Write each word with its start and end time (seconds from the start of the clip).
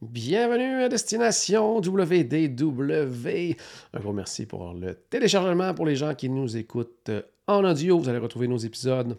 Bienvenue 0.00 0.84
à 0.84 0.88
Destination 0.88 1.78
WDW. 1.78 3.56
Un 3.92 3.98
gros 3.98 4.12
merci 4.12 4.46
pour 4.46 4.72
le 4.72 4.94
téléchargement 4.94 5.74
pour 5.74 5.86
les 5.86 5.96
gens 5.96 6.14
qui 6.14 6.28
nous 6.28 6.56
écoutent 6.56 7.10
en 7.48 7.64
audio. 7.64 7.98
Vous 7.98 8.08
allez 8.08 8.18
retrouver 8.18 8.46
nos 8.46 8.58
épisodes 8.58 9.18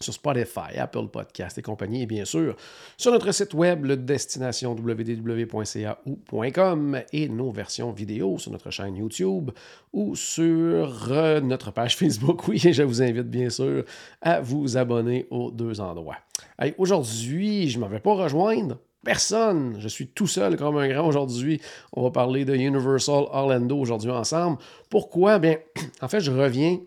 sur 0.00 0.14
Spotify, 0.14 0.78
Apple 0.78 1.08
Podcast 1.08 1.58
et 1.58 1.62
compagnie, 1.62 2.04
et 2.04 2.06
bien 2.06 2.24
sûr 2.24 2.56
sur 2.96 3.12
notre 3.12 3.30
site 3.32 3.52
web, 3.52 3.84
le 3.84 3.98
destination 3.98 4.74
www.ca 4.74 5.98
et 7.12 7.28
nos 7.28 7.50
versions 7.50 7.92
vidéo 7.92 8.38
sur 8.38 8.52
notre 8.52 8.70
chaîne 8.70 8.96
YouTube 8.96 9.50
ou 9.92 10.16
sur 10.16 11.12
euh, 11.12 11.42
notre 11.42 11.72
page 11.72 11.98
Facebook. 11.98 12.44
Oui, 12.48 12.58
je 12.58 12.82
vous 12.82 13.02
invite 13.02 13.28
bien 13.28 13.50
sûr 13.50 13.84
à 14.22 14.40
vous 14.40 14.78
abonner 14.78 15.26
aux 15.28 15.50
deux 15.50 15.78
endroits. 15.78 16.16
Aujourd'hui, 16.78 17.68
je 17.68 17.76
ne 17.76 17.82
m'en 17.82 17.88
vais 17.88 18.00
pas 18.00 18.14
rejoindre 18.14 18.78
Personne. 19.04 19.76
Je 19.78 19.88
suis 19.88 20.08
tout 20.08 20.26
seul 20.26 20.56
comme 20.56 20.76
un 20.76 20.88
grand 20.88 21.06
aujourd'hui. 21.06 21.60
On 21.92 22.02
va 22.02 22.10
parler 22.10 22.44
de 22.44 22.54
Universal 22.54 23.24
Orlando 23.30 23.78
aujourd'hui 23.78 24.10
ensemble. 24.10 24.58
Pourquoi? 24.90 25.38
Bien, 25.38 25.56
en 26.02 26.08
fait, 26.08 26.20
je 26.20 26.30
reviens 26.30 26.78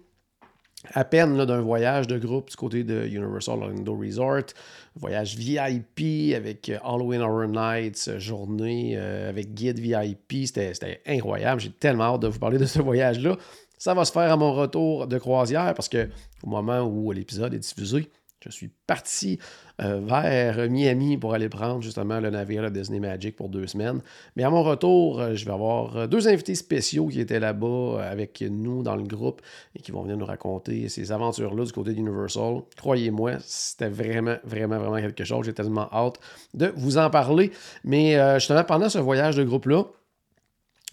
à 0.93 1.05
peine 1.05 1.43
d'un 1.45 1.61
voyage 1.61 2.07
de 2.07 2.17
groupe 2.17 2.49
du 2.49 2.55
côté 2.55 2.83
de 2.83 3.05
Universal 3.05 3.59
Orlando 3.63 3.97
Resort. 3.97 4.53
Voyage 4.95 5.35
VIP 5.35 6.35
avec 6.35 6.69
euh, 6.69 6.77
Halloween 6.83 7.21
Horror 7.21 7.47
Nights, 7.47 8.05
euh, 8.09 8.19
journée 8.19 8.93
euh, 8.95 9.29
avec 9.29 9.53
guide 9.53 9.79
VIP. 9.79 10.45
C'était 10.45 11.01
incroyable. 11.07 11.61
J'ai 11.61 11.71
tellement 11.71 12.15
hâte 12.15 12.21
de 12.21 12.27
vous 12.27 12.39
parler 12.39 12.57
de 12.57 12.65
ce 12.65 12.79
voyage-là. 12.79 13.37
Ça 13.77 13.93
va 13.93 14.05
se 14.05 14.11
faire 14.11 14.31
à 14.31 14.37
mon 14.37 14.53
retour 14.53 15.07
de 15.07 15.17
croisière 15.17 15.73
parce 15.73 15.89
que 15.89 16.09
au 16.43 16.49
moment 16.49 16.81
où 16.81 17.11
l'épisode 17.11 17.53
est 17.53 17.59
diffusé, 17.59 18.09
je 18.43 18.49
suis 18.49 18.69
parti 18.87 19.39
euh, 19.81 19.99
vers 20.03 20.69
Miami 20.69 21.17
pour 21.17 21.33
aller 21.33 21.49
prendre 21.49 21.81
justement 21.81 22.19
le 22.19 22.29
navire 22.29 22.63
de 22.63 22.69
Disney 22.69 22.99
Magic 22.99 23.35
pour 23.35 23.49
deux 23.49 23.67
semaines. 23.67 24.01
Mais 24.35 24.43
à 24.43 24.49
mon 24.49 24.61
retour, 24.61 25.19
euh, 25.19 25.35
je 25.35 25.45
vais 25.45 25.51
avoir 25.51 25.97
euh, 25.97 26.07
deux 26.07 26.27
invités 26.27 26.55
spéciaux 26.55 27.07
qui 27.07 27.19
étaient 27.19 27.39
là-bas 27.39 28.03
avec 28.03 28.41
nous 28.41 28.83
dans 28.83 28.95
le 28.95 29.03
groupe 29.03 29.41
et 29.75 29.81
qui 29.81 29.91
vont 29.91 30.03
venir 30.03 30.17
nous 30.17 30.25
raconter 30.25 30.89
ces 30.89 31.11
aventures-là 31.11 31.65
du 31.65 31.71
côté 31.71 31.93
d'Universal. 31.93 32.61
Croyez-moi, 32.77 33.33
c'était 33.39 33.89
vraiment, 33.89 34.35
vraiment, 34.43 34.77
vraiment 34.77 35.01
quelque 35.01 35.23
chose. 35.23 35.45
J'ai 35.45 35.53
tellement 35.53 35.89
hâte 35.91 36.19
de 36.53 36.71
vous 36.75 36.97
en 36.97 37.09
parler. 37.09 37.51
Mais 37.83 38.17
justement, 38.35 38.63
pendant 38.63 38.89
ce 38.89 38.99
voyage 38.99 39.35
de 39.35 39.43
groupe-là, 39.43 39.85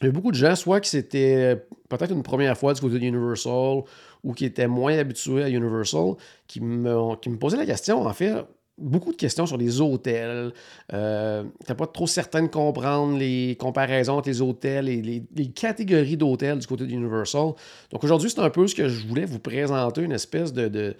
il 0.00 0.06
y 0.06 0.08
a 0.08 0.12
beaucoup 0.12 0.30
de 0.30 0.36
gens, 0.36 0.56
soit 0.56 0.80
qui 0.80 0.88
c'était 0.88 1.56
peut-être 1.88 2.12
une 2.12 2.22
première 2.22 2.56
fois 2.56 2.72
du 2.72 2.80
côté 2.80 2.98
d'Universal 2.98 3.82
ou 4.22 4.32
qui 4.32 4.44
étaient 4.44 4.66
moins 4.66 4.96
habitués 4.96 5.42
à 5.42 5.48
Universal, 5.48 6.14
qui 6.46 6.60
me, 6.60 7.36
posaient 7.36 7.58
la 7.58 7.66
question, 7.66 8.06
en 8.06 8.12
fait, 8.12 8.32
beaucoup 8.78 9.12
de 9.12 9.16
questions 9.16 9.44
sur 9.44 9.58
les 9.58 9.80
hôtels. 9.80 10.52
Euh, 10.92 11.44
T'es 11.66 11.74
pas 11.74 11.86
trop 11.86 12.06
certain 12.06 12.42
de 12.42 12.48
comprendre 12.48 13.18
les 13.18 13.56
comparaisons 13.58 14.18
entre 14.18 14.28
les 14.28 14.40
hôtels 14.40 14.88
et 14.88 15.02
les, 15.02 15.46
catégories 15.48 16.16
d'hôtels 16.16 16.58
du 16.58 16.66
côté 16.66 16.86
d'Universal. 16.86 17.52
Donc 17.90 18.02
aujourd'hui, 18.02 18.30
c'est 18.30 18.40
un 18.40 18.50
peu 18.50 18.66
ce 18.66 18.74
que 18.74 18.88
je 18.88 19.06
voulais 19.06 19.26
vous 19.26 19.38
présenter, 19.38 20.02
une 20.02 20.12
espèce 20.12 20.54
de 20.54 20.94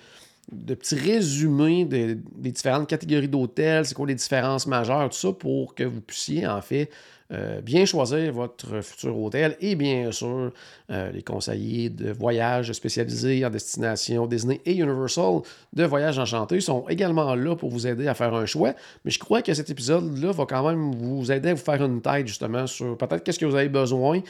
petit 0.75 0.95
résumé 0.95 1.87
des 1.87 2.17
différentes 2.37 2.89
catégories 2.89 3.29
d'hôtels, 3.29 3.87
c'est 3.87 3.95
quoi 3.95 4.07
les 4.07 4.15
différences 4.15 4.67
majeures, 4.67 5.09
tout 5.09 5.17
ça, 5.17 5.33
pour 5.33 5.75
que 5.75 5.85
vous 5.85 6.03
puissiez 6.03 6.47
en 6.47 6.61
fait 6.61 6.91
euh, 7.33 7.61
bien 7.61 7.85
choisir 7.85 8.33
votre 8.33 8.81
futur 8.81 9.17
hôtel 9.17 9.57
et 9.61 9.77
bien 9.77 10.11
sûr 10.11 10.51
euh, 10.91 11.13
les 11.13 11.23
conseillers 11.23 11.89
de 11.89 12.11
voyage 12.11 12.73
spécialisés 12.73 13.47
en 13.47 13.51
destination 13.51 14.27
Disney 14.27 14.61
et 14.67 14.75
Universal 14.75 15.43
de 15.73 15.85
Voyage 15.85 16.19
Enchanté 16.19 16.61
sont 16.61 16.89
également 16.89 17.37
là 17.37 17.55
pour 17.55 17.71
vous 17.71 17.87
aider 17.87 18.09
à 18.09 18.15
faire 18.15 18.35
un 18.35 18.47
choix. 18.47 18.75
Mais 19.05 19.13
je 19.13 19.21
crois 19.21 19.43
que 19.43 19.55
cet 19.55 19.71
épisode-là 19.71 20.33
va 20.33 20.45
quand 20.45 20.69
même 20.69 20.91
vous 20.93 21.31
aider 21.31 21.51
à 21.51 21.55
vous 21.55 21.63
faire 21.63 21.85
une 21.85 22.03
tête 22.03 22.27
justement 22.27 22.67
sur 22.67 22.99
peut-être 22.99 23.23
qu'est-ce 23.23 23.39
que 23.39 23.47
vous 23.47 23.55
avez 23.55 23.69
besoin, 23.69 24.21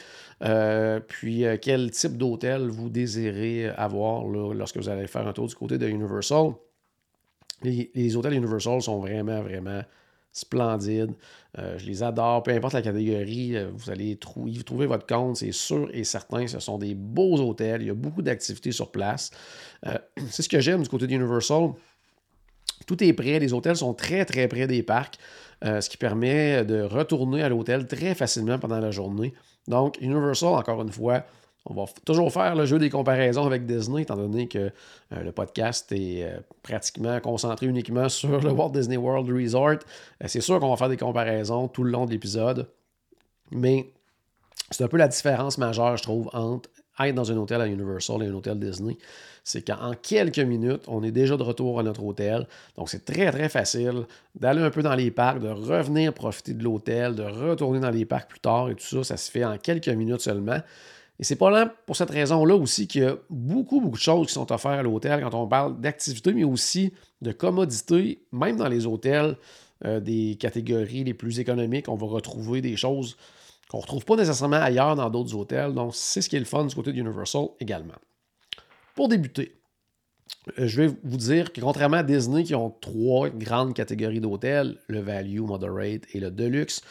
euh, 0.43 0.99
puis 0.99 1.43
quel 1.59 1.89
type 1.89 2.17
d'hôtel 2.17 2.67
vous 2.67 2.89
désirez 2.89 3.69
avoir 3.69 4.25
lorsque 4.25 4.77
vous 4.77 4.89
allez 4.89 5.07
faire 5.07 5.27
un 5.27 5.33
tour 5.33 5.47
du 5.47 5.55
côté 5.55 5.79
de 5.79 5.87
Universal. 5.87 6.51
les 7.63 8.15
hôtels 8.15 8.33
Universal 8.33 8.79
sont 8.79 8.99
vraiment, 8.99 9.41
vraiment 9.41 9.81
splendides. 10.31 11.13
Euh, 11.59 11.77
je 11.77 11.85
les 11.85 12.01
adore, 12.01 12.43
peu 12.43 12.51
importe 12.51 12.73
la 12.73 12.81
catégorie, 12.81 13.57
euh, 13.57 13.69
vous 13.73 13.89
allez 13.89 14.17
trouver 14.17 14.85
votre 14.85 15.05
compte, 15.05 15.37
c'est 15.37 15.51
sûr 15.51 15.89
et 15.93 16.03
certain. 16.03 16.47
Ce 16.47 16.59
sont 16.59 16.77
des 16.77 16.95
beaux 16.95 17.37
hôtels, 17.37 17.81
il 17.81 17.87
y 17.87 17.89
a 17.89 17.93
beaucoup 17.93 18.21
d'activités 18.21 18.71
sur 18.71 18.91
place. 18.91 19.31
Euh, 19.85 19.97
c'est 20.29 20.43
ce 20.43 20.49
que 20.49 20.61
j'aime 20.61 20.81
du 20.81 20.89
côté 20.89 21.07
d'Universal. 21.07 21.71
Tout 22.87 23.03
est 23.03 23.13
prêt, 23.13 23.39
les 23.39 23.53
hôtels 23.53 23.75
sont 23.75 23.93
très 23.93 24.25
très 24.25 24.47
près 24.47 24.65
des 24.65 24.81
parcs, 24.81 25.19
ce 25.63 25.87
qui 25.87 25.97
permet 25.97 26.65
de 26.65 26.81
retourner 26.81 27.43
à 27.43 27.49
l'hôtel 27.49 27.85
très 27.85 28.15
facilement 28.15 28.57
pendant 28.57 28.79
la 28.79 28.89
journée. 28.89 29.35
Donc, 29.67 29.99
Universal, 30.01 30.55
encore 30.55 30.81
une 30.81 30.91
fois, 30.91 31.23
on 31.65 31.73
va 31.73 31.85
toujours 32.05 32.31
faire 32.31 32.55
le 32.55 32.65
jeu 32.65 32.79
des 32.79 32.89
comparaisons 32.89 33.45
avec 33.45 33.65
Disney, 33.65 34.01
étant 34.01 34.15
donné 34.15 34.47
que 34.47 34.57
euh, 35.13 35.23
le 35.23 35.31
podcast 35.31 35.91
est 35.91 36.23
euh, 36.23 36.39
pratiquement 36.63 37.19
concentré 37.19 37.67
uniquement 37.67 38.09
sur 38.09 38.41
le 38.41 38.51
Walt 38.51 38.71
Disney 38.71 38.97
World 38.97 39.29
Resort. 39.29 39.79
Euh, 40.23 40.25
c'est 40.27 40.41
sûr 40.41 40.59
qu'on 40.59 40.69
va 40.69 40.77
faire 40.77 40.89
des 40.89 40.97
comparaisons 40.97 41.67
tout 41.67 41.83
le 41.83 41.91
long 41.91 42.05
de 42.05 42.11
l'épisode, 42.11 42.67
mais 43.51 43.91
c'est 44.71 44.83
un 44.83 44.87
peu 44.87 44.97
la 44.97 45.07
différence 45.07 45.57
majeure, 45.57 45.97
je 45.97 46.03
trouve, 46.03 46.29
entre 46.33 46.69
être 46.99 47.15
dans 47.15 47.31
un 47.31 47.37
hôtel 47.37 47.61
à 47.61 47.67
Universal 47.67 48.23
et 48.23 48.27
un 48.27 48.33
hôtel 48.33 48.59
Disney. 48.59 48.97
C'est 49.43 49.63
qu'en 49.65 49.93
quelques 50.01 50.39
minutes, 50.39 50.83
on 50.87 51.03
est 51.03 51.11
déjà 51.11 51.35
de 51.35 51.43
retour 51.43 51.79
à 51.79 51.83
notre 51.83 52.03
hôtel. 52.03 52.47
Donc, 52.77 52.89
c'est 52.89 53.03
très, 53.05 53.31
très 53.31 53.49
facile 53.49 54.05
d'aller 54.35 54.61
un 54.61 54.69
peu 54.69 54.83
dans 54.83 54.93
les 54.93 55.09
parcs, 55.09 55.39
de 55.39 55.49
revenir 55.49 56.13
profiter 56.13 56.53
de 56.53 56.63
l'hôtel, 56.63 57.15
de 57.15 57.23
retourner 57.23 57.79
dans 57.79 57.89
les 57.89 58.05
parcs 58.05 58.29
plus 58.29 58.39
tard 58.39 58.69
et 58.69 58.75
tout 58.75 58.85
ça. 58.85 59.03
Ça 59.03 59.17
se 59.17 59.31
fait 59.31 59.43
en 59.43 59.57
quelques 59.57 59.89
minutes 59.89 60.21
seulement. 60.21 60.59
Et 61.21 61.23
c'est 61.23 61.35
pas 61.35 61.67
pour 61.85 61.95
cette 61.95 62.09
raison-là 62.09 62.55
aussi 62.55 62.87
qu'il 62.87 63.03
y 63.03 63.05
a 63.05 63.15
beaucoup, 63.29 63.79
beaucoup 63.79 63.97
de 63.97 64.01
choses 64.01 64.25
qui 64.25 64.33
sont 64.33 64.51
offertes 64.51 64.79
à 64.79 64.81
l'hôtel 64.81 65.21
quand 65.21 65.35
on 65.35 65.47
parle 65.47 65.79
d'activité, 65.79 66.33
mais 66.33 66.43
aussi 66.43 66.91
de 67.21 67.31
commodité, 67.31 68.25
même 68.31 68.57
dans 68.57 68.67
les 68.67 68.87
hôtels 68.87 69.37
euh, 69.85 69.99
des 69.99 70.35
catégories 70.39 71.03
les 71.03 71.13
plus 71.13 71.39
économiques, 71.39 71.89
on 71.89 71.95
va 71.95 72.07
retrouver 72.07 72.61
des 72.61 72.75
choses 72.75 73.17
qu'on 73.69 73.77
ne 73.77 73.83
retrouve 73.83 74.03
pas 74.03 74.15
nécessairement 74.15 74.57
ailleurs 74.57 74.95
dans 74.95 75.11
d'autres 75.11 75.35
hôtels. 75.35 75.73
Donc, 75.73 75.93
c'est 75.93 76.23
ce 76.23 76.27
qui 76.27 76.37
est 76.37 76.39
le 76.39 76.45
fun 76.45 76.65
du 76.65 76.73
côté 76.73 76.91
d'Universal 76.91 77.49
également. 77.59 77.93
Pour 78.95 79.07
débuter, 79.07 79.61
euh, 80.57 80.67
je 80.67 80.81
vais 80.81 80.91
vous 81.03 81.17
dire 81.17 81.53
que 81.53 81.61
contrairement 81.61 81.97
à 81.97 82.03
Disney 82.03 82.43
qui 82.43 82.55
ont 82.55 82.71
trois 82.81 83.29
grandes 83.29 83.75
catégories 83.75 84.21
d'hôtels, 84.21 84.79
le 84.87 85.01
Value, 85.01 85.41
Moderate 85.41 86.01
et 86.15 86.19
le 86.19 86.31
Deluxe, 86.31 86.81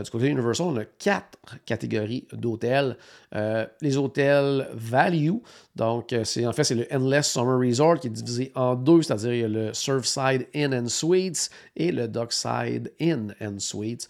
du 0.00 0.10
côté 0.10 0.28
Universal, 0.28 0.66
on 0.68 0.76
a 0.76 0.84
quatre 0.84 1.38
catégories 1.66 2.26
d'hôtels. 2.32 2.96
Euh, 3.34 3.66
les 3.80 3.96
hôtels 3.96 4.68
value, 4.72 5.36
donc 5.76 6.12
euh, 6.12 6.24
c'est 6.24 6.46
en 6.46 6.52
fait 6.52 6.64
c'est 6.64 6.74
le 6.74 6.86
Endless 6.90 7.30
Summer 7.30 7.58
Resort 7.58 8.00
qui 8.00 8.06
est 8.06 8.10
divisé 8.10 8.52
en 8.54 8.74
deux, 8.74 9.02
c'est-à-dire 9.02 9.34
il 9.34 9.40
y 9.40 9.44
a 9.44 9.48
le 9.48 9.74
Surfside 9.74 10.46
Inn 10.54 10.74
and 10.74 10.88
Suites 10.88 11.50
et 11.76 11.92
le 11.92 12.08
Dockside 12.08 12.92
Inn 13.00 13.34
and 13.42 13.58
Suites. 13.58 14.08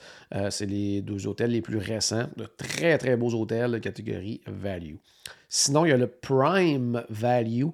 c'est 0.51 0.67
les 0.67 1.03
deux 1.03 1.27
hôtels 1.27 1.51
les 1.51 1.63
plus 1.63 1.79
récents, 1.79 2.29
de 2.37 2.47
très 2.47 2.99
très 2.99 3.17
beaux 3.17 3.35
hôtels 3.35 3.73
de 3.73 3.79
catégorie 3.79 4.41
value. 4.47 4.97
Sinon, 5.49 5.85
il 5.85 5.91
y 5.91 5.93
a 5.93 5.99
le 5.99 6.07
Prime 6.07 7.05
Value, 7.11 7.67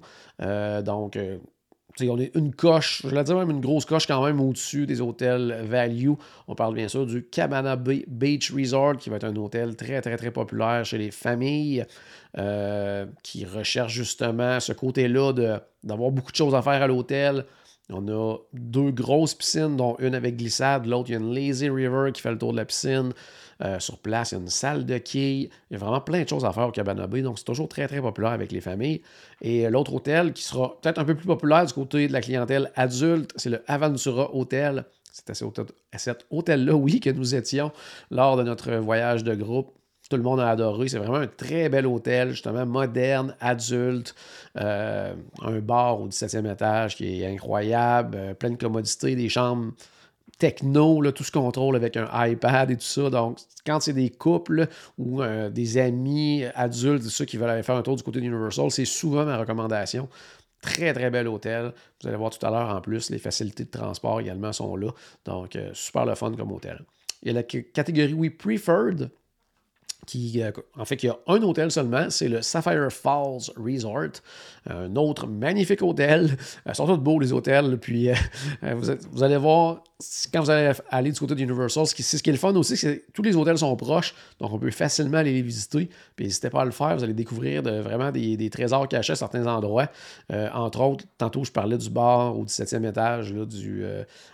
donc 0.83 1.17
on 2.01 2.19
est 2.19 2.35
une 2.35 2.53
coche, 2.53 3.01
je 3.03 3.13
vais 3.13 3.23
dire 3.23 3.37
même 3.37 3.49
une 3.49 3.59
grosse 3.59 3.85
coche 3.85 4.07
quand 4.07 4.23
même 4.23 4.39
au-dessus 4.39 4.85
des 4.85 5.01
hôtels 5.01 5.63
value. 5.63 6.11
On 6.47 6.55
parle 6.55 6.75
bien 6.75 6.87
sûr 6.87 7.05
du 7.05 7.23
Cabana 7.23 7.75
Beach 7.75 8.51
Resort, 8.51 8.97
qui 8.97 9.09
va 9.09 9.17
être 9.17 9.25
un 9.25 9.35
hôtel 9.35 9.75
très, 9.75 10.01
très, 10.01 10.17
très 10.17 10.31
populaire 10.31 10.85
chez 10.85 10.97
les 10.97 11.11
familles 11.11 11.85
euh, 12.37 13.05
qui 13.23 13.45
recherchent 13.45 13.93
justement 13.93 14.59
ce 14.59 14.73
côté-là 14.73 15.33
d'avoir 15.83 16.11
beaucoup 16.11 16.31
de 16.31 16.37
choses 16.37 16.55
à 16.55 16.61
faire 16.61 16.81
à 16.81 16.87
l'hôtel, 16.87 17.45
On 17.91 18.07
a 18.07 18.37
deux 18.53 18.91
grosses 18.91 19.33
piscines, 19.33 19.75
dont 19.75 19.95
une 19.99 20.13
avec 20.13 20.37
glissade, 20.37 20.85
l'autre, 20.85 21.09
il 21.09 21.13
y 21.13 21.15
a 21.15 21.19
une 21.19 21.33
lazy 21.33 21.69
river 21.69 22.11
qui 22.13 22.21
fait 22.21 22.31
le 22.31 22.37
tour 22.37 22.51
de 22.51 22.57
la 22.57 22.65
piscine. 22.65 23.13
Euh, 23.61 23.77
sur 23.79 23.97
place, 23.97 24.31
il 24.31 24.35
y 24.35 24.37
a 24.37 24.41
une 24.41 24.47
salle 24.47 24.85
de 24.85 24.97
quilles. 24.99 25.49
Il 25.69 25.73
y 25.73 25.75
a 25.75 25.79
vraiment 25.79 25.99
plein 25.99 26.23
de 26.23 26.29
choses 26.29 26.45
à 26.45 26.53
faire 26.53 26.67
au 26.67 26.71
Cabana 26.71 27.07
donc 27.07 27.39
c'est 27.39 27.45
toujours 27.45 27.67
très, 27.67 27.87
très 27.87 27.99
populaire 27.99 28.31
avec 28.31 28.51
les 28.51 28.61
familles. 28.61 29.01
Et 29.41 29.65
euh, 29.65 29.69
l'autre 29.69 29.93
hôtel 29.93 30.31
qui 30.31 30.43
sera 30.43 30.79
peut-être 30.79 30.99
un 30.99 31.03
peu 31.03 31.15
plus 31.15 31.25
populaire 31.25 31.65
du 31.65 31.73
côté 31.73 32.07
de 32.07 32.13
la 32.13 32.21
clientèle 32.21 32.71
adulte, 32.75 33.33
c'est 33.35 33.49
le 33.49 33.61
Aventura 33.67 34.33
Hotel. 34.33 34.85
C'est 35.11 35.29
à 35.29 35.97
cet 35.97 36.25
hôtel-là, 36.29 36.75
oui, 36.75 37.01
que 37.01 37.09
nous 37.09 37.35
étions 37.35 37.71
lors 38.11 38.37
de 38.37 38.43
notre 38.43 38.75
voyage 38.75 39.23
de 39.23 39.35
groupe 39.35 39.73
tout 40.09 40.17
le 40.17 40.23
monde 40.23 40.39
a 40.39 40.49
adoré. 40.49 40.87
C'est 40.87 40.97
vraiment 40.97 41.17
un 41.17 41.27
très 41.27 41.69
bel 41.69 41.85
hôtel, 41.85 42.31
justement 42.31 42.65
moderne, 42.65 43.35
adulte. 43.39 44.15
Euh, 44.57 45.13
un 45.41 45.59
bar 45.59 46.01
au 46.01 46.07
17e 46.07 46.51
étage 46.51 46.95
qui 46.95 47.21
est 47.21 47.27
incroyable, 47.27 48.17
euh, 48.17 48.33
plein 48.33 48.49
de 48.49 48.57
commodités, 48.57 49.15
des 49.15 49.29
chambres 49.29 49.71
techno, 50.39 51.01
là, 51.01 51.11
tout 51.11 51.25
se 51.25 51.31
contrôle 51.31 51.75
avec 51.75 51.97
un 51.97 52.07
iPad 52.27 52.71
et 52.71 52.77
tout 52.77 52.81
ça. 52.81 53.09
Donc, 53.09 53.39
quand 53.65 53.81
c'est 53.81 53.93
des 53.93 54.09
couples 54.09 54.67
ou 54.97 55.21
euh, 55.21 55.49
des 55.49 55.77
amis 55.77 56.45
adultes, 56.55 57.03
ceux 57.03 57.25
qui 57.25 57.35
veulent 57.35 57.49
aller 57.49 57.63
faire 57.63 57.75
un 57.75 57.81
tour 57.81 57.97
du 57.97 58.03
côté 58.03 58.21
d'Universal, 58.21 58.71
c'est 58.71 58.85
souvent 58.85 59.25
ma 59.25 59.37
recommandation. 59.37 60.07
Très, 60.61 60.93
très 60.93 61.09
bel 61.09 61.27
hôtel. 61.27 61.73
Vous 62.01 62.07
allez 62.07 62.17
voir 62.17 62.31
tout 62.31 62.45
à 62.45 62.49
l'heure 62.49 62.73
en 62.73 62.81
plus, 62.81 63.09
les 63.09 63.19
facilités 63.19 63.65
de 63.65 63.69
transport 63.69 64.21
également 64.21 64.53
sont 64.53 64.75
là. 64.77 64.91
Donc, 65.25 65.57
super 65.73 66.05
le 66.05 66.15
fun 66.15 66.33
comme 66.35 66.51
hôtel. 66.51 66.83
Il 67.21 67.27
y 67.27 67.31
a 67.31 67.33
la 67.33 67.43
catégorie 67.43 68.13
We 68.13 68.31
Preferred 68.31 69.09
qui, 70.05 70.41
euh, 70.41 70.51
en 70.77 70.85
fait, 70.85 71.03
il 71.03 71.07
y 71.07 71.09
a 71.09 71.17
un 71.27 71.41
hôtel 71.41 71.71
seulement, 71.71 72.09
c'est 72.09 72.27
le 72.27 72.41
Sapphire 72.41 72.91
Falls 72.91 73.51
Resort. 73.57 74.21
Un 74.69 74.95
autre 74.95 75.27
magnifique 75.27 75.81
hôtel. 75.81 76.35
Ils 76.67 76.75
sont 76.75 76.87
tous 76.87 76.97
beaux, 76.97 77.19
les 77.19 77.31
hôtels. 77.33 77.77
Puis, 77.77 78.09
euh, 78.09 78.15
euh, 78.63 78.75
vous, 79.11 79.23
allez 79.23 79.37
voir, 79.37 79.83
quand 80.33 80.41
vous 80.41 80.49
allez 80.49 80.71
aller 80.89 81.11
du 81.11 81.19
côté 81.19 81.35
d'Universal, 81.35 81.85
ce 81.85 81.93
qui, 81.93 82.03
ce 82.03 82.17
qui 82.17 82.29
est 82.29 82.33
le 82.33 82.39
fun 82.39 82.55
aussi, 82.55 82.77
c'est 82.77 82.97
que 82.97 83.11
tous 83.13 83.21
les 83.21 83.35
hôtels 83.35 83.57
sont 83.57 83.75
proches, 83.75 84.15
donc 84.39 84.51
on 84.51 84.59
peut 84.59 84.71
facilement 84.71 85.17
aller 85.17 85.33
les 85.33 85.41
visiter. 85.41 85.89
Puis, 86.15 86.25
n'hésitez 86.25 86.49
pas 86.49 86.61
à 86.61 86.65
le 86.65 86.71
faire, 86.71 86.95
vous 86.95 87.03
allez 87.03 87.13
découvrir 87.13 87.61
vraiment 87.61 88.11
des, 88.11 88.49
trésors 88.49 88.87
cachés 88.87 89.13
à 89.13 89.15
certains 89.15 89.45
endroits. 89.45 89.89
entre 90.53 90.81
autres, 90.81 91.05
tantôt, 91.17 91.43
je 91.43 91.51
parlais 91.51 91.77
du 91.77 91.89
bar 91.89 92.37
au 92.37 92.45
17e 92.45 92.87
étage 92.87 93.33
là, 93.33 93.45
du 93.45 93.83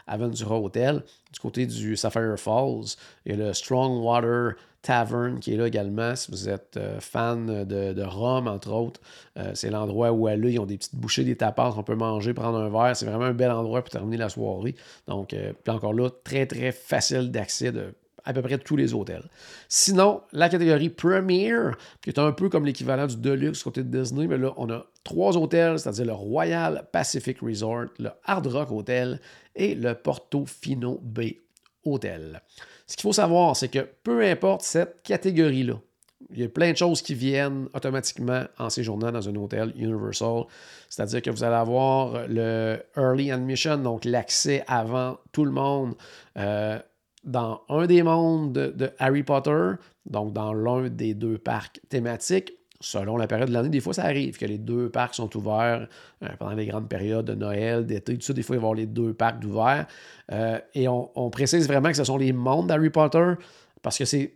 Aventura 0.07 0.59
Hotel. 0.59 1.03
Du 1.35 1.41
côté 1.41 1.65
du 1.65 1.97
Sapphire 1.97 2.39
Falls, 2.39 2.95
et 3.25 3.35
le 3.35 3.53
Strong 3.53 4.01
Water 4.01 4.53
Tavern 4.81 5.39
qui 5.39 5.53
est 5.53 5.57
là 5.57 5.67
également. 5.67 6.15
Si 6.15 6.31
vous 6.31 6.47
êtes 6.47 6.77
euh, 6.77 6.99
fan 7.01 7.65
de, 7.65 7.91
de, 7.91 8.03
entre 8.03 8.71
autres, 8.71 9.01
euh, 9.37 9.51
c'est 9.53 9.69
l'endroit 9.69 10.11
où 10.11 10.27
aller. 10.27 10.53
Ils 10.53 10.59
ont 10.59 10.65
des 10.65 10.77
petites 10.77 10.95
bouchées, 10.95 11.25
des 11.25 11.35
tapas, 11.35 11.73
on 11.75 11.83
peut 11.83 11.95
manger, 11.95 12.33
prendre 12.33 12.57
un 12.57 12.69
verre. 12.69 12.95
C'est 12.95 13.05
vraiment 13.05 13.25
un 13.25 13.33
bel 13.33 13.51
endroit 13.51 13.81
pour 13.81 13.89
terminer 13.89 14.17
la 14.17 14.29
soirée. 14.29 14.75
Donc, 15.07 15.33
euh, 15.33 15.51
encore 15.67 15.93
là, 15.93 16.09
très, 16.23 16.45
très 16.45 16.71
facile 16.71 17.31
d'accès 17.31 17.71
de 17.71 17.93
à 18.25 18.33
peu 18.33 18.41
près 18.41 18.57
tous 18.57 18.75
les 18.75 18.93
hôtels. 18.93 19.29
Sinon, 19.69 20.21
la 20.33 20.49
catégorie 20.49 20.89
Premier, 20.89 21.53
qui 22.01 22.09
est 22.09 22.19
un 22.19 22.31
peu 22.31 22.49
comme 22.49 22.65
l'équivalent 22.65 23.07
du 23.07 23.17
Deluxe 23.17 23.63
côté 23.63 23.83
de 23.83 23.97
Disney, 23.97 24.27
mais 24.27 24.37
là, 24.37 24.53
on 24.57 24.69
a 24.69 24.85
trois 25.03 25.37
hôtels, 25.37 25.79
c'est-à-dire 25.79 26.05
le 26.05 26.13
Royal 26.13 26.87
Pacific 26.91 27.39
Resort, 27.41 27.85
le 27.99 28.09
Hard 28.25 28.47
Rock 28.47 28.71
Hotel 28.71 29.21
et 29.55 29.75
le 29.75 29.93
Portofino 29.93 30.99
Bay 31.03 31.41
Hotel. 31.85 32.41
Ce 32.87 32.95
qu'il 32.95 33.03
faut 33.03 33.13
savoir, 33.13 33.55
c'est 33.55 33.69
que 33.69 33.87
peu 34.03 34.23
importe 34.23 34.63
cette 34.63 35.01
catégorie-là, 35.03 35.79
il 36.31 36.39
y 36.39 36.43
a 36.43 36.49
plein 36.49 36.71
de 36.71 36.77
choses 36.77 37.01
qui 37.01 37.13
viennent 37.13 37.67
automatiquement 37.73 38.43
en 38.57 38.69
séjournant 38.69 39.11
dans 39.11 39.29
un 39.29 39.35
hôtel 39.35 39.73
Universal. 39.75 40.45
C'est-à-dire 40.89 41.21
que 41.21 41.29
vous 41.29 41.43
allez 41.43 41.55
avoir 41.55 42.27
le 42.27 42.79
Early 42.97 43.31
Admission, 43.31 43.77
donc 43.77 44.05
l'accès 44.05 44.63
avant 44.67 45.17
tout 45.31 45.45
le 45.45 45.51
monde 45.51 45.93
euh, 46.37 46.79
dans 47.25 47.61
un 47.69 47.85
des 47.87 48.03
mondes 48.03 48.53
de 48.53 48.91
Harry 48.99 49.23
Potter, 49.23 49.71
donc 50.05 50.33
dans 50.33 50.53
l'un 50.53 50.89
des 50.89 51.13
deux 51.13 51.37
parcs 51.37 51.81
thématiques 51.89 52.53
selon 52.85 53.17
la 53.17 53.27
période 53.27 53.49
de 53.49 53.53
l'année, 53.53 53.69
des 53.69 53.79
fois, 53.79 53.93
ça 53.93 54.03
arrive 54.03 54.37
que 54.37 54.45
les 54.45 54.57
deux 54.57 54.89
parcs 54.89 55.15
sont 55.15 55.35
ouverts 55.35 55.87
euh, 56.23 56.27
pendant 56.37 56.53
les 56.53 56.65
grandes 56.65 56.87
périodes 56.87 57.25
de 57.25 57.33
Noël, 57.33 57.85
d'été, 57.85 58.15
tout 58.15 58.21
ça. 58.21 58.33
Des 58.33 58.43
fois, 58.43 58.55
il 58.55 58.59
va 58.59 58.63
y 58.63 58.65
avoir 58.65 58.73
les 58.75 58.85
deux 58.85 59.13
parcs 59.13 59.43
ouverts. 59.43 59.87
Euh, 60.31 60.59
et 60.73 60.87
on, 60.87 61.29
précise 61.29 61.67
vraiment 61.67 61.89
que 61.89 61.97
ce 61.97 62.03
sont 62.03 62.17
les 62.17 62.33
mondes 62.33 62.67
d'Harry 62.67 62.89
Potter 62.89 63.33
parce 63.81 63.97
que 63.97 64.05
c'est 64.05 64.33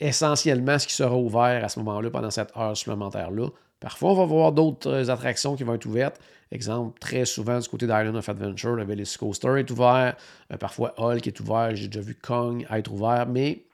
essentiellement 0.00 0.78
ce 0.78 0.86
qui 0.86 0.94
sera 0.94 1.16
ouvert 1.16 1.64
à 1.64 1.68
ce 1.68 1.78
moment-là 1.80 2.10
pendant 2.10 2.30
cette 2.30 2.56
heure 2.56 2.76
supplémentaire-là. 2.76 3.48
Parfois, 3.82 4.12
on 4.12 4.14
va 4.14 4.26
voir 4.26 4.52
d'autres 4.52 5.10
attractions 5.10 5.56
qui 5.56 5.64
vont 5.64 5.74
être 5.74 5.86
ouvertes. 5.86 6.20
Exemple, 6.52 6.96
très 7.00 7.24
souvent 7.24 7.58
du 7.58 7.68
côté 7.68 7.86
d'Island 7.86 8.14
of 8.14 8.28
Adventure, 8.28 8.76
le 8.76 9.18
Coaster 9.18 9.58
est 9.58 9.68
ouvert. 9.72 10.14
Euh, 10.52 10.56
parfois, 10.56 10.94
Hulk 10.98 11.26
est 11.26 11.40
ouvert. 11.40 11.74
J'ai 11.74 11.88
déjà 11.88 12.00
vu 12.00 12.14
Kong 12.14 12.64
être 12.70 12.92
ouvert. 12.92 13.26
Mais 13.26 13.64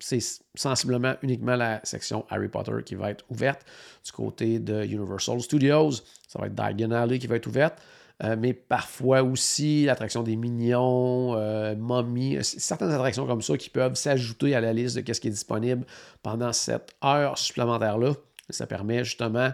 c'est 0.00 0.18
sensiblement 0.56 1.14
uniquement 1.22 1.54
la 1.54 1.80
section 1.84 2.26
Harry 2.30 2.48
Potter 2.48 2.72
qui 2.84 2.96
va 2.96 3.10
être 3.10 3.24
ouverte. 3.28 3.64
Du 4.04 4.10
côté 4.10 4.58
de 4.58 4.84
Universal 4.84 5.40
Studios, 5.40 5.92
ça 6.26 6.40
va 6.40 6.46
être 6.46 6.54
Diagon 6.54 6.90
Alley 6.90 7.20
qui 7.20 7.28
va 7.28 7.36
être 7.36 7.46
ouverte. 7.46 7.78
Euh, 8.24 8.34
mais 8.36 8.52
parfois 8.52 9.22
aussi 9.22 9.84
l'attraction 9.84 10.24
des 10.24 10.34
Mignons, 10.34 11.36
euh, 11.36 11.76
Mommy, 11.76 12.36
euh, 12.36 12.42
certaines 12.42 12.90
attractions 12.90 13.28
comme 13.28 13.42
ça 13.42 13.56
qui 13.56 13.70
peuvent 13.70 13.94
s'ajouter 13.94 14.56
à 14.56 14.60
la 14.60 14.72
liste 14.72 14.98
de 14.98 15.12
ce 15.12 15.20
qui 15.20 15.28
est 15.28 15.30
disponible 15.30 15.86
pendant 16.24 16.52
cette 16.52 16.96
heure 17.04 17.38
supplémentaire-là. 17.38 18.14
Ça 18.50 18.66
permet 18.66 19.04
justement 19.04 19.52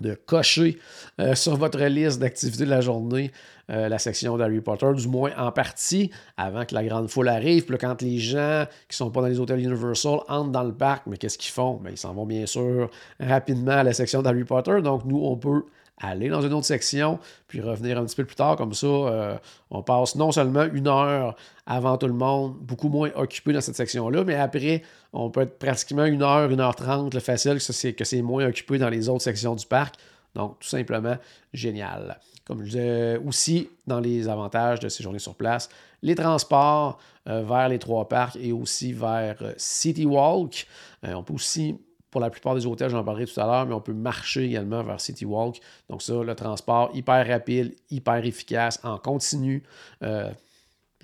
de 0.00 0.14
cocher 0.14 0.78
euh, 1.20 1.34
sur 1.34 1.56
votre 1.56 1.82
liste 1.84 2.18
d'activités 2.18 2.64
de 2.64 2.70
la 2.70 2.80
journée 2.80 3.30
euh, 3.70 3.88
la 3.88 3.98
section 3.98 4.36
d'Harry 4.36 4.60
Potter, 4.60 4.90
du 4.94 5.08
moins 5.08 5.30
en 5.38 5.50
partie, 5.52 6.10
avant 6.36 6.64
que 6.64 6.74
la 6.74 6.84
grande 6.84 7.08
foule 7.08 7.28
arrive. 7.28 7.64
Puis 7.64 7.78
quand 7.78 8.02
les 8.02 8.18
gens 8.18 8.66
qui 8.88 8.94
ne 8.94 8.96
sont 8.96 9.10
pas 9.10 9.22
dans 9.22 9.28
les 9.28 9.40
hôtels 9.40 9.60
Universal 9.60 10.18
entrent 10.28 10.50
dans 10.50 10.64
le 10.64 10.74
parc, 10.74 11.06
mais 11.06 11.16
qu'est-ce 11.16 11.38
qu'ils 11.38 11.52
font? 11.52 11.80
Ben, 11.82 11.90
ils 11.90 11.96
s'en 11.96 12.12
vont 12.12 12.26
bien 12.26 12.44
sûr 12.44 12.90
rapidement 13.20 13.72
à 13.72 13.82
la 13.82 13.92
section 13.92 14.20
d'Harry 14.20 14.44
Potter. 14.44 14.82
Donc 14.82 15.04
nous, 15.04 15.24
on 15.24 15.36
peut 15.36 15.64
aller 15.98 16.28
dans 16.28 16.42
une 16.42 16.52
autre 16.52 16.66
section, 16.66 17.18
puis 17.46 17.60
revenir 17.60 17.98
un 17.98 18.04
petit 18.04 18.16
peu 18.16 18.24
plus 18.24 18.36
tard. 18.36 18.56
Comme 18.56 18.74
ça, 18.74 18.86
euh, 18.86 19.36
on 19.70 19.82
passe 19.82 20.16
non 20.16 20.32
seulement 20.32 20.64
une 20.64 20.88
heure 20.88 21.36
avant 21.66 21.96
tout 21.96 22.06
le 22.06 22.14
monde, 22.14 22.56
beaucoup 22.60 22.88
moins 22.88 23.10
occupé 23.14 23.52
dans 23.52 23.60
cette 23.60 23.76
section-là, 23.76 24.24
mais 24.24 24.34
après, 24.34 24.82
on 25.12 25.30
peut 25.30 25.42
être 25.42 25.58
pratiquement 25.58 26.04
une 26.04 26.22
heure, 26.22 26.50
une 26.50 26.60
heure 26.60 26.74
trente, 26.74 27.14
le 27.14 27.20
facile, 27.20 27.58
que 27.94 28.04
c'est 28.04 28.22
moins 28.22 28.46
occupé 28.46 28.78
dans 28.78 28.88
les 28.88 29.08
autres 29.08 29.22
sections 29.22 29.54
du 29.54 29.66
parc. 29.66 29.94
Donc, 30.34 30.58
tout 30.58 30.68
simplement 30.68 31.16
génial. 31.52 32.18
Comme 32.44 32.58
je 32.60 32.64
disais 32.64 33.16
aussi, 33.24 33.70
dans 33.86 34.00
les 34.00 34.28
avantages 34.28 34.80
de 34.80 34.88
ces 34.88 35.02
journées 35.02 35.20
sur 35.20 35.36
place, 35.36 35.68
les 36.02 36.16
transports 36.16 36.98
euh, 37.28 37.42
vers 37.42 37.68
les 37.68 37.78
trois 37.78 38.08
parcs 38.08 38.36
et 38.36 38.52
aussi 38.52 38.92
vers 38.92 39.36
euh, 39.40 39.52
City 39.56 40.04
Walk. 40.04 40.66
on 41.04 41.22
peut 41.22 41.34
aussi 41.34 41.76
pour 42.14 42.20
la 42.20 42.30
plupart 42.30 42.54
des 42.54 42.64
hôtels, 42.64 42.90
j'en 42.90 43.02
parlerai 43.02 43.26
tout 43.26 43.40
à 43.40 43.44
l'heure, 43.44 43.66
mais 43.66 43.74
on 43.74 43.80
peut 43.80 43.92
marcher 43.92 44.44
également 44.44 44.84
vers 44.84 45.00
City 45.00 45.24
Walk. 45.24 45.60
Donc 45.90 46.00
ça, 46.00 46.22
le 46.22 46.32
transport 46.36 46.92
hyper 46.94 47.26
rapide, 47.26 47.74
hyper 47.90 48.24
efficace, 48.24 48.78
en 48.84 48.98
continu. 48.98 49.64
Euh, 50.04 50.30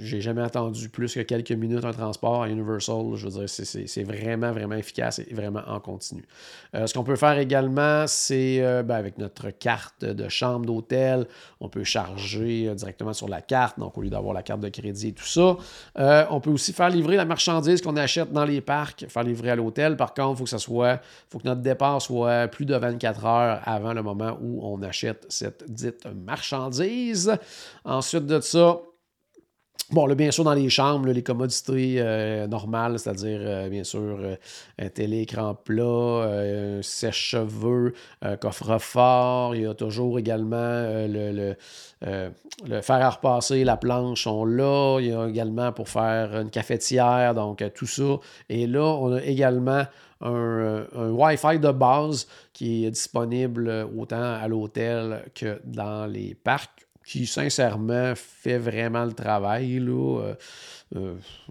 j'ai 0.00 0.20
jamais 0.20 0.42
attendu 0.42 0.88
plus 0.88 1.14
que 1.14 1.20
quelques 1.20 1.52
minutes 1.52 1.84
un 1.84 1.92
transport 1.92 2.42
à 2.42 2.48
Universal. 2.48 3.14
Je 3.14 3.28
veux 3.28 3.46
dire, 3.46 3.48
c'est 3.48 4.02
vraiment, 4.02 4.52
vraiment 4.52 4.74
efficace 4.74 5.18
et 5.18 5.34
vraiment 5.34 5.62
en 5.66 5.80
continu. 5.80 6.24
Euh, 6.74 6.86
ce 6.86 6.94
qu'on 6.94 7.04
peut 7.04 7.16
faire 7.16 7.38
également, 7.38 8.06
c'est 8.06 8.58
euh, 8.60 8.82
ben, 8.82 8.96
avec 8.96 9.18
notre 9.18 9.50
carte 9.50 10.04
de 10.04 10.28
chambre 10.28 10.66
d'hôtel, 10.66 11.26
on 11.60 11.68
peut 11.68 11.84
charger 11.84 12.68
euh, 12.68 12.74
directement 12.74 13.12
sur 13.12 13.28
la 13.28 13.40
carte, 13.40 13.78
donc 13.78 13.96
au 13.98 14.02
lieu 14.02 14.10
d'avoir 14.10 14.34
la 14.34 14.42
carte 14.42 14.60
de 14.60 14.68
crédit 14.68 15.08
et 15.08 15.12
tout 15.12 15.24
ça. 15.24 15.56
on 16.30 16.40
peut 16.40 16.50
aussi 16.50 16.72
faire 16.72 16.90
livrer 16.90 17.16
la 17.16 17.24
marchandise 17.24 17.82
qu'on 17.82 17.96
achète 17.96 18.32
dans 18.32 18.44
les 18.44 18.60
parcs, 18.60 19.06
faire 19.08 19.22
livrer 19.22 19.50
à 19.50 19.56
l'hôtel. 19.56 19.96
Par 19.96 20.14
contre, 20.14 20.32
il 20.32 20.36
faut 20.38 20.44
que 20.44 20.50
ça 20.50 20.58
soit, 20.58 21.00
faut 21.28 21.38
que 21.38 21.46
notre 21.46 21.60
départ 21.60 22.00
soit 22.00 22.48
plus 22.48 22.64
de 22.64 22.74
24 22.74 23.24
heures 23.26 23.60
avant 23.64 23.92
le 23.92 24.02
moment 24.02 24.38
où 24.40 24.60
on 24.62 24.82
achète 24.82 25.26
cette 25.28 25.70
dite 25.70 26.06
marchandise. 26.26 27.36
Ensuite 27.84 28.26
de 28.26 28.40
ça, 28.40 28.80
Bon, 29.92 30.06
là, 30.06 30.14
bien 30.14 30.30
sûr, 30.30 30.44
dans 30.44 30.54
les 30.54 30.68
chambres, 30.68 31.08
les 31.08 31.22
commodités 31.22 31.96
euh, 31.98 32.46
normales, 32.46 33.00
c'est-à-dire, 33.00 33.40
euh, 33.42 33.68
bien 33.68 33.82
sûr, 33.82 34.00
euh, 34.20 34.36
un 34.78 34.88
télé-écran 34.88 35.56
plat, 35.56 36.80
sèche-cheveux, 36.80 37.94
coffre-fort. 38.40 39.56
Il 39.56 39.62
y 39.62 39.66
a 39.66 39.74
toujours 39.74 40.20
également 40.20 40.56
le, 40.56 41.56
le, 42.02 42.80
fer 42.82 42.96
à 42.96 43.10
repasser, 43.10 43.64
la 43.64 43.76
planche 43.76 44.24
sont 44.24 44.44
là. 44.44 44.98
Il 45.00 45.08
y 45.08 45.12
a 45.12 45.26
également 45.26 45.72
pour 45.72 45.88
faire 45.88 46.38
une 46.38 46.50
cafetière, 46.50 47.34
donc 47.34 47.64
tout 47.74 47.86
ça. 47.86 48.18
Et 48.48 48.68
là, 48.68 48.84
on 48.84 49.14
a 49.14 49.22
également 49.22 49.84
un, 50.20 50.86
un 50.94 51.10
Wi-Fi 51.10 51.58
de 51.58 51.72
base 51.72 52.28
qui 52.52 52.84
est 52.84 52.90
disponible 52.90 53.88
autant 53.98 54.34
à 54.34 54.46
l'hôtel 54.46 55.24
que 55.34 55.60
dans 55.64 56.06
les 56.06 56.36
parcs 56.36 56.86
qui, 57.10 57.26
sincèrement, 57.26 58.12
fait 58.14 58.58
vraiment 58.58 59.04
le 59.04 59.12
travail. 59.12 59.80
Là. 59.80 60.34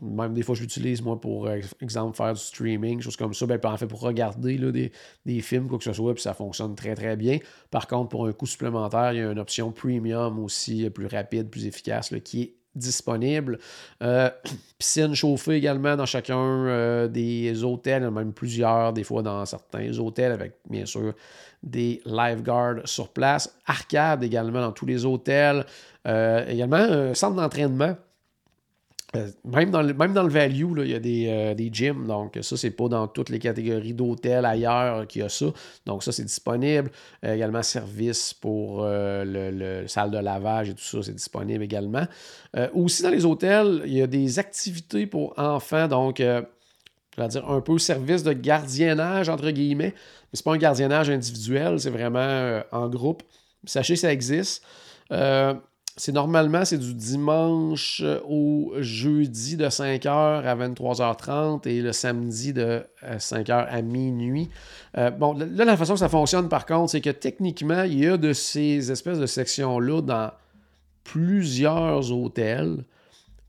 même 0.02 0.34
des 0.34 0.42
fois, 0.42 0.56
je 0.56 0.62
l'utilise, 0.62 1.02
moi, 1.02 1.20
pour 1.20 1.50
exemple, 1.82 2.16
faire 2.16 2.34
du 2.34 2.40
streaming, 2.40 3.02
choses 3.02 3.18
comme 3.18 3.34
ça. 3.34 3.46
Ben, 3.46 3.60
en 3.66 3.76
fait, 3.76 3.88
pour 3.88 4.00
regarder 4.00 4.58
là, 4.58 4.72
des, 4.72 4.94
des, 5.26 5.42
films, 5.42 5.68
quoi 5.68 5.78
que 5.78 5.84
ce 5.84 5.92
soit, 5.92 6.14
puis 6.14 6.24
ça 6.24 6.34
fonctionne 6.34 6.76
très, 6.76 6.96
très 6.96 7.18
bien. 7.18 7.40
Par 7.72 7.88
contre, 7.88 8.08
pour 8.08 8.26
un 8.26 8.32
coût 8.32 8.46
supplémentaire, 8.46 9.12
il 9.12 9.20
y 9.20 9.22
a 9.22 9.32
une 9.32 9.40
option 9.40 9.74
premium 9.74 10.40
aussi, 10.40 10.90
plus 10.92 11.08
rapide, 11.08 11.50
plus 11.50 11.66
efficace, 11.66 12.12
là, 12.12 12.22
qui 12.22 12.42
est 12.42 12.59
disponible. 12.76 13.60
Euh, 14.02 14.30
piscine 14.78 15.14
chauffée 15.14 15.56
également 15.56 15.96
dans 15.96 16.06
chacun 16.06 16.38
euh, 16.38 17.08
des 17.08 17.64
hôtels, 17.64 18.10
même 18.10 18.34
plusieurs, 18.34 18.94
des 18.94 19.04
fois 19.04 19.22
dans 19.22 19.46
certains 19.46 19.98
hôtels, 19.98 20.32
avec 20.32 20.54
bien 20.70 20.86
sûr 20.86 21.14
des 21.64 22.02
lifeguards 22.06 22.82
sur 22.86 23.10
place. 23.10 23.54
Arcade 23.66 24.24
également 24.24 24.62
dans 24.62 24.72
tous 24.72 24.86
les 24.86 25.06
hôtels. 25.06 25.66
Euh, 26.08 26.48
également 26.48 26.78
un 26.78 27.14
centre 27.14 27.36
d'entraînement 27.36 27.84
euh, 27.94 28.09
même, 29.44 29.72
dans 29.72 29.82
le, 29.82 29.94
même 29.94 30.14
dans 30.14 30.24
le 30.24 30.30
value, 30.30 30.78
il 30.78 30.92
y 30.92 30.94
a 30.94 31.00
des, 31.00 31.28
euh, 31.28 31.54
des, 31.56 31.70
gyms. 31.72 32.06
Donc, 32.06 32.38
ça, 32.42 32.58
c'est 32.58 32.72
pas 32.72 32.88
dans 32.88 33.08
toutes 33.08 33.30
les 33.30 33.40
catégories 33.40 33.94
d'hôtels 33.94 34.46
ailleurs 34.46 35.08
qu'il 35.08 35.22
y 35.22 35.26
a 35.26 35.30
ça. 35.30 35.48
Donc, 35.86 36.04
ça, 36.04 36.12
c'est 36.12 36.24
disponible. 36.24 36.92
Euh, 37.26 37.34
également, 37.34 37.64
service 37.64 38.34
pour 38.34 38.84
le, 38.86 39.86
salle 39.88 40.12
de 40.12 40.18
lavage 40.18 40.70
et 40.70 40.74
tout 40.74 40.84
ça, 40.84 41.02
c'est 41.02 41.16
disponible 41.16 41.64
également. 41.64 42.06
aussi, 42.74 43.02
dans 43.02 43.10
les 43.10 43.26
hôtels, 43.26 43.82
il 43.86 43.94
y 43.94 44.02
a 44.02 44.08
des 44.08 44.38
activités 44.38 45.08
pour 45.08 45.34
enfants. 45.38 45.88
Donc, 45.88 46.18
je 46.20 47.22
vais 47.22 47.28
dire 47.28 47.50
un 47.50 47.62
peu 47.62 47.78
service 47.80 48.24
de 48.24 48.34
gardiennage, 48.34 49.30
entre 49.30 49.50
guillemets. 49.50 49.94
Mais 49.96 50.34
c'est 50.34 50.46
pas 50.46 50.54
un 50.54 50.58
gardiennage 50.58 51.10
individuel, 51.10 51.80
c'est 51.80 51.90
vraiment 51.90 52.62
en 52.72 52.88
groupe. 52.88 53.24
Sachez 53.66 53.96
que 53.96 54.00
ça 54.00 54.14
existe. 54.14 54.64
C'est 56.00 56.14
normalement, 56.14 56.64
c'est 56.64 56.78
du 56.78 56.94
dimanche 56.94 58.02
au 58.26 58.72
jeudi 58.80 59.58
de 59.58 59.66
5h 59.66 60.08
à 60.08 60.56
23h30 60.56 61.68
et 61.68 61.82
le 61.82 61.92
samedi 61.92 62.54
de 62.54 62.86
5h 63.04 63.52
euh, 63.52 63.66
à 63.68 63.82
minuit. 63.82 64.50
Euh, 64.98 65.12
bon, 65.12 65.34
là, 65.34 65.66
la 65.66 65.76
façon 65.76 65.96
que 65.96 66.00
ça 66.00 66.08
fonctionne, 66.08 66.48
par 66.48 66.66
contre, 66.66 66.92
c'est 66.92 67.02
que 67.02 67.10
techniquement, 67.10 67.84
il 67.84 68.00
y 68.00 68.08
a 68.08 68.16
de 68.16 68.32
ces 68.32 68.90
espèces 68.94 69.20
de 69.20 69.26
sections-là 69.26 70.02
dans 70.02 70.32
plusieurs 71.04 72.14
hôtels. 72.14 72.86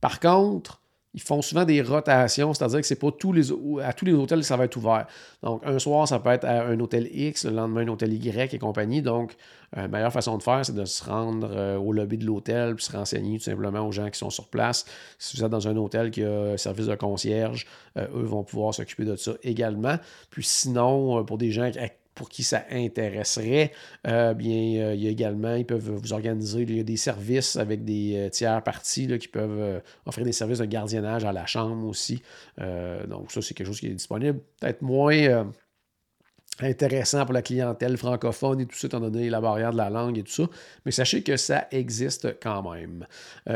Par 0.00 0.18
contre, 0.18 0.79
ils 1.12 1.20
font 1.20 1.42
souvent 1.42 1.64
des 1.64 1.82
rotations, 1.82 2.54
c'est-à-dire 2.54 2.80
que 2.80 2.86
c'est 2.86 2.98
pas 2.98 3.10
tous 3.10 3.32
les 3.32 3.50
à 3.82 3.92
tous 3.92 4.04
les 4.04 4.12
hôtels 4.12 4.44
ça 4.44 4.56
va 4.56 4.64
être 4.64 4.76
ouvert. 4.76 5.06
Donc 5.42 5.62
un 5.64 5.78
soir 5.78 6.06
ça 6.06 6.20
peut 6.20 6.30
être 6.30 6.44
à 6.44 6.66
un 6.66 6.78
hôtel 6.78 7.08
X, 7.12 7.46
le 7.46 7.52
lendemain 7.52 7.80
un 7.80 7.88
hôtel 7.88 8.12
Y 8.12 8.54
et 8.54 8.58
compagnie. 8.58 9.02
Donc 9.02 9.34
la 9.74 9.88
meilleure 9.88 10.12
façon 10.12 10.38
de 10.38 10.42
faire 10.42 10.64
c'est 10.64 10.74
de 10.74 10.84
se 10.84 11.04
rendre 11.04 11.50
euh, 11.50 11.76
au 11.78 11.92
lobby 11.92 12.16
de 12.16 12.26
l'hôtel 12.26 12.76
puis 12.76 12.84
se 12.84 12.92
renseigner 12.92 13.38
tout 13.38 13.44
simplement 13.44 13.80
aux 13.80 13.92
gens 13.92 14.08
qui 14.08 14.18
sont 14.18 14.30
sur 14.30 14.48
place. 14.48 14.84
Si 15.18 15.36
vous 15.36 15.44
êtes 15.44 15.50
dans 15.50 15.66
un 15.66 15.76
hôtel 15.76 16.12
qui 16.12 16.22
a 16.22 16.52
un 16.52 16.56
service 16.56 16.86
de 16.86 16.94
concierge, 16.94 17.66
euh, 17.96 18.06
eux 18.14 18.24
vont 18.24 18.44
pouvoir 18.44 18.72
s'occuper 18.72 19.04
de 19.04 19.16
ça 19.16 19.32
également. 19.42 19.96
Puis 20.30 20.44
sinon 20.44 21.18
euh, 21.18 21.22
pour 21.24 21.38
des 21.38 21.50
gens 21.50 21.70
pour 22.14 22.28
qui 22.28 22.42
ça 22.42 22.64
intéresserait, 22.70 23.72
euh, 24.06 24.34
bien, 24.34 24.82
euh, 24.82 24.94
il 24.94 25.02
y 25.02 25.06
a 25.06 25.10
également, 25.10 25.54
ils 25.54 25.64
peuvent 25.64 25.90
vous 25.90 26.12
organiser, 26.12 26.62
il 26.62 26.76
y 26.76 26.80
a 26.80 26.84
des 26.84 26.96
services 26.96 27.56
avec 27.56 27.84
des 27.84 28.14
euh, 28.16 28.28
tiers 28.28 28.62
parties 28.62 29.06
qui 29.18 29.28
peuvent 29.28 29.82
offrir 30.06 30.24
des 30.24 30.32
services 30.32 30.58
de 30.58 30.64
gardiennage 30.64 31.24
à 31.24 31.32
la 31.32 31.46
chambre 31.46 31.86
aussi. 31.86 32.22
donc, 33.08 33.32
ça, 33.32 33.40
c'est 33.42 33.54
quelque 33.54 33.66
chose 33.66 33.80
qui 33.80 33.86
est 33.86 33.94
disponible. 33.94 34.40
Peut-être 34.60 34.82
moins 34.82 35.50
intéressant 36.64 37.24
pour 37.24 37.34
la 37.34 37.42
clientèle 37.42 37.96
francophone 37.96 38.60
et 38.60 38.66
tout 38.66 38.76
ça, 38.76 38.86
étant 38.86 39.00
donné 39.00 39.30
la 39.30 39.40
barrière 39.40 39.72
de 39.72 39.76
la 39.76 39.90
langue 39.90 40.18
et 40.18 40.22
tout 40.22 40.32
ça. 40.32 40.44
Mais 40.84 40.92
sachez 40.92 41.22
que 41.22 41.36
ça 41.36 41.66
existe 41.70 42.36
quand 42.42 42.70
même. 42.70 43.06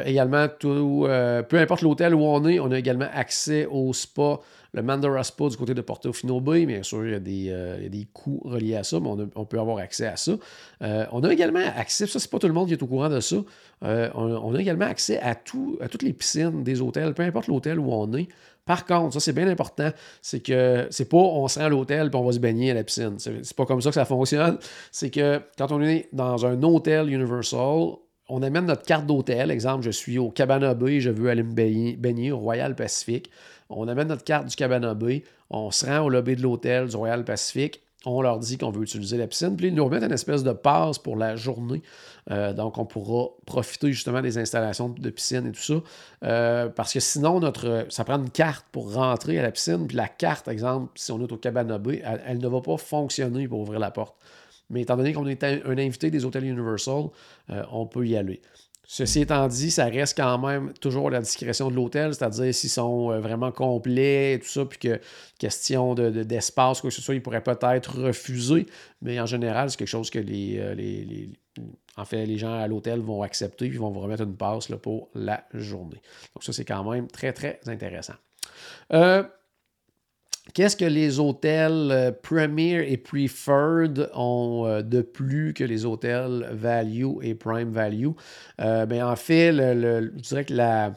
également, 0.05 0.49
tout, 0.49 1.07
peu 1.49 1.59
importe 1.59 1.83
l'hôtel 1.83 2.15
où 2.15 2.23
on 2.23 2.45
est, 2.47 2.61
on 2.61 2.71
a 2.71 2.79
également 2.79 3.09
accès 3.13 3.67
au 3.67 3.93
spa 3.93 4.41
le 4.75 4.83
Mandara 4.83 5.23
Spa 5.23 5.49
du 5.49 5.57
côté 5.57 5.73
de 5.73 5.81
Portofino 5.81 6.41
Bay, 6.41 6.67
bien 6.67 6.83
sûr, 6.83 7.07
il 7.07 7.13
y, 7.13 7.15
a 7.15 7.21
des, 7.21 7.47
euh, 7.49 8.05
coûts 8.13 8.43
reliés 8.45 8.75
à 8.75 8.83
ça, 8.83 8.99
mais 8.99 9.09
on, 9.37 9.45
peut 9.45 9.61
avoir 9.61 9.79
accès 9.79 10.07
à 10.07 10.17
ça. 10.17 10.33
Euh, 10.83 11.07
on 11.13 11.23
a 11.23 11.33
également 11.33 11.65
accès, 11.77 12.09
ça, 12.09 12.19
c'est 12.19 12.31
pas 12.31 12.41
tout 12.41 12.49
le 12.49 12.53
monde 12.53 12.67
qui 12.67 12.75
est 12.75 12.83
au 12.83 12.87
courant 12.89 13.09
de 13.09 13.21
ça. 13.21 13.37
Euh, 13.85 14.11
on, 14.15 14.53
a 14.55 14.61
également 14.61 14.87
accès 14.87 15.21
à 15.21 15.37
toutes 15.37 16.03
les 16.03 16.13
piscines 16.13 16.65
des 16.65 16.81
hôtels, 16.81 17.15
peu 17.15 17.23
importe 17.23 17.47
l'hôtel 17.47 17.79
où 17.79 17.93
on 17.93 18.13
est. 18.15 18.29
Par 18.65 18.87
contre, 18.87 19.13
ça 19.13 19.21
c'est 19.21 19.35
bien 19.35 19.49
important, 19.49 19.91
c'est 20.23 20.41
que 20.41 20.87
c'est 20.91 21.09
pas 21.09 21.19
on 21.19 21.47
se 21.49 21.59
rend 21.59 21.67
à 21.67 21.69
l'hôtel 21.69 22.11
et 22.11 22.17
on 22.17 22.25
va 22.25 22.33
se 22.33 22.39
baigner 22.39 22.71
à 22.71 22.75
la 22.75 22.85
piscine. 22.85 23.17
C'est 23.19 23.55
pas 23.55 23.67
comme 23.67 23.83
ça 23.83 23.91
que 23.91 23.95
ça 23.95 24.07
fonctionne. 24.07 24.59
C'est 24.91 25.11
que 25.11 25.41
quand 25.59 25.71
on 25.71 25.83
est 25.83 26.09
dans 26.13 26.47
un 26.47 26.63
hôtel 26.63 27.13
Universal, 27.13 27.97
on 28.29 28.43
amène 28.43 28.65
notre 28.65 28.85
carte 28.85 29.07
d'hôtel. 29.07 29.51
Exemple, 29.51 29.85
je 29.85 29.91
suis 29.91 30.19
au 30.19 30.31
Cabana 30.31 30.73
Bay, 30.73 31.01
je 31.01 31.11
veux 31.11 31.29
aller 31.29 31.43
me 31.43 31.53
baigner, 31.53 31.97
baigner 31.97 32.33
au 32.33 32.39
Royal 32.39 32.75
Pacific. 32.75 33.31
On 33.69 33.87
amène 33.87 34.09
notre 34.09 34.25
carte 34.25 34.47
du 34.47 34.57
Cabana 34.57 34.95
Bay, 34.95 35.25
on 35.51 35.71
se 35.71 35.85
rend 35.85 36.01
au 36.01 36.09
lobby 36.09 36.37
de 36.37 36.43
l'hôtel 36.43 36.89
du 36.89 36.97
Royal 36.97 37.25
Pacific, 37.25 37.83
on 38.07 38.23
leur 38.23 38.39
dit 38.39 38.59
qu'on 38.59 38.71
veut 38.71 38.83
utiliser 38.83 39.17
la 39.17 39.27
piscine, 39.27 39.57
puis 39.57 39.69
ils 39.69 39.75
nous 39.75 39.85
remettent 39.85 40.05
une 40.05 40.13
espèce 40.13 40.43
de 40.43 40.53
passe 40.53 40.99
pour 40.99 41.17
la 41.17 41.37
journée. 41.37 41.83
Euh, 42.31 42.53
donc, 42.53 42.79
on 42.79 42.85
pourra 42.85 43.31
profiter 43.47 43.93
justement 43.93 44.21
des 44.21 44.39
installations 44.39 44.89
de 44.89 45.11
piscine 45.11 45.47
et 45.47 45.53
tout 45.53 45.63
ça. 45.63 45.75
Euh, 46.25 46.69
parce 46.69 46.93
que 46.93 47.01
sinon, 47.01 47.41
notre, 47.41 47.87
ça 47.89 48.05
prend 48.05 48.19
une 48.19 48.31
carte 48.31 48.67
pour 48.73 48.93
rentrer 48.93 49.39
à 49.39 49.43
la 49.43 49.51
piscine, 49.51 49.87
puis 49.87 49.97
la 49.97 50.09
carte, 50.09 50.49
exemple, 50.49 50.93
si 50.95 51.13
on 51.13 51.21
est 51.21 51.33
au 51.33 51.37
Cabana 51.37 51.79
Bay, 51.79 52.03
elle, 52.27 52.39
ne 52.39 52.49
va 52.49 52.61
pas 52.61 52.77
fonctionner 52.77 53.49
pour 53.49 53.61
ouvrir 53.61 53.79
la 53.79 53.91
porte. 53.91 54.17
Mais 54.71 54.83
étant 54.83 54.97
donné 54.97 55.13
qu'on 55.13 55.27
est 55.27 55.45
un 55.45 55.79
invité 55.79 56.11
des 56.11 56.25
hôtels 56.25 56.45
Universal, 56.45 57.05
euh, 57.51 57.63
on 57.71 57.87
peut 57.87 58.07
y 58.07 58.17
aller. 58.17 58.41
Ceci 58.87 59.23
étant 59.23 59.49
dit, 59.49 59.71
ça 59.71 59.87
reste 59.87 60.17
quand 60.17 60.39
même 60.39 60.73
toujours 60.75 61.11
la 61.11 61.21
discrétion 61.21 61.71
de 61.71 61.75
l'hôtel, 61.75 62.15
c'est-à-dire 62.15 62.55
s'ils 62.55 62.71
sont 62.71 63.11
euh, 63.11 63.19
vraiment 63.19 63.51
complets 63.51 64.35
et 64.35 64.39
tout 64.39 64.49
ça, 64.49 64.65
puis 64.65 64.79
que 64.79 65.01
question 65.39 65.95
d'espace, 65.95 66.79
de, 66.79 66.81
quoi 66.83 66.91
que 66.91 66.97
ce 66.97 67.03
soit, 67.03 67.15
ils 67.15 67.23
pourraient 67.23 67.43
peut-être 67.43 67.99
refuser, 67.99 68.67
mais 69.01 69.19
en 69.21 69.27
général, 69.27 69.71
c'est 69.71 69.79
quelque 69.79 69.89
chose 69.89 70.11
que 70.11 70.19
les, 70.19 70.59
euh, 70.59 72.37
gens 72.37 72.55
à 72.55 72.67
l'hôtel 72.67 73.01
vont 73.01 73.23
accepter, 73.23 73.69
puis 73.69 73.79
vont 73.79 73.91
vous 73.91 74.01
remettre 74.01 74.23
une 74.23 74.37
passe 74.37 74.69
là, 74.69 74.77
pour 74.77 75.09
la 75.15 75.45
journée. 75.55 76.03
Donc 76.35 76.45
ça, 76.45 76.53
c'est 76.53 76.67
quand 76.67 76.91
même 76.91 77.09
très, 77.09 77.33
très 77.33 77.61
intéressant. 77.67 78.15
Euh, 78.93 79.23
Qu'est-ce 80.53 80.77
que 80.77 80.85
les 80.85 81.19
hôtels 81.19 81.91
euh, 81.91 82.13
Premier 82.13 82.87
et 82.91 82.99
Preferred 82.99 84.11
ont 84.15 84.65
euh, 84.67 84.83
de 84.83 85.01
plus 85.01 85.55
que 85.55 85.65
les 85.65 85.87
hôtels 85.87 86.49
Value 86.53 87.23
et 87.23 87.35
Prime 87.35 87.71
Value? 87.71 88.11
Euh, 88.61 88.85
ben, 88.85 89.05
en 89.05 89.17
fait, 89.17 89.53
je 89.53 90.21
dirais 90.21 90.45
que 90.45 90.53
la, 90.53 90.93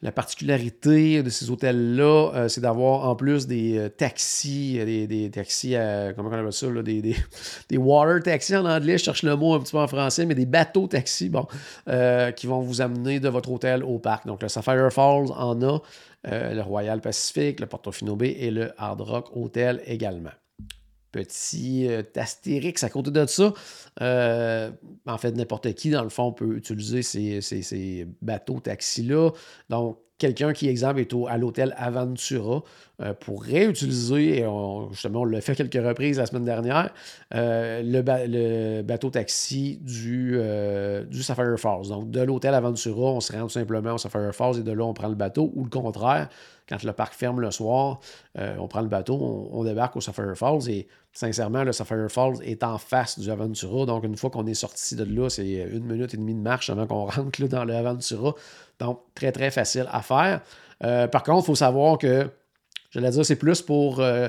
la 0.00 0.12
particularité 0.12 1.24
de 1.24 1.28
ces 1.28 1.50
hôtels-là, 1.50 2.46
c'est 2.48 2.60
d'avoir 2.60 3.08
en 3.08 3.16
plus 3.16 3.48
des 3.48 3.88
taxis, 3.96 4.78
des, 4.84 5.30
taxis, 5.30 5.74
comment 6.14 6.28
on 6.28 6.32
appelle 6.32 6.52
ça, 6.52 6.68
des, 6.68 7.02
des, 7.68 7.76
water 7.76 8.22
taxis 8.22 8.56
en 8.56 8.64
anglais, 8.64 8.96
je 8.96 9.04
cherche 9.04 9.24
le 9.24 9.34
mot 9.34 9.54
un 9.54 9.60
petit 9.60 9.72
peu 9.72 9.78
en 9.78 9.88
français, 9.88 10.24
mais 10.24 10.36
des 10.36 10.46
bateaux 10.46 10.86
taxis, 10.86 11.30
bon, 11.30 11.46
qui 12.36 12.46
vont 12.46 12.60
vous 12.60 12.80
amener 12.80 13.18
de 13.18 13.28
votre 13.28 13.50
hôtel 13.50 13.82
au 13.82 13.98
parc. 13.98 14.24
Donc, 14.24 14.40
le 14.40 14.48
Sapphire 14.48 14.92
Falls 14.92 15.32
en 15.36 15.60
a. 15.62 15.80
Euh, 16.26 16.52
le 16.52 16.62
Royal 16.62 17.00
Pacific, 17.00 17.60
le 17.60 17.66
Portofino 17.66 18.16
Bay 18.16 18.34
et 18.38 18.50
le 18.50 18.72
Hard 18.76 19.00
Rock 19.00 19.36
Hotel 19.36 19.80
également. 19.86 20.32
Petit 21.12 21.86
euh, 21.88 22.02
astérix 22.16 22.82
à 22.82 22.90
côté 22.90 23.10
de 23.10 23.24
ça. 23.26 23.54
Euh, 24.02 24.70
en 25.06 25.16
fait, 25.16 25.32
n'importe 25.32 25.72
qui, 25.74 25.90
dans 25.90 26.02
le 26.02 26.08
fond, 26.08 26.32
peut 26.32 26.56
utiliser 26.56 27.02
ces, 27.02 27.40
ces 27.40 28.06
bateaux 28.20 28.60
taxis-là. 28.60 29.30
Donc, 29.70 29.98
quelqu'un 30.18 30.52
qui, 30.52 30.68
exemple, 30.68 31.00
est 31.00 31.14
à 31.28 31.38
l'hôtel 31.38 31.74
Aventura 31.78 32.62
euh, 33.00 33.14
pourrait 33.14 33.66
utiliser, 33.66 34.40
et 34.40 34.46
justement, 34.90 35.20
on 35.20 35.24
l'a 35.24 35.40
fait 35.40 35.54
quelques 35.54 35.74
reprises 35.74 36.18
la 36.18 36.26
semaine 36.26 36.44
dernière, 36.44 36.90
euh, 37.34 37.80
le, 37.84 38.82
bateau 38.82 39.10
taxi 39.10 39.78
du, 39.80 40.32
euh, 40.34 41.04
du 41.04 41.22
Sapphire 41.22 41.58
Falls. 41.58 41.88
Donc, 41.88 42.10
de 42.10 42.20
l'hôtel 42.20 42.54
Aventura, 42.54 43.12
on 43.12 43.20
se 43.20 43.32
rend 43.32 43.42
tout 43.42 43.50
simplement 43.50 43.94
au 43.94 43.98
Sapphire 43.98 44.34
Falls 44.34 44.58
et 44.58 44.62
de 44.62 44.72
là, 44.72 44.84
on 44.84 44.94
prend 44.94 45.08
le 45.08 45.14
bateau, 45.14 45.52
ou 45.54 45.64
le 45.64 45.70
contraire, 45.70 46.28
quand 46.68 46.82
le 46.82 46.92
parc 46.92 47.14
ferme 47.14 47.40
le 47.40 47.50
soir, 47.50 48.00
on 48.36 48.68
prend 48.68 48.82
le 48.82 48.88
bateau, 48.88 49.48
on, 49.52 49.64
débarque 49.64 49.96
au 49.96 50.00
Sapphire 50.00 50.36
Falls 50.36 50.68
et 50.68 50.86
sincèrement, 51.12 51.64
le 51.64 51.72
Sapphire 51.72 52.10
Falls 52.10 52.36
est 52.42 52.62
en 52.62 52.78
face 52.78 53.18
du 53.18 53.30
Aventura. 53.30 53.86
Donc, 53.86 54.04
une 54.04 54.16
fois 54.16 54.30
qu'on 54.30 54.46
est 54.46 54.54
sorti 54.54 54.94
de 54.96 55.04
là, 55.04 55.28
c'est 55.28 55.48
une 55.48 55.84
minute 55.84 56.14
et 56.14 56.16
demie 56.16 56.34
de 56.34 56.40
marche 56.40 56.70
avant 56.70 56.86
qu'on 56.86 57.04
rentre 57.06 57.40
là, 57.40 57.48
dans 57.48 57.64
le 57.64 57.74
Aventura. 57.74 58.34
Donc, 58.78 59.00
très, 59.14 59.32
très 59.32 59.50
facile 59.50 59.86
à 59.90 60.02
faire. 60.02 60.42
Euh, 60.84 61.08
par 61.08 61.22
contre, 61.22 61.44
il 61.44 61.46
faut 61.46 61.54
savoir 61.54 61.98
que, 61.98 62.28
j'allais 62.90 63.10
dire, 63.10 63.24
c'est 63.24 63.36
plus 63.36 63.62
pour 63.62 64.00
euh, 64.00 64.28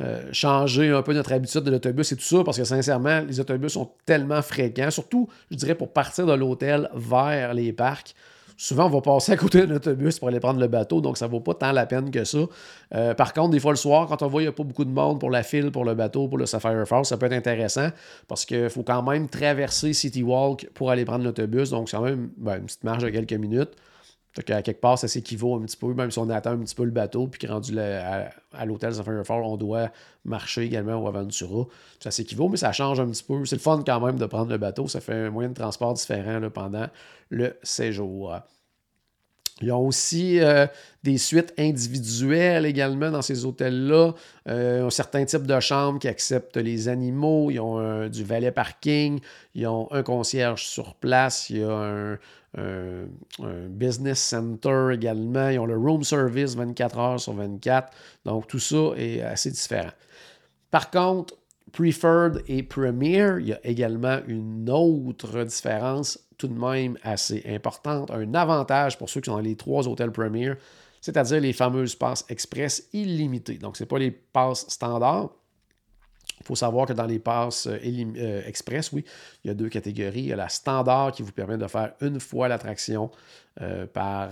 euh, 0.00 0.28
changer 0.32 0.90
un 0.90 1.02
peu 1.02 1.12
notre 1.12 1.32
habitude 1.32 1.62
de 1.62 1.70
l'autobus 1.70 2.12
et 2.12 2.16
tout 2.16 2.22
ça, 2.22 2.42
parce 2.44 2.56
que 2.56 2.64
sincèrement, 2.64 3.20
les 3.20 3.40
autobus 3.40 3.72
sont 3.72 3.90
tellement 4.06 4.42
fréquents, 4.42 4.90
surtout, 4.90 5.28
je 5.50 5.56
dirais, 5.56 5.74
pour 5.74 5.92
partir 5.92 6.26
de 6.26 6.32
l'hôtel 6.32 6.88
vers 6.94 7.54
les 7.54 7.72
parcs. 7.72 8.14
Souvent, 8.56 8.86
on 8.86 8.90
va 8.90 9.00
passer 9.00 9.32
à 9.32 9.36
côté 9.36 9.66
d'un 9.66 9.76
autobus 9.76 10.18
pour 10.18 10.28
aller 10.28 10.40
prendre 10.40 10.60
le 10.60 10.68
bateau, 10.68 11.00
donc 11.00 11.18
ça 11.18 11.26
vaut 11.26 11.40
pas 11.40 11.54
tant 11.54 11.72
la 11.72 11.86
peine 11.86 12.10
que 12.10 12.24
ça. 12.24 12.38
Euh, 12.94 13.14
par 13.14 13.32
contre, 13.32 13.50
des 13.50 13.60
fois 13.60 13.72
le 13.72 13.76
soir, 13.76 14.06
quand 14.06 14.22
on 14.22 14.28
voit 14.28 14.40
qu'il 14.40 14.48
n'y 14.48 14.54
a 14.54 14.56
pas 14.56 14.64
beaucoup 14.64 14.84
de 14.84 14.90
monde 14.90 15.20
pour 15.20 15.30
la 15.30 15.42
file, 15.42 15.70
pour 15.70 15.84
le 15.84 15.94
bateau, 15.94 16.28
pour 16.28 16.38
le 16.38 16.46
Sapphire 16.46 16.86
Falls, 16.86 17.04
ça 17.04 17.16
peut 17.16 17.26
être 17.26 17.32
intéressant 17.32 17.88
parce 18.28 18.44
qu'il 18.44 18.68
faut 18.70 18.82
quand 18.82 19.02
même 19.02 19.28
traverser 19.28 19.92
City 19.92 20.22
Walk 20.22 20.68
pour 20.74 20.90
aller 20.90 21.04
prendre 21.04 21.24
l'autobus, 21.24 21.70
donc 21.70 21.88
c'est 21.88 21.96
quand 21.96 22.04
même 22.04 22.30
ben, 22.36 22.56
une 22.56 22.66
petite 22.66 22.84
marge 22.84 23.02
de 23.02 23.10
quelques 23.10 23.32
minutes. 23.32 23.70
Donc, 24.36 24.48
à 24.48 24.62
quelque 24.62 24.80
part, 24.80 24.98
ça 24.98 25.08
s'équivaut 25.08 25.56
un 25.56 25.62
petit 25.62 25.76
peu, 25.76 25.92
même 25.92 26.10
si 26.10 26.18
on 26.18 26.28
attend 26.30 26.52
un 26.52 26.58
petit 26.58 26.74
peu 26.74 26.84
le 26.84 26.90
bateau, 26.90 27.26
puis 27.26 27.46
rendu 27.46 27.78
à, 27.78 28.30
l'hôtel 28.64 28.94
Falls, 28.94 29.42
on 29.44 29.56
doit 29.56 29.90
marcher 30.24 30.62
également 30.62 31.02
au 31.02 31.06
Aventura. 31.06 31.66
Ça 32.00 32.10
s'équivaut, 32.10 32.48
mais 32.48 32.56
ça 32.56 32.72
change 32.72 32.98
un 32.98 33.08
petit 33.08 33.24
peu. 33.24 33.44
C'est 33.44 33.56
le 33.56 33.60
fun 33.60 33.82
quand 33.84 34.00
même 34.00 34.18
de 34.18 34.26
prendre 34.26 34.50
le 34.50 34.58
bateau. 34.58 34.88
Ça 34.88 35.00
fait 35.00 35.14
un 35.26 35.30
moyen 35.30 35.50
de 35.50 35.54
transport 35.54 35.92
différent 35.92 36.40
pendant 36.50 36.86
le 37.28 37.56
séjour. 37.62 38.34
Ils 39.62 39.72
ont 39.72 39.86
aussi 39.86 40.40
euh, 40.40 40.66
des 41.02 41.18
suites 41.18 41.54
individuelles 41.58 42.66
également 42.66 43.10
dans 43.10 43.22
ces 43.22 43.44
hôtels-là. 43.44 44.12
Euh, 44.48 44.86
un 44.86 44.90
certain 44.90 45.24
type 45.24 45.46
de 45.46 45.60
chambres 45.60 45.98
qui 45.98 46.08
acceptent 46.08 46.56
les 46.56 46.88
animaux. 46.88 47.50
Ils 47.50 47.60
ont 47.60 48.08
du 48.08 48.24
valet 48.24 48.50
parking. 48.50 49.20
Ils 49.54 49.66
ont 49.66 49.88
un 49.92 50.02
concierge 50.02 50.64
sur 50.64 50.94
place. 50.94 51.50
Il 51.50 51.58
y 51.58 51.62
a 51.62 52.18
un, 52.58 53.06
business 53.70 54.20
center 54.20 54.90
également. 54.92 55.48
Ils 55.48 55.58
ont 55.58 55.66
le 55.66 55.76
room 55.76 56.02
service 56.02 56.54
24 56.54 56.98
heures 56.98 57.20
sur 57.20 57.32
24. 57.32 57.90
Donc 58.24 58.46
tout 58.46 58.58
ça 58.58 58.92
est 58.96 59.22
assez 59.22 59.50
différent. 59.50 59.92
Par 60.70 60.90
contre, 60.90 61.34
Preferred 61.72 62.42
et 62.48 62.62
Premier, 62.62 63.36
il 63.40 63.48
y 63.48 63.52
a 63.52 63.60
également 63.64 64.18
une 64.26 64.68
autre 64.70 65.42
différence 65.44 66.18
tout 66.36 66.48
de 66.48 66.58
même 66.58 66.98
assez 67.02 67.42
importante, 67.46 68.10
un 68.10 68.34
avantage 68.34 68.98
pour 68.98 69.08
ceux 69.08 69.20
qui 69.20 69.30
sont 69.30 69.36
dans 69.36 69.42
les 69.42 69.56
trois 69.56 69.86
hôtels 69.88 70.12
Premier, 70.12 70.54
c'est-à-dire 71.00 71.40
les 71.40 71.52
fameuses 71.52 71.94
passes 71.94 72.24
express 72.28 72.88
illimitées. 72.92 73.58
Donc, 73.58 73.76
ce 73.76 73.82
n'est 73.82 73.88
pas 73.88 73.98
les 73.98 74.10
passes 74.10 74.66
standards. 74.68 75.30
Il 76.40 76.46
faut 76.46 76.56
savoir 76.56 76.86
que 76.86 76.92
dans 76.92 77.06
les 77.06 77.20
passes 77.20 77.68
euh, 77.68 77.78
euh, 77.84 78.42
express, 78.46 78.90
oui, 78.90 79.04
il 79.44 79.48
y 79.48 79.50
a 79.50 79.54
deux 79.54 79.68
catégories. 79.68 80.20
Il 80.20 80.26
y 80.26 80.32
a 80.32 80.36
la 80.36 80.48
standard 80.48 81.12
qui 81.12 81.22
vous 81.22 81.30
permet 81.30 81.56
de 81.56 81.66
faire 81.68 81.92
une 82.00 82.18
fois 82.18 82.48
l'attraction 82.48 83.10
euh, 83.60 83.86
par, 83.86 84.30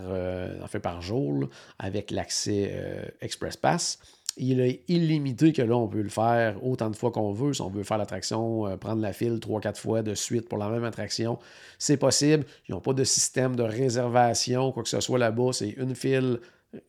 fait, 0.68 0.80
par 0.80 1.02
jour 1.02 1.49
avec 1.78 2.11
l'accès 2.11 3.12
Express 3.20 3.56
Pass 3.56 3.99
il 4.37 4.60
est 4.60 4.82
illimité 4.88 5.52
que 5.52 5.62
là, 5.62 5.76
on 5.76 5.88
peut 5.88 6.02
le 6.02 6.08
faire 6.08 6.62
autant 6.64 6.90
de 6.90 6.96
fois 6.96 7.10
qu'on 7.10 7.32
veut. 7.32 7.52
Si 7.52 7.62
on 7.62 7.68
veut 7.68 7.82
faire 7.82 7.99
l'attraction, 7.99 8.66
euh, 8.66 8.76
prendre 8.76 9.02
la 9.02 9.12
file 9.12 9.40
trois, 9.40 9.60
quatre 9.60 9.80
fois 9.80 10.02
de 10.02 10.14
suite 10.14 10.49
pour 10.49 10.58
la 10.58 10.68
même 10.68 10.84
attraction, 10.84 11.38
c'est 11.78 11.96
possible. 11.96 12.44
Ils 12.68 12.72
n'ont 12.72 12.80
pas 12.80 12.92
de 12.92 13.04
système 13.04 13.56
de 13.56 13.62
réservation, 13.62 14.72
quoi 14.72 14.82
que 14.82 14.88
ce 14.88 15.00
soit 15.00 15.18
là-bas. 15.18 15.52
C'est 15.52 15.70
une 15.70 15.94
file 15.94 16.40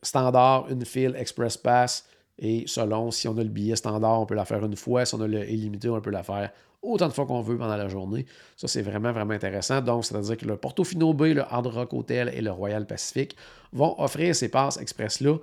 standard, 0.02 0.66
une 0.70 0.84
file 0.84 1.14
Express 1.16 1.56
Pass. 1.56 2.06
Et 2.42 2.64
selon 2.66 3.12
si 3.12 3.28
on 3.28 3.38
a 3.38 3.42
le 3.42 3.48
billet 3.48 3.76
standard, 3.76 4.20
on 4.20 4.26
peut 4.26 4.34
la 4.34 4.44
faire 4.44 4.64
une 4.64 4.76
fois. 4.76 5.06
Si 5.06 5.14
on 5.14 5.20
a 5.20 5.28
le 5.28 5.48
illimité, 5.48 5.88
on 5.88 6.00
peut 6.00 6.10
la 6.10 6.24
faire 6.24 6.50
autant 6.82 7.06
de 7.06 7.12
fois 7.12 7.24
qu'on 7.24 7.40
veut 7.40 7.56
pendant 7.56 7.76
la 7.76 7.88
journée. 7.88 8.26
Ça, 8.56 8.66
c'est 8.66 8.82
vraiment, 8.82 9.12
vraiment 9.12 9.34
intéressant. 9.34 9.80
Donc, 9.80 10.04
c'est-à-dire 10.04 10.36
que 10.36 10.44
le 10.44 10.56
Portofino 10.56 11.14
Bay, 11.14 11.34
le 11.34 11.42
Hard 11.42 11.68
Rock 11.68 11.92
Hotel 11.92 12.32
et 12.34 12.40
le 12.40 12.50
Royal 12.50 12.84
Pacific 12.84 13.36
vont 13.72 13.94
offrir 13.98 14.34
ces 14.34 14.48
passes 14.48 14.76
express-là. 14.76 15.36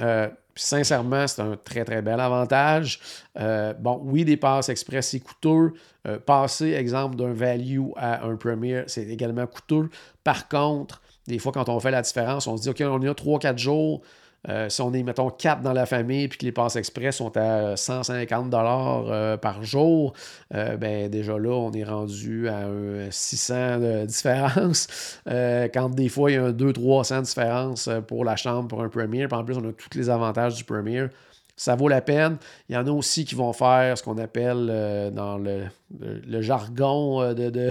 Euh, 0.00 0.28
sincèrement, 0.54 1.26
c'est 1.26 1.42
un 1.42 1.56
très, 1.62 1.84
très 1.84 2.00
bel 2.00 2.18
avantage. 2.18 3.00
Euh, 3.38 3.74
bon, 3.74 4.00
oui, 4.04 4.24
des 4.24 4.38
passes 4.38 4.70
express, 4.70 5.08
c'est 5.10 5.20
coûteux. 5.20 5.74
Euh, 6.08 6.18
passer, 6.18 6.72
exemple, 6.72 7.16
d'un 7.16 7.34
value 7.34 7.88
à 7.96 8.24
un 8.24 8.36
premier, 8.36 8.84
c'est 8.86 9.06
également 9.06 9.46
coûteux. 9.46 9.90
Par 10.24 10.48
contre, 10.48 11.02
des 11.26 11.38
fois, 11.38 11.52
quand 11.52 11.68
on 11.68 11.78
fait 11.78 11.90
la 11.90 12.02
différence, 12.02 12.46
on 12.46 12.56
se 12.56 12.62
dit, 12.62 12.70
OK, 12.70 12.80
on 12.80 13.02
y 13.02 13.08
a 13.08 13.14
3-4 13.14 13.58
jours. 13.58 14.00
Euh, 14.48 14.68
si 14.68 14.80
on 14.80 14.92
est, 14.92 15.02
mettons, 15.02 15.30
4 15.30 15.62
dans 15.62 15.72
la 15.72 15.86
famille 15.86 16.28
puis 16.28 16.38
que 16.38 16.44
les 16.44 16.52
passes 16.52 16.76
express 16.76 17.16
sont 17.16 17.36
à 17.36 17.76
150 17.76 18.50
dollars 18.50 19.38
par 19.40 19.62
jour, 19.64 20.12
ben 20.50 21.08
déjà 21.10 21.38
là, 21.38 21.50
on 21.50 21.72
est 21.72 21.84
rendu 21.84 22.48
à 22.48 22.66
un 22.66 23.10
600 23.10 23.78
de 23.78 24.06
différence. 24.06 25.20
quand 25.26 25.88
des 25.90 26.08
fois, 26.08 26.30
il 26.30 26.34
y 26.34 26.36
a 26.36 26.44
un 26.44 26.52
200-300 26.52 27.16
de 27.16 27.22
différence 27.22 27.90
pour 28.06 28.24
la 28.24 28.36
chambre 28.36 28.68
pour 28.68 28.82
un 28.82 28.88
premier. 28.88 29.26
Puis 29.26 29.36
en 29.36 29.44
plus, 29.44 29.56
on 29.56 29.68
a 29.68 29.72
tous 29.72 29.96
les 29.98 30.10
avantages 30.10 30.54
du 30.54 30.64
premier 30.64 31.08
ça 31.56 31.74
vaut 31.74 31.88
la 31.88 32.02
peine. 32.02 32.36
Il 32.68 32.74
y 32.74 32.78
en 32.78 32.86
a 32.86 32.90
aussi 32.90 33.24
qui 33.24 33.34
vont 33.34 33.52
faire 33.52 33.96
ce 33.96 34.02
qu'on 34.02 34.18
appelle 34.18 34.68
euh, 34.70 35.10
dans 35.10 35.38
le, 35.38 36.42
jargon 36.42 37.22
euh, 37.22 37.34
de, 37.34 37.70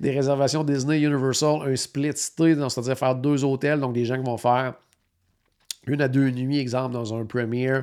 des 0.00 0.10
réservations 0.10 0.62
Disney 0.62 1.00
Universal 1.00 1.62
un 1.66 1.74
split 1.74 2.12
stay, 2.14 2.54
c'est-à-dire 2.54 2.96
faire 2.96 3.16
deux 3.16 3.44
hôtels. 3.44 3.80
Donc, 3.80 3.92
des 3.92 4.04
gens 4.04 4.16
qui 4.16 4.24
vont 4.24 4.38
faire 4.38 4.74
une 5.86 6.00
à 6.00 6.08
deux 6.08 6.30
nuits, 6.30 6.58
exemple, 6.58 6.94
dans 6.94 7.14
un 7.14 7.24
premier 7.24 7.80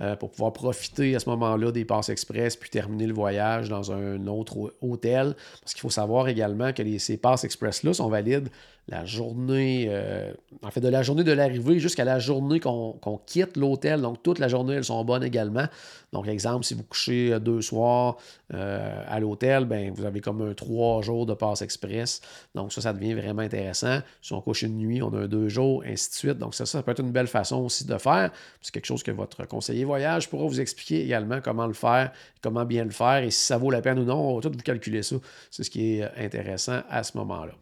euh, 0.00 0.14
pour 0.14 0.30
pouvoir 0.30 0.52
profiter 0.52 1.16
à 1.16 1.18
ce 1.18 1.28
moment-là 1.30 1.72
des 1.72 1.84
passes 1.84 2.08
express 2.08 2.54
puis 2.54 2.70
terminer 2.70 3.06
le 3.06 3.14
voyage 3.14 3.68
dans 3.68 3.90
un 3.90 4.26
autre 4.28 4.72
hôtel. 4.80 5.34
Parce 5.60 5.74
qu'il 5.74 5.80
faut 5.80 5.90
savoir 5.90 6.28
également 6.28 6.72
que 6.72 6.98
ces 6.98 7.16
passes 7.16 7.42
express-là 7.42 7.92
sont 7.94 8.08
valides 8.08 8.48
la 8.88 9.04
journée, 9.04 9.86
euh, 9.90 10.32
en 10.62 10.70
fait, 10.70 10.80
de 10.80 10.88
la 10.88 11.02
journée 11.02 11.22
de 11.22 11.32
l'arrivée 11.32 11.78
jusqu'à 11.78 12.04
la 12.04 12.18
journée 12.18 12.58
qu'on 12.58 13.20
quitte 13.26 13.58
l'hôtel. 13.58 14.00
Donc, 14.00 14.22
toute 14.22 14.38
la 14.38 14.48
journée, 14.48 14.74
elles 14.74 14.84
sont 14.84 15.04
bonnes 15.04 15.22
également. 15.22 15.66
Donc, 16.14 16.26
exemple, 16.26 16.64
si 16.64 16.72
vous 16.72 16.84
couchez 16.84 17.34
euh, 17.34 17.38
deux 17.38 17.60
soirs 17.60 18.16
euh, 18.54 19.02
à 19.06 19.20
l'hôtel, 19.20 19.66
ben, 19.66 19.92
vous 19.92 20.06
avez 20.06 20.22
comme 20.22 20.40
un 20.40 20.54
trois 20.54 21.02
jours 21.02 21.26
de 21.26 21.34
passe 21.34 21.60
express. 21.60 22.22
Donc, 22.54 22.72
ça, 22.72 22.80
ça 22.80 22.94
devient 22.94 23.12
vraiment 23.12 23.42
intéressant. 23.42 24.00
Si 24.22 24.32
on 24.32 24.40
couche 24.40 24.62
une 24.62 24.78
nuit, 24.78 25.02
on 25.02 25.12
a 25.12 25.18
un 25.18 25.28
deux 25.28 25.50
jours, 25.50 25.84
ainsi 25.86 26.08
de 26.08 26.14
suite. 26.14 26.38
Donc, 26.38 26.54
ça, 26.54 26.64
ça 26.64 26.82
peut 26.82 26.92
être 26.92 27.00
une 27.00 27.12
belle 27.12 27.26
façon 27.26 27.64
aussi 27.64 27.86
de 27.86 27.98
faire. 27.98 28.30
C'est 28.62 28.72
quelque 28.72 28.86
chose 28.86 29.02
que 29.02 29.10
votre 29.10 29.46
conseiller 29.46 29.84
voyage 29.84 30.30
pourra 30.30 30.46
vous 30.46 30.60
expliquer 30.62 31.04
également 31.04 31.42
comment 31.42 31.66
le 31.66 31.74
faire, 31.74 32.10
comment 32.40 32.64
bien 32.64 32.84
le 32.84 32.90
faire 32.90 33.22
et 33.22 33.30
si 33.30 33.44
ça 33.44 33.58
vaut 33.58 33.70
la 33.70 33.82
peine 33.82 33.98
ou 33.98 34.04
non. 34.04 34.30
On 34.30 34.34
va 34.36 34.40
tout 34.40 34.50
vous 34.50 34.62
calculer 34.62 35.02
ça. 35.02 35.16
C'est 35.50 35.62
ce 35.62 35.70
qui 35.70 35.98
est 35.98 36.10
intéressant 36.16 36.80
à 36.88 37.02
ce 37.02 37.18
moment-là. 37.18 37.52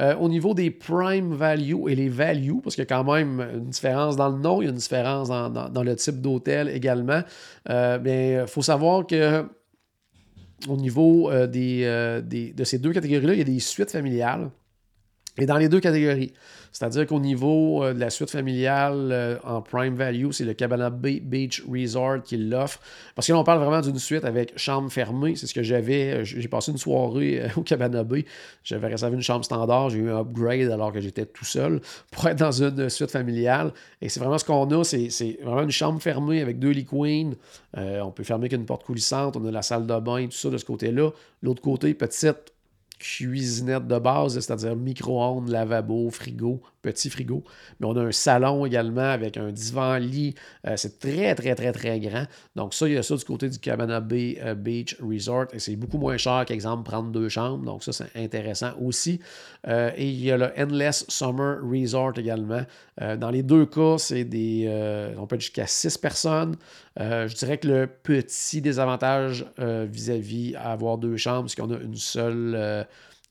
Euh, 0.00 0.16
au 0.16 0.28
niveau 0.28 0.54
des 0.54 0.70
prime 0.70 1.34
value 1.34 1.88
et 1.88 1.94
les 1.94 2.08
values, 2.08 2.60
parce 2.62 2.74
qu'il 2.74 2.82
y 2.82 2.86
a 2.86 2.96
quand 2.96 3.04
même 3.04 3.40
une 3.54 3.66
différence 3.66 4.16
dans 4.16 4.28
le 4.28 4.38
nom, 4.38 4.60
il 4.60 4.64
y 4.64 4.68
a 4.68 4.70
une 4.70 4.76
différence 4.76 5.28
dans, 5.28 5.82
le 5.82 5.96
type 5.96 6.20
d'hôtel 6.20 6.68
également, 6.68 7.22
euh, 7.70 8.42
il 8.44 8.48
faut 8.48 8.62
savoir 8.62 9.06
que 9.06 9.46
au 10.68 10.76
niveau 10.76 11.30
euh, 11.30 11.46
de 11.46 12.64
ces 12.64 12.78
deux 12.78 12.92
catégories-là, 12.92 13.34
il 13.34 13.38
y 13.38 13.42
a 13.42 13.44
des 13.44 13.60
suites 13.60 13.92
familiales. 13.92 14.50
Et 15.36 15.46
dans 15.46 15.56
les 15.56 15.68
deux 15.68 15.80
catégories, 15.80 16.32
c'est-à-dire 16.74 17.06
qu'au 17.06 17.20
niveau 17.20 17.84
euh, 17.84 17.94
de 17.94 18.00
la 18.00 18.10
suite 18.10 18.30
familiale 18.30 19.10
euh, 19.12 19.36
en 19.44 19.62
prime 19.62 19.94
value, 19.94 20.30
c'est 20.32 20.44
le 20.44 20.54
Cabana 20.54 20.90
Beach 20.90 21.62
Resort 21.68 22.22
qui 22.22 22.36
l'offre. 22.36 22.80
Parce 23.14 23.28
que 23.28 23.32
là, 23.32 23.38
on 23.38 23.44
parle 23.44 23.60
vraiment 23.60 23.80
d'une 23.80 23.98
suite 23.98 24.24
avec 24.24 24.56
chambre 24.58 24.90
fermée. 24.90 25.36
C'est 25.36 25.46
ce 25.46 25.54
que 25.54 25.62
j'avais. 25.62 26.12
Euh, 26.12 26.24
j'ai 26.24 26.48
passé 26.48 26.72
une 26.72 26.78
soirée 26.78 27.48
au 27.56 27.62
Cabana 27.62 28.02
Bay. 28.04 28.24
J'avais 28.62 28.88
réservé 28.88 29.14
une 29.14 29.22
chambre 29.22 29.44
standard. 29.44 29.90
J'ai 29.90 29.98
eu 29.98 30.10
un 30.10 30.20
upgrade 30.20 30.70
alors 30.70 30.92
que 30.92 31.00
j'étais 31.00 31.26
tout 31.26 31.44
seul 31.44 31.80
pour 32.12 32.28
être 32.28 32.38
dans 32.38 32.52
une 32.52 32.88
suite 32.88 33.10
familiale. 33.10 33.72
Et 34.00 34.08
c'est 34.08 34.20
vraiment 34.20 34.38
ce 34.38 34.44
qu'on 34.44 34.68
a. 34.70 34.82
C'est 34.84 35.38
vraiment 35.42 35.62
une 35.62 35.70
chambre 35.70 36.02
fermée 36.02 36.42
avec 36.42 36.58
deux 36.58 36.70
lits 36.70 36.86
on 37.76 38.10
peut 38.12 38.22
fermer 38.22 38.48
qu'une 38.48 38.66
porte 38.66 38.84
coulissante. 38.84 39.36
On 39.36 39.44
a 39.46 39.50
la 39.50 39.62
salle 39.62 39.86
de 39.86 39.98
bain, 39.98 40.26
tout 40.26 40.32
ça 40.32 40.50
de 40.50 40.58
ce 40.58 40.64
côté-là. 40.64 41.10
L'autre 41.42 41.62
côté, 41.62 41.92
petite 41.94 42.53
cuisinette 42.98 43.86
de 43.86 43.98
base, 43.98 44.38
c'est-à-dire 44.38 44.76
micro-ondes, 44.76 45.48
lavabo, 45.48 46.10
frigo, 46.10 46.62
petit 46.80 47.10
frigo. 47.10 47.42
Mais 47.80 47.86
on 47.86 47.96
a 47.96 48.02
un 48.02 48.12
salon 48.12 48.64
également 48.66 49.10
avec 49.10 49.36
un 49.36 49.50
divan-lit. 49.50 50.34
Euh, 50.66 50.74
c'est 50.76 50.98
très, 50.98 51.34
très, 51.34 51.54
très, 51.54 51.72
très 51.72 51.98
grand. 52.00 52.26
Donc, 52.54 52.74
ça, 52.74 52.86
il 52.86 52.94
y 52.94 52.96
a 52.96 53.02
ça 53.02 53.16
du 53.16 53.24
côté 53.24 53.48
du 53.48 53.58
Cabana 53.58 54.00
Bay 54.00 54.38
euh, 54.42 54.54
Beach 54.54 54.96
Resort. 55.00 55.46
Et 55.52 55.58
c'est 55.58 55.76
beaucoup 55.76 55.98
moins 55.98 56.16
cher 56.16 56.44
qu'exemple 56.46 56.84
prendre 56.88 57.10
deux 57.10 57.28
chambres. 57.28 57.64
Donc, 57.64 57.82
ça, 57.82 57.92
c'est 57.92 58.14
intéressant 58.16 58.72
aussi. 58.80 59.20
Euh, 59.66 59.90
et 59.96 60.08
il 60.08 60.24
y 60.24 60.30
a 60.30 60.36
le 60.36 60.50
Endless 60.56 61.04
Summer 61.08 61.58
Resort 61.62 62.12
également. 62.18 62.62
dans 63.18 63.30
les 63.30 63.42
deux 63.42 63.66
cas, 63.66 63.96
c'est 63.98 64.24
des. 64.24 65.12
on 65.18 65.26
peut 65.26 65.38
jusqu'à 65.38 65.66
six 65.66 65.98
personnes. 65.98 66.56
Je 66.98 67.34
dirais 67.34 67.58
que 67.58 67.68
le 67.68 67.86
petit 67.86 68.60
désavantage 68.60 69.46
vis-à-vis 69.58 70.54
à 70.56 70.72
avoir 70.72 70.98
deux 70.98 71.16
chambres, 71.16 71.48
c'est 71.50 71.60
qu'on 71.60 71.72
a 71.72 71.78
une 71.78 71.96
seule 71.96 72.86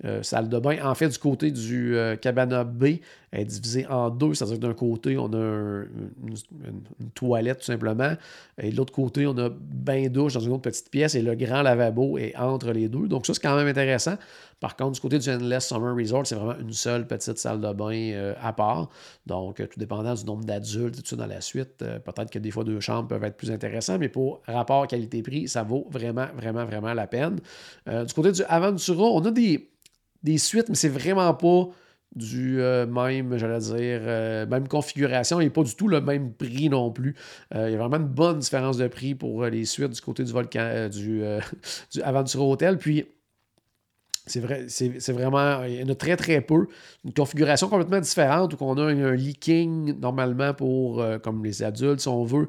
euh, 0.06 0.22
salle 0.22 0.50
de 0.50 0.60
bain. 0.60 0.84
En 0.84 0.96
fait, 0.96 1.08
du 1.08 1.18
côté 1.18 1.50
du 1.52 1.96
euh, 1.96 2.18
Cabana 2.18 2.66
B, 2.66 2.96
est 3.32 3.46
divisée 3.46 3.86
en 3.88 4.10
deux. 4.10 4.34
C'est-à-dire 4.34 4.58
que 4.58 4.62
d'un 4.62 4.74
côté, 4.74 5.18
on 5.18 5.32
a 5.32 5.84
une, 6.28 7.12
toilette 7.14 7.60
tout 7.60 7.66
simplement. 7.66 8.14
Et 8.58 8.72
de 8.72 8.76
l'autre 8.76 8.92
côté, 8.92 9.26
on 9.28 9.38
a 9.38 9.50
bain-douche 9.50 10.34
dans 10.34 10.42
une 10.42 10.52
autre 10.52 10.64
petite 10.64 10.90
pièce 10.90 11.16
et 11.16 11.22
le 11.22 11.36
grand 11.36 11.62
lavabo 11.62 12.18
est 12.18 12.36
entre 12.36 12.72
les 12.72 12.90
deux. 12.90 13.08
Donc, 13.08 13.26
ça, 13.26 13.34
c'est 13.34 13.42
quand 13.42 13.56
même 13.56 13.68
intéressant. 13.68 14.18
Par 14.64 14.78
contre, 14.78 14.94
du 14.94 15.02
côté 15.02 15.20
du 15.20 15.30
Endless 15.30 15.68
Summer 15.68 15.94
Resort, 15.94 16.26
c'est 16.26 16.36
vraiment 16.36 16.58
une 16.58 16.72
seule 16.72 17.06
petite 17.06 17.38
salle 17.38 17.60
de 17.60 17.74
bain 17.74 17.94
euh, 17.94 18.34
à 18.42 18.54
part. 18.54 18.90
Donc, 19.26 19.58
tout 19.58 19.80
dépendant 19.80 20.14
du 20.14 20.24
nombre 20.24 20.46
d'adultes 20.46 20.98
et 21.00 21.02
tout 21.02 21.18
dans 21.18 21.28
la 21.28 21.42
suite, 21.42 21.78
peut-être 21.80 22.32
que 22.32 22.40
des 22.40 22.50
fois 22.50 22.64
deux 22.64 22.80
chambres 22.80 23.10
peuvent 23.10 23.24
être 23.26 23.36
plus 23.36 23.52
intéressants, 23.52 24.00
mais 24.00 24.08
pour 24.08 24.42
rapport 24.48 24.88
qualité-prix, 24.88 25.50
ça 25.50 25.64
vaut 25.64 25.86
vraiment, 25.92 26.28
vraiment, 26.38 26.64
vraiment 26.64 26.94
la 26.94 27.08
peine. 27.08 27.42
du 27.86 28.14
côté 28.14 28.32
du 28.32 28.42
Aventura, 28.44 29.04
on 29.04 29.20
a 29.26 29.32
des 29.32 29.70
des 30.24 30.38
suites, 30.38 30.70
mais 30.70 30.76
c'est 30.76 30.90
vraiment 30.90 31.34
pas 31.34 31.70
du 32.16 32.62
euh, 32.62 32.86
même, 32.86 33.38
j'allais 33.38 33.60
dire, 33.60 34.02
euh, 34.04 34.46
même 34.46 34.68
configuration 34.68 35.40
et 35.40 35.50
pas 35.50 35.64
du 35.64 35.76
tout 35.76 35.88
le 35.88 36.00
même 36.00 36.34
prix 36.34 36.70
non 36.70 36.92
plus. 36.92 37.16
Euh, 37.56 37.70
il 37.70 37.74
y 37.74 37.76
a 37.76 37.80
vraiment 37.80 37.98
une 37.98 38.12
bonne 38.12 38.40
différence 38.40 38.78
de 38.78 38.88
prix 38.88 39.16
pour 39.16 39.46
les 39.46 39.66
suites 39.66 39.92
du 39.92 40.02
côté 40.02 40.24
du 40.24 40.32
volcan, 40.32 40.90
du, 40.90 41.24
du 41.92 42.02
Aventura 42.02 42.46
Hotel. 42.46 42.78
Puis, 42.78 43.06
c'est 44.26 44.40
vrai, 44.40 44.66
c'est 44.70 45.12
vraiment, 45.12 45.64
il 45.64 45.76
y 45.76 45.84
en 45.84 45.90
a 45.90 45.96
très 45.96 46.16
très 46.16 46.42
peu. 46.42 46.68
Une 47.04 47.14
configuration 47.14 47.68
complètement 47.68 48.00
différente 48.00 48.54
où 48.54 48.58
on 48.62 48.78
a 48.78 48.84
un, 48.84 49.12
leaking 49.16 50.00
normalement 50.00 50.54
pour, 50.54 51.04
comme 51.22 51.44
les 51.44 51.62
adultes, 51.64 52.00
si 52.00 52.08
on 52.08 52.24
veut, 52.24 52.48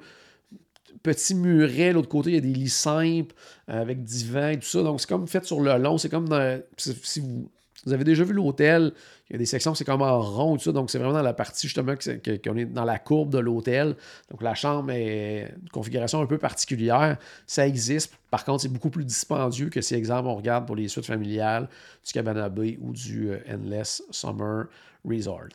petit 1.02 1.34
muret. 1.34 1.92
L'autre 1.92 2.08
côté, 2.08 2.30
il 2.30 2.34
y 2.34 2.38
a 2.38 2.40
des 2.40 2.52
lits 2.52 2.68
simples 2.68 3.34
avec 3.66 4.02
divan 4.02 4.48
et 4.48 4.58
tout 4.58 4.66
ça. 4.66 4.82
Donc, 4.82 5.00
c'est 5.00 5.08
comme 5.08 5.26
fait 5.26 5.44
sur 5.44 5.60
le 5.60 5.76
long. 5.78 5.98
C'est 5.98 6.08
comme 6.08 6.28
dans, 6.28 6.60
si 6.76 7.20
vous, 7.20 7.50
vous 7.86 7.92
avez 7.92 8.04
déjà 8.04 8.24
vu 8.24 8.32
l'hôtel, 8.32 8.92
il 9.28 9.32
y 9.32 9.36
a 9.36 9.38
des 9.38 9.46
sections, 9.46 9.74
c'est 9.74 9.84
comme 9.84 10.02
en 10.02 10.20
rond, 10.20 10.56
tout 10.56 10.64
ça. 10.64 10.72
Donc, 10.72 10.90
c'est 10.90 10.98
vraiment 10.98 11.14
dans 11.14 11.22
la 11.22 11.32
partie, 11.32 11.66
justement, 11.66 11.94
qu'on 11.94 12.56
est 12.56 12.64
dans 12.66 12.84
la 12.84 12.98
courbe 12.98 13.30
de 13.30 13.38
l'hôtel. 13.38 13.96
Donc, 14.30 14.42
la 14.42 14.54
chambre 14.54 14.90
est 14.90 15.52
une 15.62 15.68
configuration 15.70 16.20
un 16.20 16.26
peu 16.26 16.38
particulière. 16.38 17.16
Ça 17.46 17.66
existe. 17.66 18.14
Par 18.30 18.44
contre, 18.44 18.62
c'est 18.62 18.68
beaucoup 18.68 18.90
plus 18.90 19.04
dispendieux 19.04 19.68
que 19.70 19.80
si, 19.80 19.94
exemple, 19.94 20.28
on 20.28 20.34
regarde 20.34 20.66
pour 20.66 20.76
les 20.76 20.88
suites 20.88 21.06
familiales 21.06 21.68
du 22.06 22.12
Cabana 22.12 22.48
Bay 22.48 22.78
ou 22.80 22.92
du 22.92 23.30
euh, 23.30 23.38
Endless 23.50 24.02
Summer 24.10 24.66
Resort. 25.04 25.48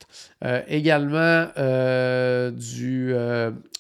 Euh, 0.44 0.62
également, 0.68 1.48
euh, 1.58 2.52
du, 2.52 3.14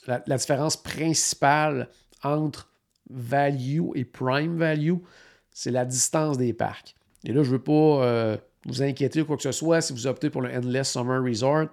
la 0.07 0.38
différence 0.38 0.77
principale 0.77 1.89
entre 2.23 2.69
value 3.09 3.89
et 3.95 4.05
prime 4.05 4.57
value, 4.57 4.97
c'est 5.51 5.71
la 5.71 5.85
distance 5.85 6.38
des 6.38 6.53
parcs. 6.53 6.95
Et 7.25 7.34
là, 7.34 7.43
je 7.43 7.49
ne 7.49 7.53
veux 7.53 7.63
pas 7.63 7.71
euh, 7.71 8.38
vous 8.65 8.82
inquiéter 8.82 9.21
ou 9.21 9.25
quoi 9.25 9.38
que 9.38 9.43
ce 9.43 9.51
soit 9.51 9.82
si 9.82 9.93
vous 9.93 10.08
optez 10.08 10.29
pour 10.29 10.41
le 10.41 10.49
Endless 10.55 10.91
Summer 10.91 11.23
Resort. 11.23 11.67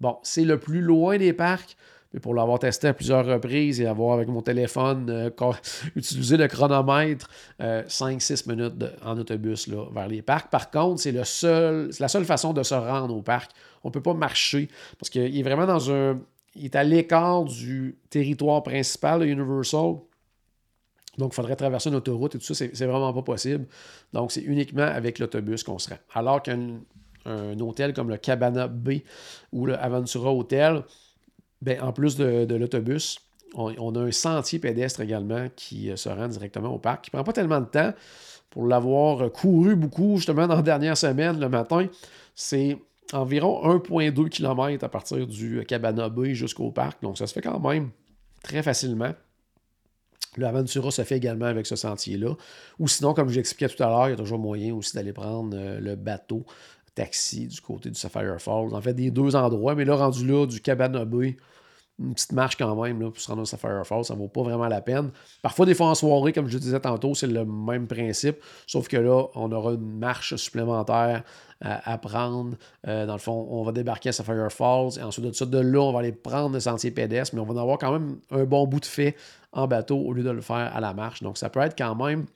Bon, 0.00 0.18
c'est 0.22 0.44
le 0.44 0.58
plus 0.58 0.80
loin 0.80 1.16
des 1.16 1.32
parcs, 1.32 1.76
mais 2.12 2.20
pour 2.20 2.34
l'avoir 2.34 2.58
testé 2.58 2.88
à 2.88 2.94
plusieurs 2.94 3.24
reprises 3.24 3.80
et 3.80 3.86
avoir 3.86 4.14
avec 4.14 4.28
mon 4.28 4.42
téléphone 4.42 5.08
euh, 5.10 5.30
utilisé 5.96 6.36
le 6.36 6.46
chronomètre, 6.48 7.28
5-6 7.60 8.44
euh, 8.48 8.54
minutes 8.54 8.84
en 9.02 9.18
autobus 9.18 9.66
là, 9.68 9.86
vers 9.92 10.08
les 10.08 10.22
parcs. 10.22 10.50
Par 10.50 10.70
contre, 10.70 11.00
c'est 11.00 11.24
seul, 11.24 11.90
la 11.98 12.08
seule 12.08 12.24
façon 12.24 12.52
de 12.52 12.62
se 12.62 12.74
rendre 12.74 13.16
au 13.16 13.22
parc. 13.22 13.50
On 13.82 13.88
ne 13.88 13.92
peut 13.92 14.02
pas 14.02 14.14
marcher 14.14 14.68
parce 14.98 15.10
qu'il 15.10 15.36
est 15.36 15.42
vraiment 15.42 15.66
dans 15.66 15.90
un. 15.90 16.20
Il 16.58 16.64
est 16.64 16.76
à 16.76 16.84
l'écart 16.84 17.44
du 17.44 17.98
territoire 18.08 18.62
principal 18.62 19.20
de 19.20 19.26
Universal. 19.26 19.96
Donc, 21.18 21.32
il 21.32 21.36
faudrait 21.36 21.56
traverser 21.56 21.88
une 21.88 21.96
autoroute 21.96 22.34
et 22.34 22.38
tout 22.38 22.44
ça, 22.44 22.54
c'est 22.54 22.86
vraiment 22.86 23.12
pas 23.12 23.22
possible. 23.22 23.66
Donc, 24.12 24.32
c'est 24.32 24.42
uniquement 24.42 24.82
avec 24.82 25.18
l'autobus 25.18 25.62
qu'on 25.62 25.78
se 25.78 25.90
rend. 25.90 25.98
Alors 26.14 26.42
qu'un 26.42 26.80
hôtel 27.60 27.92
comme 27.92 28.08
le 28.10 28.16
Cabana 28.16 28.68
B 28.68 29.00
ou 29.52 29.66
le 29.66 29.78
Aventura 29.78 30.34
Hotel, 30.34 30.82
ben, 31.62 31.80
en 31.82 31.92
plus 31.92 32.16
de, 32.16 32.54
l'autobus, 32.54 33.18
on, 33.54 33.94
a 33.94 34.00
un 34.00 34.12
sentier 34.12 34.58
pédestre 34.58 35.00
également 35.00 35.48
qui 35.56 35.90
euh, 35.90 35.96
se 35.96 36.08
rend 36.08 36.28
directement 36.28 36.74
au 36.74 36.78
parc, 36.78 37.04
qui 37.04 37.10
prend 37.10 37.24
pas 37.24 37.32
tellement 37.32 37.60
de 37.60 37.66
temps. 37.66 37.92
Pour 38.50 38.66
l'avoir 38.66 39.30
couru 39.32 39.76
beaucoup, 39.76 40.16
justement, 40.16 40.46
dans 40.48 40.56
la 40.56 40.62
dernière 40.62 40.96
semaine, 40.96 41.40
le 41.40 41.48
matin, 41.48 41.86
c'est 42.34 42.76
environ 43.12 43.78
1,2 43.78 44.28
km 44.28 44.84
à 44.84 44.88
partir 44.88 45.26
du 45.26 45.64
Cabana 45.66 46.08
B 46.08 46.26
jusqu'au 46.32 46.70
parc. 46.70 47.02
Donc, 47.02 47.16
ça 47.16 47.26
se 47.26 47.32
fait 47.32 47.42
quand 47.42 47.58
même 47.60 47.90
très 48.42 48.62
facilement. 48.62 49.12
L'aventura 50.36 50.90
se 50.90 51.02
fait 51.02 51.16
également 51.16 51.46
avec 51.46 51.66
ce 51.66 51.76
sentier-là. 51.76 52.34
Ou 52.78 52.88
sinon, 52.88 53.14
comme 53.14 53.30
je 53.30 53.36
l'expliquais 53.36 53.74
tout 53.74 53.82
à 53.82 53.86
l'heure, 53.86 54.08
il 54.08 54.10
y 54.10 54.14
a 54.14 54.16
toujours 54.16 54.38
moyen 54.38 54.74
aussi 54.74 54.94
d'aller 54.94 55.12
prendre 55.12 55.56
euh, 55.56 55.80
le 55.80 55.96
bateau 55.96 56.44
taxi 56.94 57.46
du 57.46 57.60
côté 57.60 57.90
du 57.90 57.98
Sapphire 57.98 58.40
Falls. 58.40 58.74
En 58.74 58.80
fait, 58.80 58.94
des 58.94 59.10
deux 59.10 59.36
endroits, 59.36 59.74
mais 59.74 59.84
là, 59.84 59.96
rendu 59.96 60.26
là, 60.26 60.46
du 60.46 60.60
Cabana 60.60 61.04
Bay, 61.04 61.36
une 61.98 62.12
petite 62.12 62.32
marche 62.32 62.56
quand 62.56 62.82
même 62.82 63.00
là, 63.00 63.10
pour 63.10 63.20
se 63.20 63.28
rendre 63.28 63.46
Sapphire 63.46 63.86
Falls, 63.86 64.04
ça 64.04 64.14
ne 64.14 64.18
vaut 64.18 64.28
pas 64.28 64.42
vraiment 64.42 64.66
la 64.66 64.80
peine. 64.80 65.10
Parfois, 65.42 65.64
des 65.64 65.74
fois 65.74 65.86
en 65.88 65.94
soirée, 65.94 66.32
comme 66.32 66.48
je 66.48 66.58
disais 66.58 66.80
tantôt, 66.80 67.14
c'est 67.14 67.26
le 67.26 67.44
même 67.44 67.86
principe, 67.86 68.36
sauf 68.66 68.88
que 68.88 68.96
là, 68.96 69.24
on 69.34 69.50
aura 69.52 69.72
une 69.72 69.98
marche 69.98 70.36
supplémentaire 70.36 71.22
à, 71.62 71.96
prendre. 71.96 72.56
Euh, 72.86 73.06
dans 73.06 73.14
le 73.14 73.18
fond, 73.18 73.46
on 73.50 73.62
va 73.62 73.72
débarquer 73.72 74.10
à 74.10 74.12
Sapphire 74.12 74.52
Falls 74.52 74.98
et 74.98 75.02
ensuite 75.02 75.24
de 75.24 75.32
ça, 75.32 75.46
de 75.46 75.58
là, 75.58 75.80
on 75.80 75.92
va 75.92 76.00
aller 76.00 76.12
prendre 76.12 76.52
le 76.52 76.60
sentier 76.60 76.90
pédestre, 76.90 77.34
mais 77.34 77.40
on 77.40 77.46
va 77.46 77.54
en 77.54 77.62
avoir 77.62 77.78
quand 77.78 77.92
même 77.92 78.18
un 78.30 78.44
bon 78.44 78.66
bout 78.66 78.80
de 78.80 78.84
fait 78.84 79.16
en 79.56 79.66
bateau 79.66 79.98
au 79.98 80.12
lieu 80.12 80.22
de 80.22 80.30
le 80.30 80.40
faire 80.40 80.70
à 80.74 80.80
la 80.80 80.94
marche. 80.94 81.22
Donc, 81.22 81.38
ça 81.38 81.50
peut 81.50 81.60
être 81.60 81.76
quand 81.76 81.94
même 81.94 82.26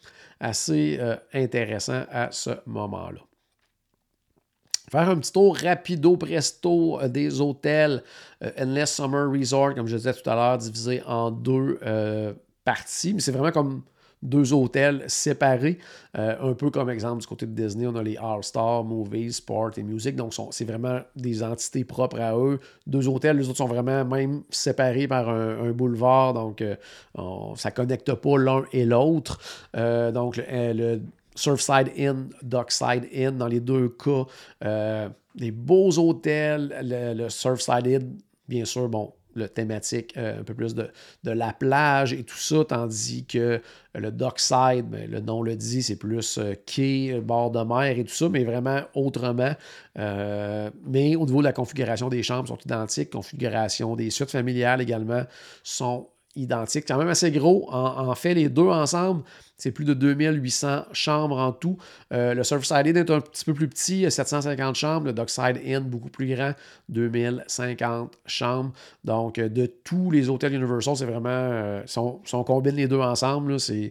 assez 0.40 0.98
euh, 1.00 1.16
intéressant 1.33 2.02
à 2.11 2.33
ce 2.33 2.50
moment-là. 2.66 3.20
Faire 4.90 5.09
un 5.09 5.18
petit 5.18 5.33
tour 5.33 5.56
rapido 5.56 6.16
presto 6.16 7.00
euh, 7.00 7.09
des 7.09 7.40
hôtels 7.40 8.02
Endless 8.59 8.96
Summer 8.96 9.30
Resort, 9.30 9.74
comme 9.74 9.87
je 9.87 9.96
disais 9.96 10.14
tout 10.14 10.28
à 10.28 10.35
l'heure, 10.35 10.59
divisé 10.59 11.02
en 11.06 11.30
deux 11.30 11.78
parties. 12.64 13.14
Mais 13.14 13.20
c'est 13.20 13.33
vraiment 13.33 13.52
comme 13.52 13.83
deux 14.22 14.52
hôtels 14.52 15.04
séparés. 15.09 15.78
Euh, 16.18 16.50
un 16.50 16.54
peu 16.54 16.70
comme 16.70 16.90
exemple 16.90 17.20
du 17.20 17.26
côté 17.26 17.46
de 17.46 17.52
Disney, 17.52 17.87
on 17.87 17.94
a 17.96 18.02
les 18.02 18.16
All-Star, 18.16 18.85
Movies, 18.85 19.37
Sport 19.37 19.72
et 19.76 19.83
Music. 19.83 20.16
Donc, 20.16 20.35
c'est 20.50 20.64
vraiment 20.64 21.00
des 21.16 21.42
entités 21.42 21.85
propres 21.85 22.20
à 22.20 22.37
eux. 22.37 22.61
Deux 22.87 23.09
hôtels, 23.09 23.38
les 23.38 23.48
autres 23.48 23.59
sont 23.59 23.66
vraiment 23.66 24.04
même 24.04 24.42
séparés 24.50 25.09
par 25.09 25.28
un, 25.28 25.70
boulevard. 25.72 26.35
Donc, 26.35 26.61
euh, 26.61 26.76
ça 27.56 27.70
ne 27.70 27.74
connecte 27.74 28.12
pas 28.14 28.38
l'un 28.38 28.64
et 28.72 28.85
l'autre. 28.85 29.40
Euh, 29.76 30.12
donc, 30.12 30.40
le, 30.48 31.00
Surfside 31.37 31.92
Inn, 31.96 32.28
Dockside 32.42 33.09
Inn, 33.14 33.38
dans 33.38 33.46
les 33.46 33.61
deux 33.61 33.88
cas, 33.88 34.26
des 35.35 35.50
beaux 35.52 35.96
hôtels. 35.98 36.76
Le, 36.83 37.14
le 37.14 37.28
Surfside 37.30 37.87
Inn, 37.87 38.18
bien 38.48 38.64
sûr, 38.64 38.88
bon, 38.88 39.12
le 39.34 39.48
thématique 39.48 40.14
euh, 40.16 40.40
un 40.40 40.42
peu 40.42 40.54
plus 40.54 40.74
de, 40.74 40.90
la 41.24 41.52
plage 41.52 42.12
et 42.12 42.24
tout 42.24 42.36
ça, 42.36 42.64
tandis 42.68 43.24
que 43.24 43.60
le 43.94 44.10
dockside, 44.10 44.86
ben, 44.88 45.10
le 45.10 45.20
nom 45.20 45.42
le 45.42 45.56
dit, 45.56 45.82
c'est 45.82 45.96
plus 45.96 46.38
euh, 46.38 46.54
quai, 46.66 47.20
bord 47.20 47.50
de 47.50 47.62
mer 47.62 47.98
et 47.98 48.04
tout 48.04 48.14
ça, 48.14 48.28
mais 48.28 48.44
vraiment 48.44 48.82
autrement. 48.94 49.54
Euh, 49.98 50.70
mais 50.84 51.16
au 51.16 51.26
niveau 51.26 51.40
de 51.40 51.46
la 51.46 51.52
configuration 51.52 52.08
des 52.08 52.22
chambres 52.22 52.48
sont 52.48 52.58
identiques, 52.64 53.10
configuration 53.10 53.96
des 53.96 54.10
suites 54.10 54.30
familiales 54.30 54.80
également 54.80 55.24
sont 55.62 56.08
identiques. 56.36 56.86
Quand 56.86 56.98
même 56.98 57.08
assez 57.08 57.30
gros. 57.30 57.68
En, 57.72 58.14
fait, 58.14 58.34
les 58.34 58.48
deux 58.48 58.68
ensemble, 58.68 59.22
c'est 59.56 59.72
plus 59.72 59.84
de 59.84 59.94
2800 59.94 60.84
chambres 60.92 61.38
en 61.38 61.52
tout. 61.52 61.76
Euh, 62.12 62.34
le 62.34 62.44
Surfside 62.44 62.86
Inn 62.86 62.96
est 62.96 63.10
un 63.10 63.20
petit 63.20 63.44
peu 63.44 63.54
plus 63.54 63.68
petit, 63.68 64.10
750 64.10 64.74
chambres. 64.76 65.06
Le 65.06 65.12
Dockside 65.12 65.60
Inn, 65.64 65.80
beaucoup 65.80 66.08
plus 66.08 66.34
grand, 66.34 66.54
2050 66.88 68.18
chambres. 68.26 68.72
Donc, 69.04 69.38
euh, 69.38 69.48
de 69.48 69.66
tous 69.66 70.10
les 70.10 70.28
hôtels 70.28 70.54
Universal, 70.54 70.96
c'est 70.96 71.06
vraiment. 71.06 71.28
Euh, 71.30 71.82
si, 71.86 71.98
on, 71.98 72.44
combine 72.44 72.76
les 72.76 72.88
deux 72.88 73.00
ensemble, 73.00 73.58
c'est 73.60 73.90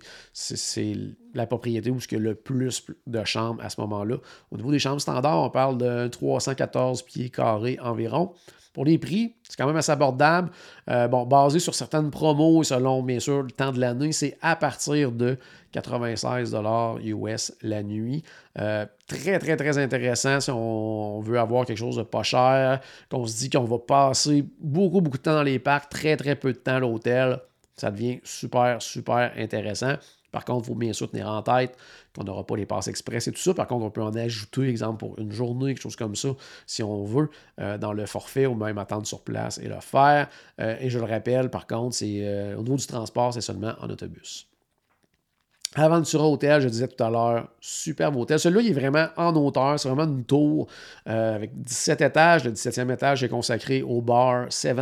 la 1.33 1.45
propriété 1.45 1.91
où 1.91 1.99
il 1.99 2.13
y 2.13 2.15
a 2.15 2.19
le 2.19 2.35
plus 2.35 2.85
de 3.07 3.23
chambres 3.23 3.63
à 3.63 3.69
ce 3.69 3.79
moment-là. 3.81 4.17
Au 4.51 4.57
niveau 4.57 4.71
des 4.71 4.79
chambres 4.79 5.01
standards, 5.01 5.43
on 5.43 5.49
parle 5.49 5.77
de 5.77 6.07
314 6.07 7.03
pieds 7.03 7.29
carrés 7.29 7.77
environ. 7.81 8.33
Pour 8.73 8.85
les 8.85 8.99
prix, 8.99 9.35
c'est 9.43 9.57
quand 9.57 9.65
même 9.65 9.75
assez 9.75 9.91
abordable. 9.91 10.51
Euh, 10.89 11.07
bon, 11.07 11.25
basé 11.25 11.59
sur 11.59 11.73
certaines 11.73 12.11
promos 12.11 12.61
et 12.61 12.65
selon, 12.65 13.01
bien 13.01 13.19
sûr, 13.19 13.41
le 13.41 13.51
temps 13.51 13.71
de 13.71 13.79
l'année, 13.79 14.11
c'est 14.11 14.37
à 14.41 14.55
partir 14.55 15.11
de 15.11 15.37
96 15.71 16.55
US 17.03 17.53
la 17.61 17.83
nuit. 17.83 18.23
Euh, 18.59 18.85
très, 19.07 19.39
très, 19.39 19.57
très 19.57 19.77
intéressant 19.79 20.39
si 20.39 20.51
on 20.51 21.19
veut 21.19 21.39
avoir 21.39 21.65
quelque 21.65 21.77
chose 21.77 21.97
de 21.97 22.03
pas 22.03 22.23
cher, 22.23 22.79
qu'on 23.09 23.25
se 23.25 23.37
dit 23.37 23.49
qu'on 23.49 23.65
va 23.65 23.79
passer 23.79 24.45
beaucoup, 24.59 25.01
beaucoup 25.01 25.17
de 25.17 25.23
temps 25.23 25.33
dans 25.33 25.43
les 25.43 25.59
parcs, 25.59 25.89
très, 25.89 26.15
très 26.15 26.35
peu 26.35 26.53
de 26.53 26.57
temps 26.57 26.75
à 26.75 26.79
l'hôtel. 26.79 27.39
Ça 27.75 27.89
devient 27.89 28.19
super, 28.23 28.81
super 28.81 29.31
intéressant. 29.37 29.95
Par 30.31 30.45
contre, 30.45 30.65
il 30.65 30.67
faut 30.67 30.75
bien 30.75 30.93
sûr 30.93 31.09
tenir 31.09 31.29
en 31.29 31.41
tête 31.41 31.77
qu'on 32.15 32.23
n'aura 32.23 32.45
pas 32.45 32.55
les 32.55 32.65
passes 32.65 32.87
express 32.87 33.27
et 33.27 33.31
tout 33.31 33.39
ça. 33.39 33.53
Par 33.53 33.67
contre, 33.67 33.85
on 33.85 33.91
peut 33.91 34.01
en 34.01 34.15
ajouter, 34.15 34.67
exemple, 34.67 34.97
pour 34.97 35.19
une 35.19 35.31
journée, 35.31 35.73
quelque 35.73 35.83
chose 35.83 35.95
comme 35.95 36.15
ça, 36.15 36.29
si 36.65 36.83
on 36.83 37.03
veut, 37.03 37.29
euh, 37.59 37.77
dans 37.77 37.93
le 37.93 38.05
forfait 38.05 38.45
ou 38.45 38.55
même 38.55 38.77
attendre 38.77 39.05
sur 39.05 39.21
place 39.21 39.57
et 39.57 39.67
le 39.67 39.79
faire. 39.79 40.29
Euh, 40.59 40.77
et 40.79 40.89
je 40.89 40.99
le 40.99 41.05
rappelle, 41.05 41.49
par 41.49 41.67
contre, 41.67 41.95
c'est 41.95 42.19
euh, 42.21 42.57
au 42.57 42.63
niveau 42.63 42.77
du 42.77 42.87
transport, 42.87 43.33
c'est 43.33 43.41
seulement 43.41 43.73
en 43.79 43.89
autobus. 43.89 44.48
Aventura 45.75 46.27
Hotel, 46.27 46.61
je 46.61 46.67
disais 46.67 46.87
tout 46.87 47.03
à 47.03 47.11
l'heure, 47.11 47.47
superbe 47.61 48.15
hôtel. 48.15 48.39
Celui-là, 48.39 48.61
il 48.61 48.69
est 48.71 48.79
vraiment 48.79 49.07
en 49.17 49.35
hauteur. 49.35 49.79
C'est 49.79 49.87
vraiment 49.87 50.11
une 50.11 50.23
tour 50.23 50.67
avec 51.05 51.51
17 51.61 52.01
étages. 52.01 52.43
Le 52.43 52.51
17e 52.51 52.91
étage 52.91 53.23
est 53.23 53.29
consacré 53.29 53.83
au 53.83 54.01
bar 54.01 54.47
17, 54.47 54.79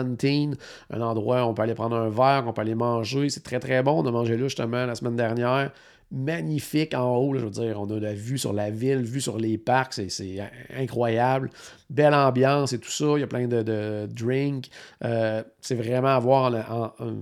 un 0.89 1.01
endroit 1.01 1.45
où 1.45 1.49
on 1.49 1.53
peut 1.53 1.63
aller 1.63 1.75
prendre 1.75 1.97
un 1.97 2.09
verre, 2.09 2.45
on 2.47 2.53
peut 2.53 2.61
aller 2.61 2.75
manger. 2.75 3.29
C'est 3.29 3.43
très, 3.43 3.59
très 3.59 3.83
bon. 3.83 4.01
On 4.01 4.05
a 4.07 4.11
mangé 4.11 4.37
là 4.37 4.43
justement 4.43 4.85
la 4.85 4.95
semaine 4.95 5.17
dernière 5.17 5.71
magnifique 6.11 6.93
en 6.93 7.15
haut. 7.17 7.35
je 7.35 7.43
veux 7.43 7.49
dire, 7.49 7.79
on 7.81 7.89
a 7.89 7.99
la 7.99 8.13
vue 8.13 8.37
sur 8.37 8.53
la 8.53 8.69
ville, 8.69 8.99
vue 8.99 9.21
sur 9.21 9.37
les 9.37 9.57
parcs, 9.57 9.93
c'est 9.93 10.37
incroyable. 10.75 11.49
Belle 11.89 12.13
ambiance 12.13 12.73
et 12.73 12.79
tout 12.79 12.91
ça. 12.91 13.05
Il 13.15 13.19
y 13.19 13.23
a 13.23 13.27
plein 13.27 13.47
de, 13.47 13.63
de 13.63 14.07
drinks. 14.11 14.69
Euh, 15.03 15.43
c'est 15.61 15.75
vraiment 15.75 16.09
à 16.09 16.19
voir 16.19 16.51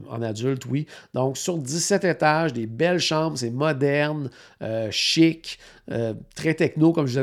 en, 0.10 0.22
adulte, 0.22 0.66
oui. 0.66 0.88
Donc, 1.14 1.38
sur 1.38 1.58
17 1.58 2.04
étages, 2.04 2.54
des 2.54 2.66
belles 2.66 3.00
chambres, 3.00 3.38
c'est 3.38 3.50
moderne, 3.50 4.30
euh, 4.62 4.90
chic. 4.92 5.60
très 6.36 6.54
techno, 6.56 6.94
comme 6.94 7.06
je, 7.08 7.22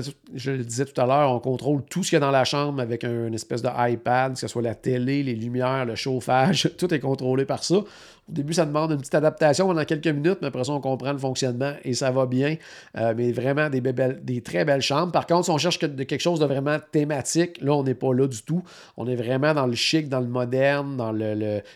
le 0.50 0.64
disais 0.64 0.85
tout 0.85 1.00
à 1.00 1.07
l'heure. 1.07 1.33
On 1.33 1.40
contrôle 1.40 1.83
tout 1.85 2.02
ce 2.02 2.11
qu'il 2.11 2.16
y 2.16 2.18
a 2.18 2.20
dans 2.20 2.31
la 2.31 2.44
chambre 2.44 2.81
avec 2.81 3.05
une 3.05 3.35
espèce 3.35 3.62
de 3.62 3.68
iPad, 3.76 4.35
que 4.35 4.38
ce 4.38 4.48
soit 4.48 4.62
la 4.62 4.74
télé, 4.74 5.22
les 5.22 5.35
lumières, 5.35 5.85
le 5.85 5.94
chauffage, 5.94 6.70
tout 6.78 6.92
est 6.94 7.00
contrôlé 7.00 7.44
par 7.44 7.64
ça. 7.64 7.83
Au 8.28 8.33
début, 8.33 8.52
ça 8.52 8.64
demande 8.64 8.92
une 8.92 8.98
petite 8.98 9.16
adaptation 9.16 9.66
pendant 9.66 9.85
quelques 9.85 10.07
minutes, 10.07 10.38
mais 10.40 10.48
après 10.48 10.62
ça, 10.62 10.72
on 10.72 10.81
comprend 10.81 11.12
le 11.12 11.18
fonctionnement 11.18 11.72
et 11.85 11.92
ça 11.92 12.12
va 12.12 12.26
bien. 12.26 12.57
Euh, 12.96 13.14
mais 13.16 13.33
vraiment, 13.33 13.68
des, 13.68 13.81
des, 13.81 14.40
très 14.42 14.64
belles 14.64 14.81
chambres. 14.81 15.11
Par 15.11 15.26
contre, 15.26 15.46
si 15.46 15.50
on 15.50 15.59
cherche 15.59 15.78
quelque 15.78 16.18
chose 16.20 16.38
de 16.38 16.46
vraiment 16.46 16.78
thématique, 16.92 17.32
là, 17.61 17.73
on 17.73 17.83
n'est 17.83 17.95
pas 17.95 18.12
là 18.14 18.27
du 18.27 18.42
tout. 18.42 18.62
On 18.97 19.07
est 19.07 19.16
vraiment 19.16 19.55
dans 19.55 19.66
le 19.66 19.75
chic, 19.75 20.09
dans 20.09 20.21
le 20.21 20.27
moderne, 20.27 20.97
dans 20.97 21.12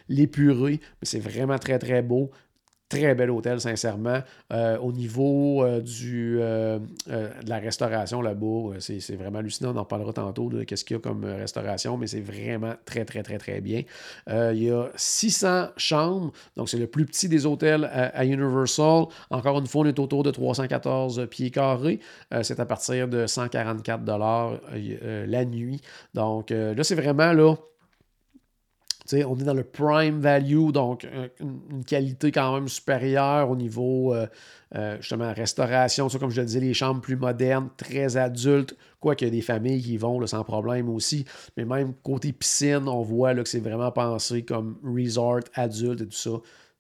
l'épuré. 0.08 0.80
Mais 1.00 1.06
c'est 1.06 1.20
vraiment 1.20 1.58
très, 1.58 1.78
très 1.78 2.02
beau. 2.02 2.30
Très 2.88 3.16
bel 3.16 3.32
hôtel, 3.32 3.60
sincèrement. 3.60 4.20
Euh, 4.52 4.78
au 4.78 4.92
niveau 4.92 5.64
euh, 5.64 5.80
du, 5.80 6.38
euh, 6.40 6.78
de 7.08 7.48
la 7.48 7.58
restauration 7.58 8.22
là-bas, 8.22 8.78
c'est 8.78 9.16
vraiment 9.16 9.40
hallucinant. 9.40 9.74
On 9.74 9.78
en 9.78 9.84
parlera 9.84 10.12
tantôt 10.12 10.48
de 10.50 10.62
qu'est-ce 10.62 10.84
qu'il 10.84 10.96
y 10.96 10.98
a 10.98 11.00
comme 11.00 11.24
restauration, 11.24 11.96
mais 11.96 12.06
c'est 12.06 12.20
vraiment 12.20 12.74
très, 12.84 13.04
très, 13.04 13.24
très, 13.24 13.38
très 13.38 13.60
bien. 13.60 13.82
il 14.28 14.62
y 14.62 14.70
a 14.70 14.88
600 14.94 15.70
chambres, 15.76 16.32
donc 16.56 16.68
c'est 16.68 16.78
le 16.78 16.86
plus 16.86 17.06
petit 17.06 17.28
des 17.28 17.44
hôtels 17.44 17.90
à, 17.92 18.24
Universal. 18.24 19.06
Encore 19.30 19.58
une 19.58 19.66
fois, 19.66 19.82
on 19.82 19.86
est 19.86 19.98
autour 19.98 20.22
de 20.22 20.30
314 20.30 21.26
pieds 21.28 21.50
carrés. 21.50 21.98
c'est 22.42 22.60
à 22.60 22.66
partir 22.66 23.08
de 23.08 23.26
144 23.26 24.04
la 25.26 25.44
nuit. 25.44 25.80
Donc 26.14 26.50
là, 26.50 26.84
c'est 26.84 26.94
vraiment 26.94 27.32
là 27.32 27.56
on 29.12 29.38
est 29.38 29.44
dans 29.44 29.54
le 29.54 29.64
prime 29.64 30.20
value, 30.20 30.70
donc 30.70 31.04
euh, 31.04 31.28
une, 31.40 31.84
qualité 31.84 32.32
quand 32.32 32.54
même 32.54 32.68
supérieure 32.68 33.50
au 33.50 33.56
niveau, 33.56 34.14
euh, 34.14 34.26
euh, 34.74 34.96
justement, 35.00 35.32
restauration, 35.32 36.08
ça, 36.08 36.18
comme 36.18 36.30
je 36.30 36.40
le 36.40 36.46
disais, 36.46 36.60
les 36.60 36.74
chambres 36.74 37.00
plus 37.00 37.16
modernes, 37.16 37.68
très 37.76 38.16
adultes, 38.16 38.76
quoi 39.00 39.14
qu'il 39.14 39.28
y 39.28 39.30
a 39.30 39.34
des 39.34 39.42
familles 39.42 39.82
qui 39.82 39.96
vont 39.96 40.24
sans 40.26 40.44
problème 40.44 40.88
aussi. 40.88 41.24
Mais 41.56 41.64
même 41.64 41.94
côté 42.02 42.32
piscine, 42.32 42.88
on 42.88 43.02
voit 43.02 43.34
que 43.34 43.48
c'est 43.48 43.60
vraiment 43.60 43.92
pensé 43.92 44.42
comme 44.42 44.78
resort 44.82 45.40
adulte 45.54 46.00
et 46.00 46.06
tout 46.06 46.12
ça. 46.12 46.30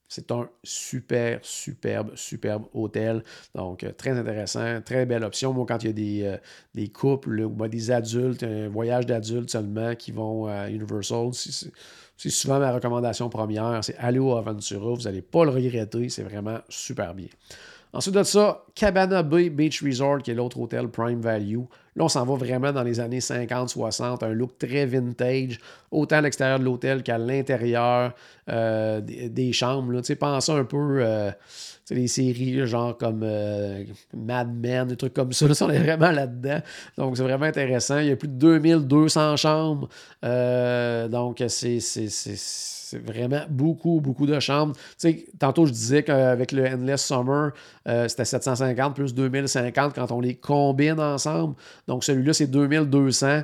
C'est 0.08 0.30
un 0.30 0.48
super, 0.62 1.40
superbe, 1.42 2.12
superbe 2.14 2.66
hôtel. 2.72 3.24
Donc, 3.56 3.84
très 3.96 4.12
intéressant, 4.12 4.80
très 4.80 5.04
belle 5.04 5.24
option. 5.24 5.52
Moi, 5.52 5.66
quand 5.66 5.82
il 5.82 5.86
y 5.86 5.90
a 5.90 5.92
des, 5.92 6.38
des 6.74 6.88
couples 6.88 7.40
ou 7.40 7.66
des 7.66 7.90
adultes, 7.90 8.44
un 8.44 8.68
voyage 8.68 9.06
d'adultes 9.06 9.50
seulement 9.50 9.96
qui 9.96 10.12
vont 10.12 10.46
à 10.46 10.70
Universal, 10.70 11.32
c'est 12.16 12.30
souvent 12.30 12.58
ma 12.58 12.72
recommandation 12.72 13.28
première, 13.28 13.84
c'est 13.84 13.96
aller 13.98 14.18
au 14.18 14.36
Aventura, 14.36 14.94
vous 14.94 15.02
n'allez 15.02 15.22
pas 15.22 15.44
le 15.44 15.50
regretter, 15.50 16.08
c'est 16.08 16.22
vraiment 16.22 16.58
super 16.68 17.14
bien. 17.14 17.28
Ensuite 17.92 18.14
de 18.14 18.22
ça, 18.22 18.64
Cabana 18.74 19.22
Bay 19.22 19.48
Beach 19.50 19.82
Resort, 19.82 20.18
qui 20.18 20.30
est 20.30 20.34
l'autre 20.34 20.58
hôtel 20.58 20.88
Prime 20.88 21.20
Value. 21.20 21.60
Là, 21.96 22.04
on 22.04 22.08
s'en 22.08 22.26
va 22.26 22.34
vraiment 22.34 22.72
dans 22.72 22.82
les 22.82 23.00
années 23.00 23.20
50-60, 23.20 24.22
un 24.22 24.28
look 24.28 24.58
très 24.58 24.84
vintage, 24.84 25.58
autant 25.90 26.16
à 26.16 26.20
l'extérieur 26.20 26.58
de 26.58 26.64
l'hôtel 26.64 27.02
qu'à 27.02 27.16
l'intérieur 27.16 28.12
euh, 28.50 29.00
des, 29.00 29.52
chambres. 29.54 29.92
Là. 29.92 30.02
Pensez 30.20 30.52
un 30.52 30.64
peu 30.64 30.98
euh, 31.00 31.30
les 31.90 32.06
séries 32.06 32.66
genre 32.66 32.98
comme 32.98 33.22
euh, 33.22 33.82
Mad 34.14 34.54
Men, 34.54 34.88
des 34.88 34.96
trucs 34.96 35.14
comme 35.14 35.32
ça. 35.32 35.48
Là, 35.48 35.54
on 35.62 35.70
est 35.70 35.78
vraiment 35.78 36.10
là-dedans. 36.10 36.60
Donc, 36.98 37.16
c'est 37.16 37.22
vraiment 37.22 37.46
intéressant. 37.46 37.98
Il 38.00 38.08
y 38.08 38.12
a 38.12 38.16
plus 38.16 38.28
de 38.28 38.34
2200 38.34 39.36
chambres. 39.38 39.88
donc, 40.22 41.42
c'est 41.48 41.80
c'est 42.88 43.04
vraiment 43.04 43.42
beaucoup, 43.50 44.00
beaucoup 44.00 44.26
de 44.26 44.38
chambres. 44.38 44.76
Tu 45.00 45.26
tantôt, 45.40 45.66
je 45.66 45.72
disais 45.72 46.04
qu'avec 46.04 46.52
le 46.52 46.68
Endless 46.68 47.04
Summer, 47.04 47.50
euh, 47.88 48.06
c'était 48.06 48.24
750 48.24 48.94
plus 48.94 49.12
2050 49.12 49.92
quand 49.92 50.12
on 50.12 50.20
les 50.20 50.36
combine 50.36 51.00
ensemble. 51.00 51.56
Donc, 51.88 52.04
celui-là, 52.04 52.32
c'est 52.32 52.46
2200 52.46 53.42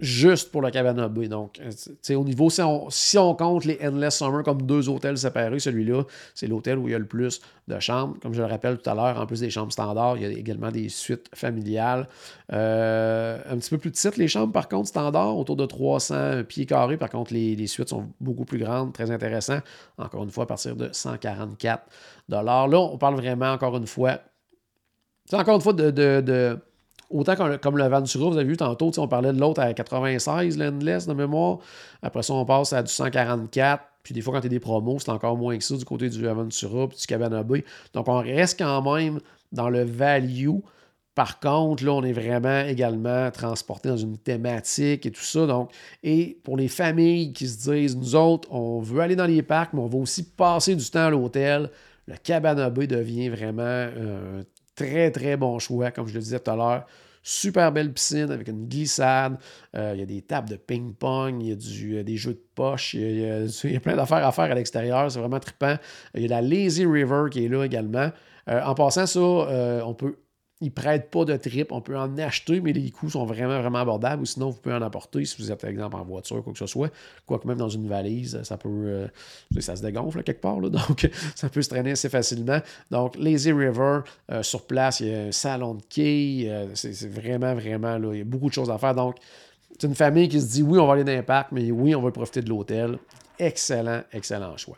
juste 0.00 0.50
pour 0.50 0.62
le 0.62 0.70
Cabana 0.70 1.08
Bay. 1.08 1.28
Donc, 1.28 1.60
euh, 1.60 2.14
au 2.14 2.24
niveau, 2.24 2.50
si 2.50 2.62
on, 2.62 2.90
si 2.90 3.18
on, 3.18 3.34
compte 3.34 3.64
les 3.64 3.78
Endless 3.82 4.18
Summer 4.18 4.42
comme 4.42 4.62
deux 4.62 4.88
hôtels 4.88 5.18
séparés, 5.18 5.58
celui-là, 5.58 6.02
c'est 6.34 6.46
l'hôtel 6.46 6.78
où 6.78 6.88
il 6.88 6.92
y 6.92 6.94
a 6.94 6.98
le 6.98 7.06
plus 7.06 7.40
de 7.68 7.78
chambres. 7.80 8.16
Comme 8.20 8.34
je 8.34 8.40
le 8.40 8.46
rappelle 8.46 8.78
tout 8.78 8.88
à 8.90 8.94
l'heure, 8.94 9.20
en 9.20 9.26
plus 9.26 9.40
des 9.40 9.50
chambres 9.50 9.72
standards, 9.72 10.16
il 10.16 10.22
y 10.22 10.26
a 10.26 10.30
également 10.30 10.70
des 10.70 10.88
suites 10.88 11.28
familiales. 11.34 12.08
Euh, 12.52 13.40
un 13.48 13.56
petit 13.58 13.70
peu 13.70 13.78
plus 13.78 13.90
petites, 13.90 14.16
les 14.16 14.28
chambres, 14.28 14.52
par 14.52 14.68
contre, 14.68 14.88
standards, 14.88 15.36
autour 15.36 15.56
de 15.56 15.66
300 15.66 16.44
pieds 16.44 16.66
carrés. 16.66 16.96
Par 16.96 17.10
contre, 17.10 17.32
les, 17.32 17.66
suites 17.66 17.88
sont 17.88 18.08
beaucoup 18.20 18.44
plus 18.44 18.58
grandes, 18.58 18.92
très 18.92 19.10
intéressant. 19.10 19.58
Encore 19.96 20.24
une 20.24 20.30
fois, 20.30 20.44
à 20.44 20.46
partir 20.46 20.76
de 20.76 20.88
144 20.92 21.84
Là, 22.28 22.66
on 22.68 22.98
parle 22.98 23.14
vraiment, 23.16 23.52
encore 23.52 23.76
une 23.76 23.86
fois, 23.86 24.18
c'est 25.24 25.36
encore 25.36 25.56
une 25.56 25.60
fois 25.60 25.72
de 25.72 26.58
Autant 27.10 27.58
comme, 27.60 27.78
le 27.78 27.88
Ventura, 27.88 28.30
vous 28.30 28.36
avez 28.36 28.48
vu 28.48 28.56
tantôt, 28.56 28.90
on 28.98 29.08
parlait 29.08 29.32
de 29.32 29.40
l'autre 29.40 29.62
à 29.62 29.72
96, 29.72 30.58
l'Endless 30.58 31.06
de 31.06 31.14
mémoire. 31.14 31.58
Après 32.02 32.22
ça, 32.22 32.34
on 32.34 32.44
passe 32.44 32.72
à 32.74 32.82
du 32.82 32.92
144. 32.92 33.82
Puis 34.02 34.14
des 34.14 34.20
fois, 34.20 34.34
quand 34.34 34.40
tu 34.42 34.48
des 34.48 34.60
promos, 34.60 34.98
c'est 34.98 35.10
encore 35.10 35.36
moins 35.36 35.56
que 35.56 35.64
ça 35.64 35.76
du 35.76 35.84
côté 35.84 36.10
du 36.10 36.28
Aventura 36.28 36.88
puis 36.88 36.98
du 36.98 37.06
Cabana 37.06 37.42
Bay. 37.42 37.64
Donc, 37.94 38.08
on 38.08 38.18
reste 38.18 38.58
quand 38.58 38.94
même 38.94 39.20
dans 39.52 39.70
le 39.70 39.84
value. 39.84 40.50
Par 41.14 41.40
contre, 41.40 41.84
là, 41.84 41.92
on 41.92 42.04
est 42.04 42.12
vraiment 42.12 42.60
également 42.60 43.30
transporté 43.30 43.88
dans 43.88 43.96
une 43.96 44.18
thématique 44.18 45.04
et 45.04 45.10
tout 45.10 45.24
ça. 45.24 45.46
Donc, 45.46 45.70
et 46.02 46.38
pour 46.44 46.56
les 46.56 46.68
familles 46.68 47.32
qui 47.32 47.48
se 47.48 47.70
disent, 47.70 47.96
nous 47.96 48.14
autres, 48.14 48.48
on 48.52 48.80
veut 48.80 49.00
aller 49.00 49.16
dans 49.16 49.26
les 49.26 49.42
parcs, 49.42 49.72
mais 49.72 49.80
on 49.80 49.88
va 49.88 49.98
aussi 49.98 50.22
passer 50.22 50.76
du 50.76 50.88
temps 50.90 51.06
à 51.06 51.10
l'hôtel, 51.10 51.70
le 52.06 52.14
Cabana 52.22 52.70
Bay 52.70 52.86
devient 52.86 53.30
vraiment 53.30 53.62
un 53.62 54.42
Très, 54.78 55.10
très 55.10 55.36
bon 55.36 55.58
choix, 55.58 55.90
comme 55.90 56.06
je 56.06 56.14
le 56.14 56.20
disais 56.20 56.38
tout 56.38 56.52
à 56.52 56.56
l'heure. 56.56 56.86
Super 57.24 57.72
belle 57.72 57.92
piscine 57.92 58.30
avec 58.30 58.46
une 58.46 58.68
glissade. 58.68 59.36
Euh, 59.74 59.90
il 59.94 59.98
y 59.98 60.02
a 60.04 60.06
des 60.06 60.22
tables 60.22 60.48
de 60.48 60.54
ping-pong, 60.54 61.42
il 61.42 61.48
y 61.48 61.52
a 61.52 61.98
euh, 61.98 62.04
des 62.04 62.16
jeux 62.16 62.34
de 62.34 62.44
poche, 62.54 62.94
il 62.94 63.18
y 63.18 63.76
a, 63.76 63.80
plein 63.80 63.96
d'affaires 63.96 64.24
à 64.24 64.30
faire 64.30 64.44
à 64.44 64.54
l'extérieur. 64.54 65.10
C'est 65.10 65.18
vraiment 65.18 65.40
trippant. 65.40 65.74
Il 66.14 66.22
y 66.22 66.26
a 66.26 66.28
la 66.28 66.42
Lazy 66.42 66.86
River 66.86 67.24
qui 67.28 67.44
est 67.44 67.48
là 67.48 67.64
également. 67.64 68.12
Euh, 68.48 68.62
en 68.62 68.74
passant 68.74 69.06
ça, 69.06 69.20
on 69.20 69.94
peut 69.94 70.14
ils 70.60 70.72
prêtent 70.72 71.10
pas 71.10 71.24
de 71.24 71.36
trip. 71.36 71.70
On 71.70 71.80
peut 71.80 71.96
en 71.96 72.18
acheter, 72.18 72.60
mais 72.60 72.72
les 72.72 72.90
coûts 72.90 73.10
sont 73.10 73.24
vraiment, 73.24 73.60
vraiment 73.60 73.78
abordables. 73.78 74.22
Ou 74.22 74.26
sinon, 74.26 74.50
vous 74.50 74.58
pouvez 74.58 74.74
en 74.74 74.82
apporter 74.82 75.24
si 75.24 75.40
vous 75.40 75.52
êtes, 75.52 75.60
par 75.60 75.70
exemple, 75.70 75.96
en 75.96 76.04
voiture, 76.04 76.42
quoi 76.42 76.52
que 76.52 76.58
ce 76.58 76.66
soit. 76.66 76.90
Quoique 77.26 77.46
même 77.46 77.58
dans 77.58 77.68
une 77.68 77.88
valise, 77.88 78.42
ça 78.42 78.56
peut. 78.56 78.68
Euh, 78.68 79.08
ça 79.60 79.76
se 79.76 79.82
dégonfle 79.82 80.22
quelque 80.22 80.40
part, 80.40 80.60
donc 80.70 81.08
ça 81.34 81.48
peut 81.48 81.62
se 81.62 81.68
traîner 81.68 81.92
assez 81.92 82.08
facilement. 82.08 82.58
Donc, 82.90 83.16
Lazy 83.16 83.52
River, 83.52 84.00
euh, 84.30 84.42
sur 84.42 84.66
place, 84.66 85.00
il 85.00 85.08
y 85.08 85.14
a 85.14 85.20
un 85.24 85.32
salon 85.32 85.74
de 85.74 85.82
quai. 85.88 86.46
Euh, 86.48 86.66
c'est 86.74 87.08
vraiment, 87.08 87.54
vraiment, 87.54 87.96
là, 87.98 88.12
il 88.12 88.18
y 88.18 88.22
a 88.22 88.24
beaucoup 88.24 88.48
de 88.48 88.54
choses 88.54 88.70
à 88.70 88.78
faire. 88.78 88.94
Donc, 88.94 89.16
c'est 89.78 89.86
une 89.86 89.94
famille 89.94 90.28
qui 90.28 90.40
se 90.40 90.48
dit 90.48 90.62
oui, 90.62 90.78
on 90.78 90.86
va 90.86 90.94
aller 90.94 91.04
dans 91.04 91.12
un 91.12 91.44
mais 91.52 91.70
oui, 91.70 91.94
on 91.94 92.02
va 92.02 92.10
profiter 92.10 92.42
de 92.42 92.48
l'hôtel. 92.48 92.98
Excellent, 93.38 94.02
excellent 94.12 94.56
choix. 94.56 94.76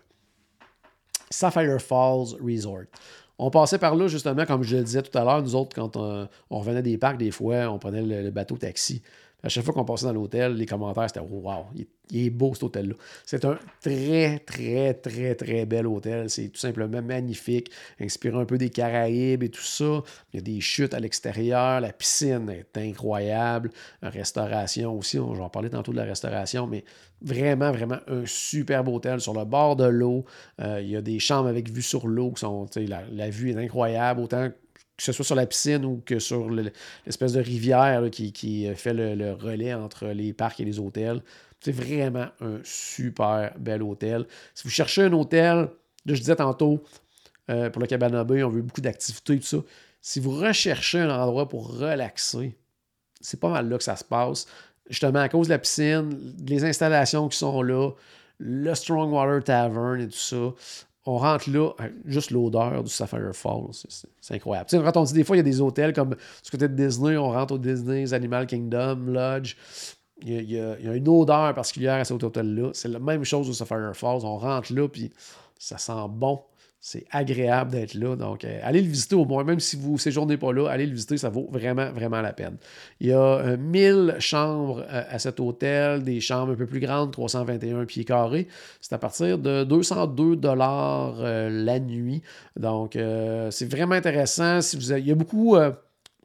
Sapphire 1.30 1.80
Falls 1.80 2.36
Resort. 2.42 2.86
On 3.42 3.48
passait 3.48 3.78
par 3.78 3.96
là, 3.96 4.06
justement, 4.06 4.44
comme 4.44 4.62
je 4.62 4.76
le 4.76 4.84
disais 4.84 5.00
tout 5.00 5.16
à 5.16 5.24
l'heure, 5.24 5.42
nous 5.42 5.54
autres, 5.54 5.74
quand 5.74 5.96
on, 5.96 6.28
revenait 6.50 6.82
des 6.82 6.98
parcs, 6.98 7.16
des 7.16 7.30
fois, 7.30 7.70
on 7.70 7.78
prenait 7.78 8.02
le, 8.02 8.30
bateau 8.30 8.58
taxi. 8.58 9.00
À 9.42 9.48
chaque 9.48 9.64
fois 9.64 9.74
qu'on 9.74 9.84
passait 9.84 10.06
dans 10.06 10.12
l'hôtel, 10.12 10.54
les 10.54 10.66
commentaires, 10.66 11.08
c'était 11.08 11.20
Wow, 11.20 11.66
il, 11.74 12.26
est 12.26 12.30
beau 12.30 12.52
cet 12.54 12.64
hôtel-là. 12.64 12.94
C'est 13.24 13.44
un 13.44 13.58
très, 13.80 14.38
très, 14.40 14.94
très, 14.94 15.34
très 15.34 15.66
bel 15.66 15.86
hôtel. 15.86 16.28
C'est 16.28 16.48
tout 16.48 16.60
simplement 16.60 17.02
magnifique, 17.02 17.70
inspiré 18.00 18.38
un 18.38 18.44
peu 18.44 18.58
des 18.58 18.70
Caraïbes 18.70 19.42
et 19.42 19.48
tout 19.48 19.62
ça. 19.62 20.02
Il 20.32 20.36
y 20.36 20.38
a 20.38 20.42
des 20.42 20.60
chutes 20.60 20.94
à 20.94 21.00
l'extérieur. 21.00 21.80
La 21.80 21.92
piscine 21.92 22.50
est 22.50 22.78
incroyable. 22.78 23.70
La 24.02 24.10
restauration 24.10 24.96
aussi. 24.96 25.18
On, 25.18 25.34
je 25.34 25.38
vais 25.38 25.44
en 25.44 25.50
parler 25.50 25.70
tantôt 25.70 25.92
de 25.92 25.96
la 25.96 26.04
restauration, 26.04 26.66
mais 26.66 26.84
Vraiment, 27.22 27.70
vraiment 27.70 27.98
un 28.08 28.24
superbe 28.24 28.88
hôtel 28.88 29.20
sur 29.20 29.34
le 29.34 29.44
bord 29.44 29.76
de 29.76 29.84
l'eau. 29.84 30.24
Euh, 30.60 30.80
il 30.80 30.88
y 30.88 30.96
a 30.96 31.02
des 31.02 31.18
chambres 31.18 31.48
avec 31.48 31.70
vue 31.70 31.82
sur 31.82 32.06
l'eau. 32.06 32.32
La, 32.76 33.02
la 33.12 33.28
vue 33.28 33.50
est 33.50 33.62
incroyable, 33.62 34.22
autant 34.22 34.48
que 35.00 35.06
ce 35.06 35.12
soit 35.12 35.24
sur 35.24 35.34
la 35.34 35.46
piscine 35.46 35.82
ou 35.86 36.02
que 36.04 36.18
sur 36.18 36.50
l'espèce 36.50 37.32
de 37.32 37.40
rivière 37.40 38.02
qui, 38.10 38.70
fait 38.74 38.92
le, 38.92 39.32
relais 39.32 39.72
entre 39.72 40.08
les 40.08 40.34
parcs 40.34 40.60
et 40.60 40.64
les 40.66 40.78
hôtels. 40.78 41.22
C'est 41.58 41.72
vraiment 41.72 42.26
un 42.40 42.58
super 42.64 43.54
bel 43.58 43.82
hôtel. 43.82 44.26
Si 44.54 44.64
vous 44.64 44.70
cherchez 44.70 45.04
un 45.04 45.12
hôtel, 45.14 45.68
je 46.04 46.14
disais 46.14 46.36
tantôt, 46.36 46.84
euh, 47.50 47.70
pour 47.70 47.80
le 47.80 47.86
Cabana 47.86 48.24
Bay, 48.24 48.42
on 48.42 48.50
veut 48.50 48.60
beaucoup 48.60 48.82
d'activités, 48.82 49.38
tout 49.38 49.46
ça. 49.46 49.58
Si 50.02 50.20
vous 50.20 50.32
recherchez 50.32 50.98
un 50.98 51.10
endroit 51.10 51.48
pour 51.48 51.78
relaxer, 51.78 52.54
c'est 53.22 53.40
pas 53.40 53.48
mal 53.48 53.70
là 53.70 53.78
que 53.78 53.84
ça 53.84 53.96
se 53.96 54.04
passe 54.04 54.46
justement 54.90 55.20
à 55.20 55.30
cause 55.30 55.46
de 55.46 55.52
la 55.52 55.58
piscine, 55.58 56.34
les 56.46 56.64
installations 56.64 57.28
qui 57.28 57.38
sont 57.38 57.62
là, 57.62 57.90
le 58.38 58.74
Strongwater 58.74 59.42
Tavern 59.42 60.00
et 60.00 60.08
tout 60.08 60.18
ça, 60.18 60.52
on 61.06 61.16
rentre 61.16 61.48
là, 61.50 61.70
euh, 61.80 61.88
juste 62.04 62.30
l'odeur 62.30 62.84
du 62.84 62.90
Sapphire 62.90 63.34
Falls, 63.34 63.72
c'est 64.20 64.34
incroyable. 64.34 64.68
Quand 64.70 64.96
on 64.96 65.04
dit 65.04 65.14
des 65.14 65.24
fois, 65.24 65.36
il 65.36 65.38
y 65.38 65.40
a 65.40 65.44
des 65.44 65.60
hôtels 65.60 65.92
comme 65.92 66.10
du 66.10 66.50
côté 66.50 66.68
de 66.68 66.74
Disney, 66.74 67.16
on 67.16 67.30
rentre 67.30 67.54
au 67.54 67.58
Disney's 67.58 68.12
Animal 68.12 68.46
Kingdom 68.46 69.06
Lodge. 69.06 69.56
Il 70.22 70.50
y, 70.50 70.60
a, 70.60 70.76
une 70.94 71.08
odeur 71.08 71.54
particulière 71.54 71.94
à 71.94 72.04
cet 72.04 72.22
hôtel-là. 72.22 72.72
C'est 72.74 72.88
la 72.88 72.98
même 72.98 73.24
chose 73.24 73.48
au 73.48 73.54
Sapphire 73.54 73.92
Falls. 73.94 74.20
On 74.24 74.36
rentre 74.36 74.70
là, 74.74 74.86
puis 74.86 75.10
ça 75.58 75.78
sent 75.78 75.92
bon. 76.10 76.42
C'est 76.82 77.04
agréable 77.10 77.72
d'être 77.72 77.94
là. 77.94 78.16
Donc, 78.16 78.44
euh, 78.44 78.58
allez 78.62 78.80
le 78.80 78.88
visiter 78.88 79.14
au 79.14 79.26
moins, 79.26 79.44
même 79.44 79.60
si 79.60 79.76
vous 79.76 79.92
ne 79.92 79.98
séjournez 79.98 80.38
pas 80.38 80.52
là, 80.52 80.66
allez 80.68 80.86
le 80.86 80.94
visiter, 80.94 81.18
ça 81.18 81.28
vaut 81.28 81.46
vraiment, 81.50 81.92
vraiment 81.92 82.22
la 82.22 82.32
peine. 82.32 82.56
Il 83.00 83.08
y 83.08 83.12
a 83.12 83.56
1000 83.56 84.16
chambres 84.18 84.84
à 84.88 85.18
cet 85.18 85.40
hôtel, 85.40 86.02
des 86.02 86.20
chambres 86.20 86.52
un 86.52 86.56
peu 86.56 86.66
plus 86.66 86.80
grandes, 86.80 87.12
321 87.12 87.84
pieds 87.84 88.04
carrés. 88.04 88.48
C'est 88.80 88.94
à 88.94 88.98
partir 88.98 89.38
de 89.38 89.64
202 89.64 90.36
dollars 90.36 91.16
la 91.20 91.78
nuit. 91.80 92.22
Donc, 92.56 92.96
c'est 93.50 93.70
vraiment 93.70 93.94
intéressant. 93.94 94.60
Il 94.74 95.06
y 95.06 95.12
a 95.12 95.14
beaucoup 95.14 95.58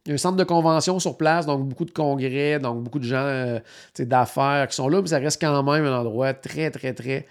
il 0.06 0.10
y 0.10 0.12
a 0.12 0.16
un 0.16 0.18
centre 0.18 0.38
de 0.38 0.44
convention 0.44 1.00
sur 1.00 1.18
place, 1.18 1.48
donc 1.48 1.68
beaucoup 1.68 1.86
de 1.86 1.92
congrès, 1.92 2.60
donc 2.60 2.84
beaucoup 2.84 3.00
de 3.00 3.06
gens 3.06 3.26
euh, 3.26 3.60
d'affaires 3.98 4.68
qui 4.68 4.76
sont 4.76 4.88
là, 4.88 5.02
mais 5.02 5.08
ça 5.08 5.18
reste 5.18 5.42
quand 5.42 5.64
même 5.64 5.86
un 5.86 6.00
endroit 6.00 6.34
très, 6.34 6.70
très, 6.70 6.94
très 6.94 7.26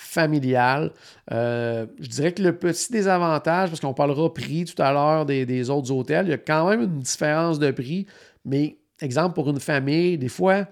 familial. 0.00 0.92
Euh, 1.32 1.86
je 1.98 2.06
dirais 2.06 2.32
que 2.32 2.40
le 2.40 2.56
petit 2.56 2.92
désavantage, 2.92 3.70
parce 3.70 3.80
qu'on 3.80 3.94
parlera 3.94 4.32
prix 4.32 4.64
tout 4.64 4.80
à 4.80 4.92
l'heure 4.92 5.26
des, 5.26 5.70
autres 5.70 5.90
hôtels, 5.90 6.26
il 6.26 6.30
y 6.30 6.34
a 6.34 6.38
quand 6.38 6.68
même 6.68 6.82
une 6.82 7.00
différence 7.00 7.58
de 7.58 7.70
prix, 7.72 8.06
mais 8.44 8.78
exemple 9.00 9.34
pour 9.34 9.50
une 9.50 9.58
famille, 9.58 10.16
des 10.16 10.28
fois, 10.28 10.66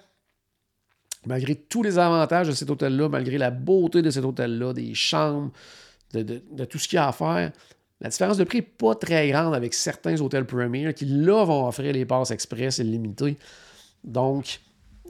malgré 1.26 1.56
tous 1.56 1.82
les 1.82 1.98
avantages 1.98 2.46
de 2.46 2.52
cet 2.52 2.70
hôtel-là, 2.70 3.08
malgré 3.08 3.36
la 3.36 3.50
beauté 3.50 4.00
de 4.00 4.10
cet 4.10 4.24
hôtel-là, 4.24 4.72
des 4.72 4.94
chambres, 4.94 5.50
de 6.14 6.64
tout 6.64 6.78
ce 6.78 6.86
qu'il 6.86 6.96
y 6.96 7.00
a 7.00 7.08
à 7.08 7.12
faire, 7.12 7.50
la 8.00 8.10
différence 8.10 8.36
de 8.36 8.44
prix 8.44 8.58
n'est 8.58 8.62
pas 8.62 8.94
très 8.94 9.28
grande 9.30 9.54
avec 9.54 9.74
certains 9.74 10.20
hôtels 10.20 10.46
Premier 10.46 10.92
qui, 10.94 11.06
là, 11.06 11.44
vont 11.44 11.66
offrir 11.66 11.92
les 11.92 12.04
passes 12.04 12.30
express 12.30 12.78
illimitées. 12.78 13.36
Donc, 14.04 14.60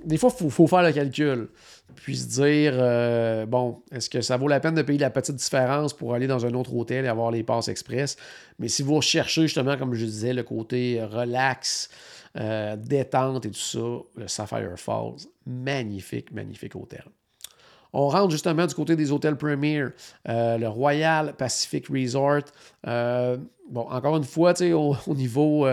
des 0.04 0.16
fois, 0.16 0.32
il 0.40 0.50
faut, 0.50 0.66
faire 0.66 0.82
le 0.82 0.92
calcul. 0.92 1.48
Puis 1.94 2.16
se 2.16 2.40
dire, 2.40 2.72
euh, 2.74 3.46
bon, 3.46 3.82
est-ce 3.90 4.10
que 4.10 4.20
ça 4.20 4.36
vaut 4.36 4.48
la 4.48 4.60
peine 4.60 4.74
de 4.74 4.82
payer 4.82 4.98
la 4.98 5.10
petite 5.10 5.36
différence 5.36 5.92
pour 5.92 6.14
aller 6.14 6.26
dans 6.26 6.44
un 6.44 6.52
autre 6.54 6.74
hôtel 6.74 7.04
et 7.04 7.08
avoir 7.08 7.30
les 7.30 7.42
passes 7.42 7.68
express? 7.68 8.16
Mais 8.58 8.68
si 8.68 8.82
vous 8.82 8.96
recherchez 8.96 9.42
justement, 9.42 9.76
comme 9.76 9.94
je 9.94 10.04
disais, 10.04 10.32
le 10.32 10.42
côté 10.42 11.02
relax, 11.02 11.88
euh, 12.36 12.76
détente 12.76 13.46
et 13.46 13.50
tout 13.50 13.58
ça, 13.58 13.78
le 14.16 14.28
Sapphire 14.28 14.74
Falls, 14.76 15.26
magnifique, 15.46 16.32
magnifique 16.32 16.76
hôtel. 16.76 17.04
On 17.92 18.08
rentre 18.08 18.30
justement 18.30 18.66
du 18.66 18.74
côté 18.74 18.94
des 18.94 19.10
hôtels 19.10 19.36
Premier, 19.36 19.86
euh, 20.28 20.58
le 20.58 20.68
Royal 20.68 21.34
Pacific 21.34 21.86
Resort. 21.88 22.42
Bon, 22.84 23.88
encore 23.90 24.16
une 24.16 24.24
fois, 24.24 24.52
au, 24.62 24.96
au 25.06 25.14
niveau, 25.14 25.66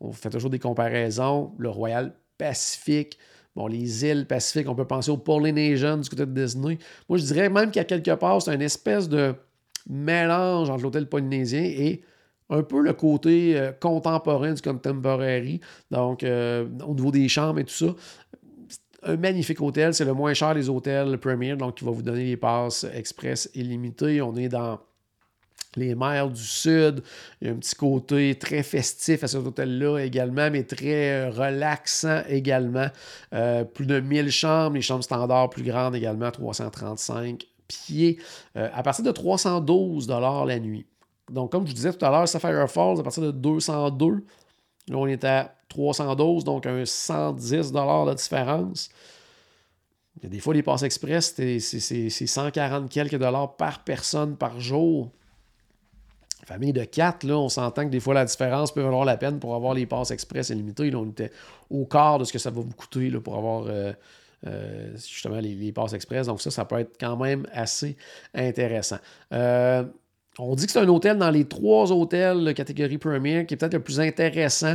on 0.00 0.12
fait 0.12 0.30
toujours 0.30 0.50
des 0.50 0.58
comparaisons. 0.58 1.52
Le 1.58 1.68
Royal 1.68 2.14
Pacific, 2.38 3.18
bon, 3.54 3.66
les 3.66 4.04
îles 4.04 4.26
Pacifiques, 4.26 4.68
on 4.68 4.74
peut 4.74 4.86
penser 4.86 5.10
au 5.10 5.16
Polynesian 5.16 5.98
du 5.98 6.08
côté 6.08 6.26
de 6.26 6.32
Disney. 6.32 6.78
Moi, 7.08 7.18
je 7.18 7.24
dirais 7.24 7.48
même 7.48 7.70
qu'à 7.70 7.84
quelque 7.84 8.14
part, 8.14 8.42
c'est 8.42 8.54
une 8.54 8.62
espèce 8.62 9.08
de 9.08 9.34
mélange 9.88 10.70
entre 10.70 10.82
l'hôtel 10.82 11.08
polynésien 11.08 11.62
et 11.62 12.02
un 12.50 12.62
peu 12.62 12.80
le 12.80 12.92
côté 12.92 13.70
contemporain 13.80 14.52
du 14.52 14.62
contemporary, 14.62 15.60
donc 15.90 16.22
au 16.24 16.94
niveau 16.94 17.10
des 17.10 17.28
chambres 17.28 17.58
et 17.60 17.64
tout 17.64 17.74
ça 17.74 17.94
un 19.04 19.16
magnifique 19.16 19.60
hôtel. 19.60 19.94
C'est 19.94 20.04
le 20.04 20.14
moins 20.14 20.34
cher 20.34 20.54
des 20.54 20.68
hôtels 20.68 21.18
Premier, 21.18 21.56
donc 21.56 21.80
il 21.80 21.84
va 21.84 21.90
vous 21.90 22.02
donner 22.02 22.24
les 22.24 22.36
passes 22.36 22.86
express 22.94 23.50
illimitées. 23.54 24.22
On 24.22 24.34
est 24.36 24.48
dans 24.48 24.80
les 25.76 25.94
mers 25.94 26.30
du 26.30 26.42
Sud. 26.42 27.02
Il 27.40 27.48
y 27.48 27.50
a 27.50 27.52
un 27.52 27.56
petit 27.56 27.74
côté 27.74 28.38
très 28.38 28.62
festif 28.62 29.24
à 29.24 29.28
cet 29.28 29.46
hôtel-là 29.46 30.00
également, 30.00 30.50
mais 30.50 30.64
très 30.64 31.28
relaxant 31.28 32.22
également. 32.28 32.88
Euh, 33.32 33.64
plus 33.64 33.86
de 33.86 34.00
1000 34.00 34.30
chambres, 34.30 34.76
les 34.76 34.82
chambres 34.82 35.04
standards 35.04 35.50
plus 35.50 35.64
grandes 35.64 35.94
également, 35.94 36.30
335 36.30 37.44
pieds, 37.68 38.18
euh, 38.56 38.68
à 38.72 38.82
partir 38.82 39.04
de 39.04 39.10
312 39.10 40.08
la 40.08 40.58
nuit. 40.58 40.86
Donc, 41.30 41.52
comme 41.52 41.64
je 41.64 41.70
vous 41.70 41.76
disais 41.76 41.92
tout 41.92 42.04
à 42.04 42.10
l'heure, 42.10 42.28
Sapphire 42.28 42.68
Falls, 42.70 43.00
à 43.00 43.02
partir 43.02 43.22
de 43.22 43.30
202 43.30 44.24
Là, 44.88 44.98
on 44.98 45.06
est 45.06 45.24
à 45.24 45.54
312, 45.68 46.44
donc 46.44 46.66
un 46.66 46.84
110 46.84 47.72
de 47.72 48.14
différence. 48.14 48.90
Il 50.16 50.24
y 50.24 50.26
a 50.26 50.28
des 50.28 50.40
fois, 50.40 50.54
les 50.54 50.62
passes 50.62 50.82
express, 50.82 51.34
c'est 51.34 52.10
140 52.10 52.90
quelques 52.90 53.18
dollars 53.18 53.56
par 53.56 53.82
personne 53.82 54.36
par 54.36 54.60
jour. 54.60 55.10
Famille 56.46 56.72
de 56.72 56.84
4, 56.84 57.24
là, 57.24 57.38
on 57.38 57.48
s'entend 57.48 57.84
que 57.84 57.90
des 57.90 58.00
fois, 58.00 58.14
la 58.14 58.24
différence 58.24 58.72
peut 58.72 58.82
valoir 58.82 59.04
la 59.04 59.16
peine 59.16 59.38
pour 59.38 59.54
avoir 59.54 59.74
les 59.74 59.86
passes 59.86 60.10
express 60.10 60.50
illimitées. 60.50 60.90
Là, 60.90 60.98
on 60.98 61.08
était 61.08 61.30
au 61.70 61.86
quart 61.86 62.18
de 62.18 62.24
ce 62.24 62.32
que 62.32 62.38
ça 62.38 62.50
va 62.50 62.60
vous 62.60 62.74
coûter 62.74 63.08
là, 63.10 63.20
pour 63.20 63.36
avoir 63.36 63.64
euh, 63.66 63.92
euh, 64.46 64.92
justement 64.96 65.40
les, 65.40 65.54
les, 65.54 65.72
passes 65.72 65.94
express. 65.94 66.26
Donc 66.26 66.42
ça, 66.42 66.50
ça 66.50 66.64
peut 66.64 66.78
être 66.78 66.96
quand 67.00 67.16
même 67.16 67.46
assez 67.52 67.96
intéressant. 68.34 68.98
Euh, 69.32 69.84
on 70.38 70.54
dit 70.54 70.66
que 70.66 70.72
c'est 70.72 70.80
un 70.80 70.88
hôtel 70.88 71.18
dans 71.18 71.30
les 71.30 71.44
trois 71.44 71.92
hôtels 71.92 72.44
de 72.44 72.52
catégorie 72.52 72.98
première 72.98 73.46
qui 73.46 73.54
est 73.54 73.56
peut-être 73.56 73.74
le 73.74 73.82
plus 73.82 74.00
intéressant 74.00 74.74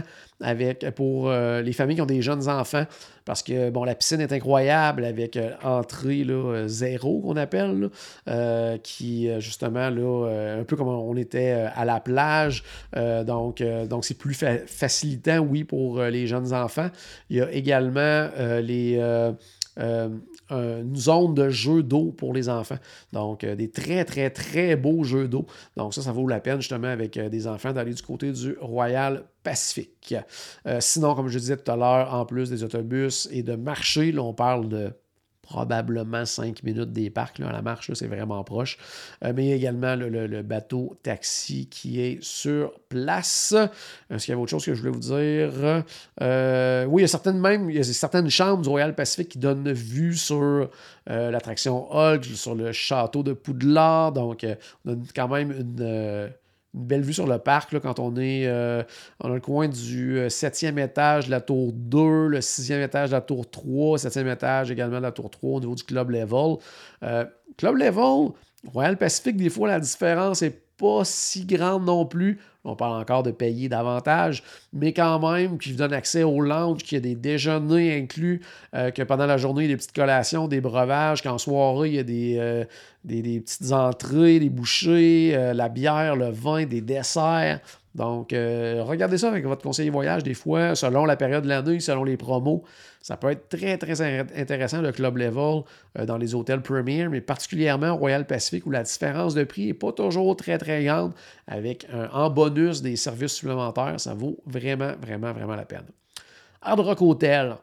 pour 0.96 1.30
euh, 1.30 1.62
les 1.62 1.74
familles 1.74 1.98
qui 1.98 2.02
ont 2.02 2.06
des 2.06 2.22
jeunes 2.22 2.48
enfants 2.48 2.86
parce 3.26 3.44
que 3.44 3.70
bon, 3.70 3.84
la 3.84 3.94
piscine 3.94 4.22
est 4.22 4.32
incroyable 4.32 5.04
avec 5.04 5.36
euh, 5.36 5.52
entrée 5.64 6.26
euh, 6.28 6.68
zéro 6.68 7.20
qu'on 7.20 7.36
appelle, 7.36 7.90
qui 8.84 9.30
justement, 9.40 9.90
là, 9.90 10.58
un 10.60 10.64
peu 10.64 10.76
comme 10.76 10.88
on 10.88 11.16
était 11.18 11.52
à 11.52 11.86
la 11.86 12.00
plage. 12.00 12.64
donc, 12.96 13.62
c'est 14.02 14.18
plus 14.18 14.34
facilitant, 14.34 15.40
oui, 15.40 15.64
pour 15.64 16.02
les 16.02 16.28
jeunes 16.28 16.54
enfants. 16.54 16.90
Il 17.30 17.38
y 17.38 17.42
a 17.42 17.52
également 17.52 18.30
les 18.62 19.00
une 20.52 20.96
zone 20.96 21.34
de 21.34 21.50
jeu 21.50 21.84
d'eau 21.84 22.12
pour 22.12 22.34
les 22.34 22.50
enfants. 22.50 22.80
Donc, 23.14 23.44
euh, 23.44 23.56
des 23.56 23.70
très, 23.70 24.06
très, 24.06 24.30
très 24.30 24.76
beaux 24.76 25.04
jeux 25.04 25.28
d'eau. 25.28 25.46
Donc, 25.78 25.94
ça, 25.94 26.02
ça 26.02 26.12
vaut 26.12 26.28
la 26.28 26.40
peine 26.40 26.60
justement 26.60 26.88
avec 26.88 27.18
euh, 27.18 27.30
des 27.30 27.48
enfants 27.48 27.74
d'aller 27.74 27.94
du 27.94 28.02
côté 28.02 28.32
du 28.32 28.56
Royal 28.60 29.26
Pacifique. 29.44 30.16
sinon, 30.80 31.16
comme 31.16 31.30
je 31.30 31.40
disais 31.40 31.58
tout 31.58 31.72
à 31.72 31.76
l'heure, 31.78 32.14
en 32.14 32.26
plus 32.26 32.50
des 32.50 32.64
autobus 32.64 33.30
et 33.32 33.42
de 33.42 33.56
marché, 33.56 34.12
là, 34.12 34.22
on 34.22 34.34
parle 34.34 34.68
de 34.68 34.92
probablement 35.50 36.26
5 36.26 36.64
minutes 36.64 36.94
des 36.94 37.10
parcs. 37.10 37.40
Là, 37.40 37.50
à 37.50 37.52
la 37.52 37.62
marche, 37.62 37.92
c'est 37.94 38.08
vraiment 38.08 38.44
proche. 38.44 38.78
Euh, 39.24 39.34
mais 39.36 39.46
il 39.46 39.50
y 39.50 39.52
a 39.52 39.56
également 39.56 39.96
le, 39.96 40.42
bateau 40.44 40.96
taxi 41.04 41.68
qui 41.68 42.00
est 42.02 42.24
sur 42.24 42.74
place. 42.88 43.56
Est-ce 44.10 44.26
qu'il 44.26 44.32
y 44.32 44.34
avait 44.34 44.42
autre 44.42 44.52
chose 44.52 44.66
que 44.66 44.74
je 44.74 44.80
voulais 44.80 44.94
vous 44.94 45.00
dire? 45.00 45.84
Euh, 46.22 46.86
oui, 46.86 47.02
il 47.02 47.04
y 47.04 47.06
a 47.06 47.08
certaines 47.08 47.40
même, 47.40 47.70
il 47.70 47.76
y 47.76 47.80
a 47.80 47.84
certaines 47.84 48.30
chambres 48.30 48.62
du 48.62 48.70
Royal 48.70 48.94
Pacific 48.94 49.30
qui 49.30 49.40
donnent 49.40 49.72
vue 49.72 50.16
sur 50.16 50.70
euh, 51.10 51.32
l'attraction 51.32 51.92
Hulk, 51.92 52.26
sur 52.26 52.54
le 52.56 52.72
château 52.72 53.24
de 53.24 53.34
Poudlard. 53.34 54.12
Donc, 54.12 54.46
on 54.86 54.94
a 54.94 54.96
quand 55.16 55.28
même 55.28 55.52
une 55.52 56.30
une 56.74 56.86
belle 56.86 57.02
vue 57.02 57.14
sur 57.14 57.28
le 57.28 57.40
parc 57.40 57.78
quand 57.80 58.00
on 58.00 58.16
est 58.16 58.46
euh, 58.46 58.84
a 59.24 59.28
le 59.28 59.40
coin 59.40 59.68
du 59.68 60.18
euh, 60.18 60.30
septième 60.30 60.78
étage 60.78 61.26
de 61.26 61.32
la 61.32 61.42
tour 61.42 61.72
2, 61.74 62.28
le 62.28 62.42
sixième 62.42 62.82
étage 62.82 63.10
de 63.10 63.16
la 63.16 63.22
tour 63.22 63.50
3, 63.50 63.98
septième 63.98 64.28
étage 64.28 64.70
également 64.70 64.98
de 64.98 65.04
la 65.04 65.12
tour 65.12 65.30
3 65.30 65.58
au 65.58 65.60
niveau 65.60 65.76
du 65.76 65.84
club 65.84 66.12
level. 66.12 66.58
Euh, 67.04 67.26
club 67.58 67.76
level, 67.76 68.32
Royal 68.72 68.98
Pacific, 68.98 69.36
des 69.36 69.50
fois 69.50 69.68
la 69.68 69.80
différence 69.80 70.42
n'est 70.42 70.60
pas 70.80 71.04
si 71.04 71.46
grande 71.46 71.86
non 71.86 72.06
plus. 72.06 72.40
On 72.66 72.76
parle 72.76 73.02
encore 73.02 73.24
de 73.24 73.32
payer 73.32 73.70
davantage, 73.70 74.44
mais 74.74 74.92
quand 74.92 75.20
même, 75.32 75.58
qui 75.58 75.72
vous 75.72 75.78
donne 75.78 75.94
accès 75.94 76.24
au 76.24 76.42
lounge, 76.42 76.84
qu'il 76.84 76.98
y 76.98 77.00
a 77.00 77.02
des 77.02 77.16
déjeuners 77.16 77.98
inclus, 77.98 78.42
euh, 78.76 78.92
que 78.92 79.02
pendant 79.02 79.26
la 79.26 79.38
journée, 79.38 79.64
il 79.64 79.70
y 79.70 79.74
a 79.74 79.76
des 79.76 79.78
petites 79.78 79.96
collations, 79.96 80.48
des 80.48 80.60
breuvages, 80.60 81.22
qu'en 81.22 81.38
soirée, 81.38 81.90
il 81.90 81.96
y 81.96 82.00
a 82.00 82.04
des, 82.04 82.36
euh, 82.38 82.66
des, 83.06 83.40
petites 83.40 83.72
entrées, 83.72 84.40
des 84.40 84.50
bouchées, 84.50 85.32
euh, 85.34 85.54
la 85.54 85.70
bière, 85.70 86.16
le 86.18 86.32
vin, 86.32 86.66
des 86.66 86.82
desserts. 86.82 87.62
Donc, 88.00 88.32
regardez 88.32 89.18
ça 89.18 89.28
avec 89.28 89.46
votre 89.46 89.62
conseiller 89.62 89.90
voyage, 89.90 90.24
des 90.24 90.34
fois, 90.34 90.74
selon 90.74 91.06
la 91.06 91.18
période 91.18 91.44
de 91.44 91.50
l'année, 91.50 91.80
selon 91.80 92.06
les 92.06 92.18
promos. 92.18 92.64
Ça 93.02 93.16
peut 93.16 93.32
être 93.32 93.48
très, 93.48 93.78
très 93.78 94.02
intéressant, 94.02 94.82
le 94.82 94.92
club 94.92 95.18
level 95.18 95.64
euh, 95.98 96.06
dans 96.06 96.18
les 96.18 96.36
hôtels 96.36 96.62
Premier, 96.62 97.08
mais 97.08 97.22
particulièrement 97.22 97.96
Royal 97.96 98.28
Pacific 98.28 98.66
où 98.66 98.72
la 98.72 98.84
différence 98.84 99.34
de 99.34 99.44
prix 99.44 99.68
n'est 99.68 99.74
pas 99.74 99.94
toujours 99.94 100.36
très, 100.36 100.58
très 100.58 100.84
grande 100.84 101.14
avec 101.48 101.88
un, 101.94 102.10
en 102.12 102.30
bonus 102.30 102.82
des 102.82 102.98
services 102.98 103.34
supplémentaires. 103.34 104.00
Ça 104.00 104.14
vaut 104.14 104.38
vraiment, 104.46 104.94
vraiment, 105.02 105.32
vraiment 105.32 105.56
la 105.56 105.66
peine. 105.66 105.86
Hard 106.62 106.82
Rock 106.82 107.02
Hotel, 107.02 107.56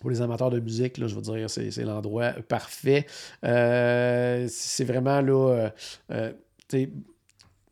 pour 0.00 0.10
les 0.10 0.22
amateurs 0.22 0.50
de 0.50 0.60
musique, 0.60 0.96
là, 0.96 1.06
je 1.06 1.14
veux 1.14 1.20
dire, 1.20 1.50
c'est 1.50 1.84
l'endroit 1.84 2.32
parfait. 2.48 3.06
Euh, 3.44 4.46
c'est 4.48 4.84
vraiment 4.84 5.20
là, 5.20 5.70
euh, 6.10 6.32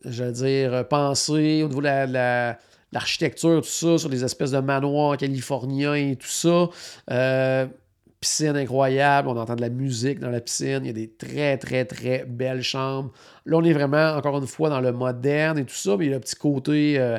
je 0.04 0.24
veux 0.24 0.32
dire, 0.32 0.88
penser 0.88 1.62
au 1.62 1.68
niveau 1.68 1.80
de 1.80 1.86
la 1.86 2.58
l'architecture, 2.92 3.62
tout 3.62 3.68
ça, 3.68 3.98
sur 3.98 4.08
des 4.08 4.24
espèces 4.24 4.50
de 4.50 4.58
manoirs 4.58 5.16
californiens 5.16 5.94
et 5.94 6.16
tout 6.16 6.26
ça. 6.26 6.68
Euh, 7.10 7.66
piscine 8.20 8.56
incroyable, 8.56 9.28
on 9.28 9.36
entend 9.36 9.56
de 9.56 9.62
la 9.62 9.70
musique 9.70 10.18
dans 10.18 10.28
la 10.28 10.40
piscine, 10.40 10.80
il 10.82 10.86
y 10.86 10.90
a 10.90 10.92
des 10.92 11.08
très, 11.08 11.56
très, 11.56 11.84
très 11.84 12.24
belles 12.26 12.62
chambres. 12.62 13.10
Là, 13.46 13.56
on 13.56 13.64
est 13.64 13.72
vraiment, 13.72 14.14
encore 14.14 14.36
une 14.38 14.46
fois, 14.46 14.68
dans 14.68 14.80
le 14.80 14.92
moderne 14.92 15.58
et 15.58 15.64
tout 15.64 15.74
ça, 15.74 15.96
mais 15.96 16.06
il 16.06 16.08
y 16.10 16.12
a 16.12 16.16
le 16.16 16.20
petit 16.20 16.36
côté 16.36 16.98
euh, 16.98 17.18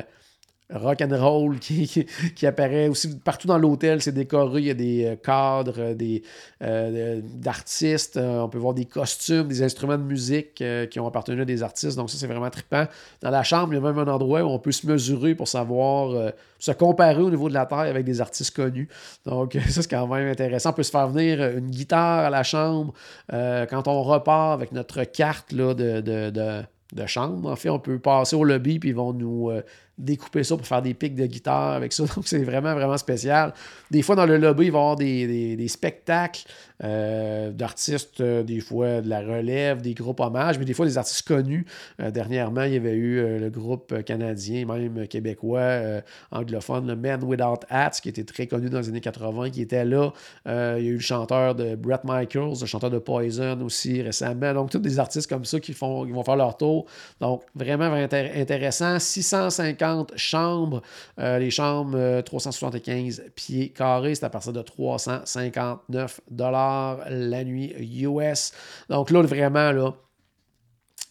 rock 0.72 1.02
and 1.02 1.16
roll 1.16 1.58
qui, 1.58 2.06
apparaît 2.46 2.88
aussi 2.88 3.16
partout 3.18 3.46
dans 3.46 3.58
l'hôtel. 3.58 4.02
C'est 4.02 4.12
décoré, 4.12 4.60
il 4.60 4.66
y 4.66 4.70
a 4.70 4.74
des 4.74 5.04
euh, 5.04 5.16
cadres, 5.16 5.94
des 5.94 6.22
d'artistes. 6.60 8.16
on 8.16 8.48
peut 8.48 8.58
voir 8.58 8.74
des 8.74 8.84
costumes, 8.84 9.48
des 9.48 9.62
instruments 9.62 9.98
de 9.98 10.02
musique 10.02 10.62
qui 10.90 11.00
ont 11.00 11.06
appartenu 11.06 11.42
à 11.42 11.44
des 11.44 11.62
artistes. 11.62 11.96
Donc 11.96 12.10
ça, 12.10 12.16
c'est 12.18 12.26
vraiment 12.26 12.50
trippant. 12.50 12.86
Dans 13.20 13.30
la 13.30 13.42
chambre, 13.42 13.72
il 13.72 13.76
y 13.76 13.78
a 13.78 13.82
même 13.82 13.98
un 13.98 14.12
endroit 14.12 14.42
où 14.42 14.46
on 14.46 14.58
peut 14.58 14.72
se 14.72 14.86
mesurer 14.86 15.34
pour 15.34 15.48
savoir, 15.48 16.32
se 16.58 16.70
comparer 16.70 17.20
au 17.20 17.30
niveau 17.30 17.48
de 17.48 17.54
la 17.54 17.66
taille 17.66 17.90
avec 17.90 18.04
des 18.04 18.20
artistes 18.20 18.54
connus. 18.54 18.88
Donc 19.26 19.54
ça, 19.68 19.82
c'est 19.82 19.90
quand 19.90 20.06
même 20.06 20.28
intéressant. 20.28 20.70
On 20.70 20.74
peut 20.74 20.82
se 20.84 20.90
faire 20.90 21.08
venir 21.08 21.42
une 21.56 21.70
guitare 21.70 22.26
à 22.26 22.30
la 22.30 22.44
chambre 22.44 22.92
quand 23.28 23.88
on 23.88 24.02
repart 24.02 24.52
avec 24.54 24.72
notre 24.72 25.02
carte 25.04 25.52
de, 25.52 27.06
chambre. 27.06 27.50
En 27.50 27.56
fait, 27.56 27.70
on 27.70 27.78
peut 27.78 27.98
passer 27.98 28.36
au 28.36 28.44
lobby, 28.44 28.78
puis 28.78 28.90
ils 28.90 28.94
vont 28.94 29.12
nous 29.12 29.50
euh, 29.50 29.62
découper 29.98 30.42
ça 30.42 30.56
pour 30.56 30.66
faire 30.66 30.82
des 30.82 30.94
pics 30.94 31.14
de 31.14 31.26
guitare 31.26 31.72
avec 31.72 31.92
ça. 31.92 32.04
Donc, 32.16 32.26
c'est 32.26 32.42
vraiment, 32.42 32.74
vraiment 32.74 32.96
spécial. 32.96 33.52
Des 33.90 34.02
fois, 34.02 34.16
dans 34.16 34.26
le 34.26 34.36
lobby, 34.38 34.66
il 34.66 34.72
va 34.72 34.78
y 34.78 34.80
avoir 34.80 34.96
des, 34.96 35.68
spectacles 35.68 36.44
euh, 36.82 37.50
d'artistes, 37.52 38.20
euh, 38.20 38.42
des 38.42 38.60
fois 38.60 39.00
de 39.00 39.08
la 39.08 39.20
relève, 39.20 39.80
des 39.80 39.94
groupes 39.94 40.20
hommages, 40.20 40.58
mais 40.58 40.64
des 40.64 40.74
fois 40.74 40.86
des 40.86 40.98
artistes 40.98 41.26
connus. 41.26 41.66
dernièrement, 41.98 42.64
il 42.64 42.74
y 42.74 42.76
avait 42.76 42.94
eu 42.94 43.38
le 43.38 43.50
groupe 43.50 44.02
canadien, 44.02 44.66
même 44.66 45.06
québécois, 45.06 46.02
anglophone, 46.30 46.86
le 46.86 46.96
Men 46.96 47.22
Without 47.22 47.60
Hats, 47.70 48.00
qui 48.02 48.08
était 48.08 48.24
très 48.24 48.46
connu 48.46 48.68
dans 48.68 48.80
les 48.80 48.88
années 48.88 49.00
80, 49.00 49.50
qui 49.50 49.62
était 49.62 49.84
là. 49.84 50.12
il 50.46 50.50
y 50.50 50.52
a 50.52 50.78
eu 50.78 50.94
le 50.94 51.00
chanteur 51.00 51.54
de 51.54 51.76
Brett 51.76 52.02
Michaels, 52.04 52.60
le 52.60 52.66
chanteur 52.66 52.90
de 52.90 52.98
Poison 52.98 53.60
aussi 53.62 54.02
récemment. 54.02 54.52
Donc, 54.54 54.70
tous 54.70 54.78
des 54.78 54.98
artistes 54.98 55.28
comme 55.28 55.44
ça 55.44 55.60
qui, 55.60 55.72
font, 55.72 56.04
qui 56.04 56.12
vont 56.12 56.24
faire 56.24 56.36
leur 56.36 56.56
tour. 56.56 56.86
Donc, 57.20 57.42
vraiment, 57.54 57.90
vraiment 57.90 58.08
intéressant. 58.36 58.98
650 58.98 59.81
chambres. 60.16 60.82
Euh, 61.18 61.38
les 61.38 61.50
chambres, 61.50 62.20
375 62.22 63.20
euh, 63.20 63.30
pieds 63.34 63.68
carrés. 63.70 64.14
C'est 64.14 64.24
à 64.24 64.30
partir 64.30 64.52
de 64.52 64.62
359 64.62 66.20
la 66.30 67.44
nuit 67.44 67.74
US. 68.02 68.52
Donc 68.88 69.10
là, 69.10 69.22
vraiment, 69.22 69.72
là, 69.72 69.94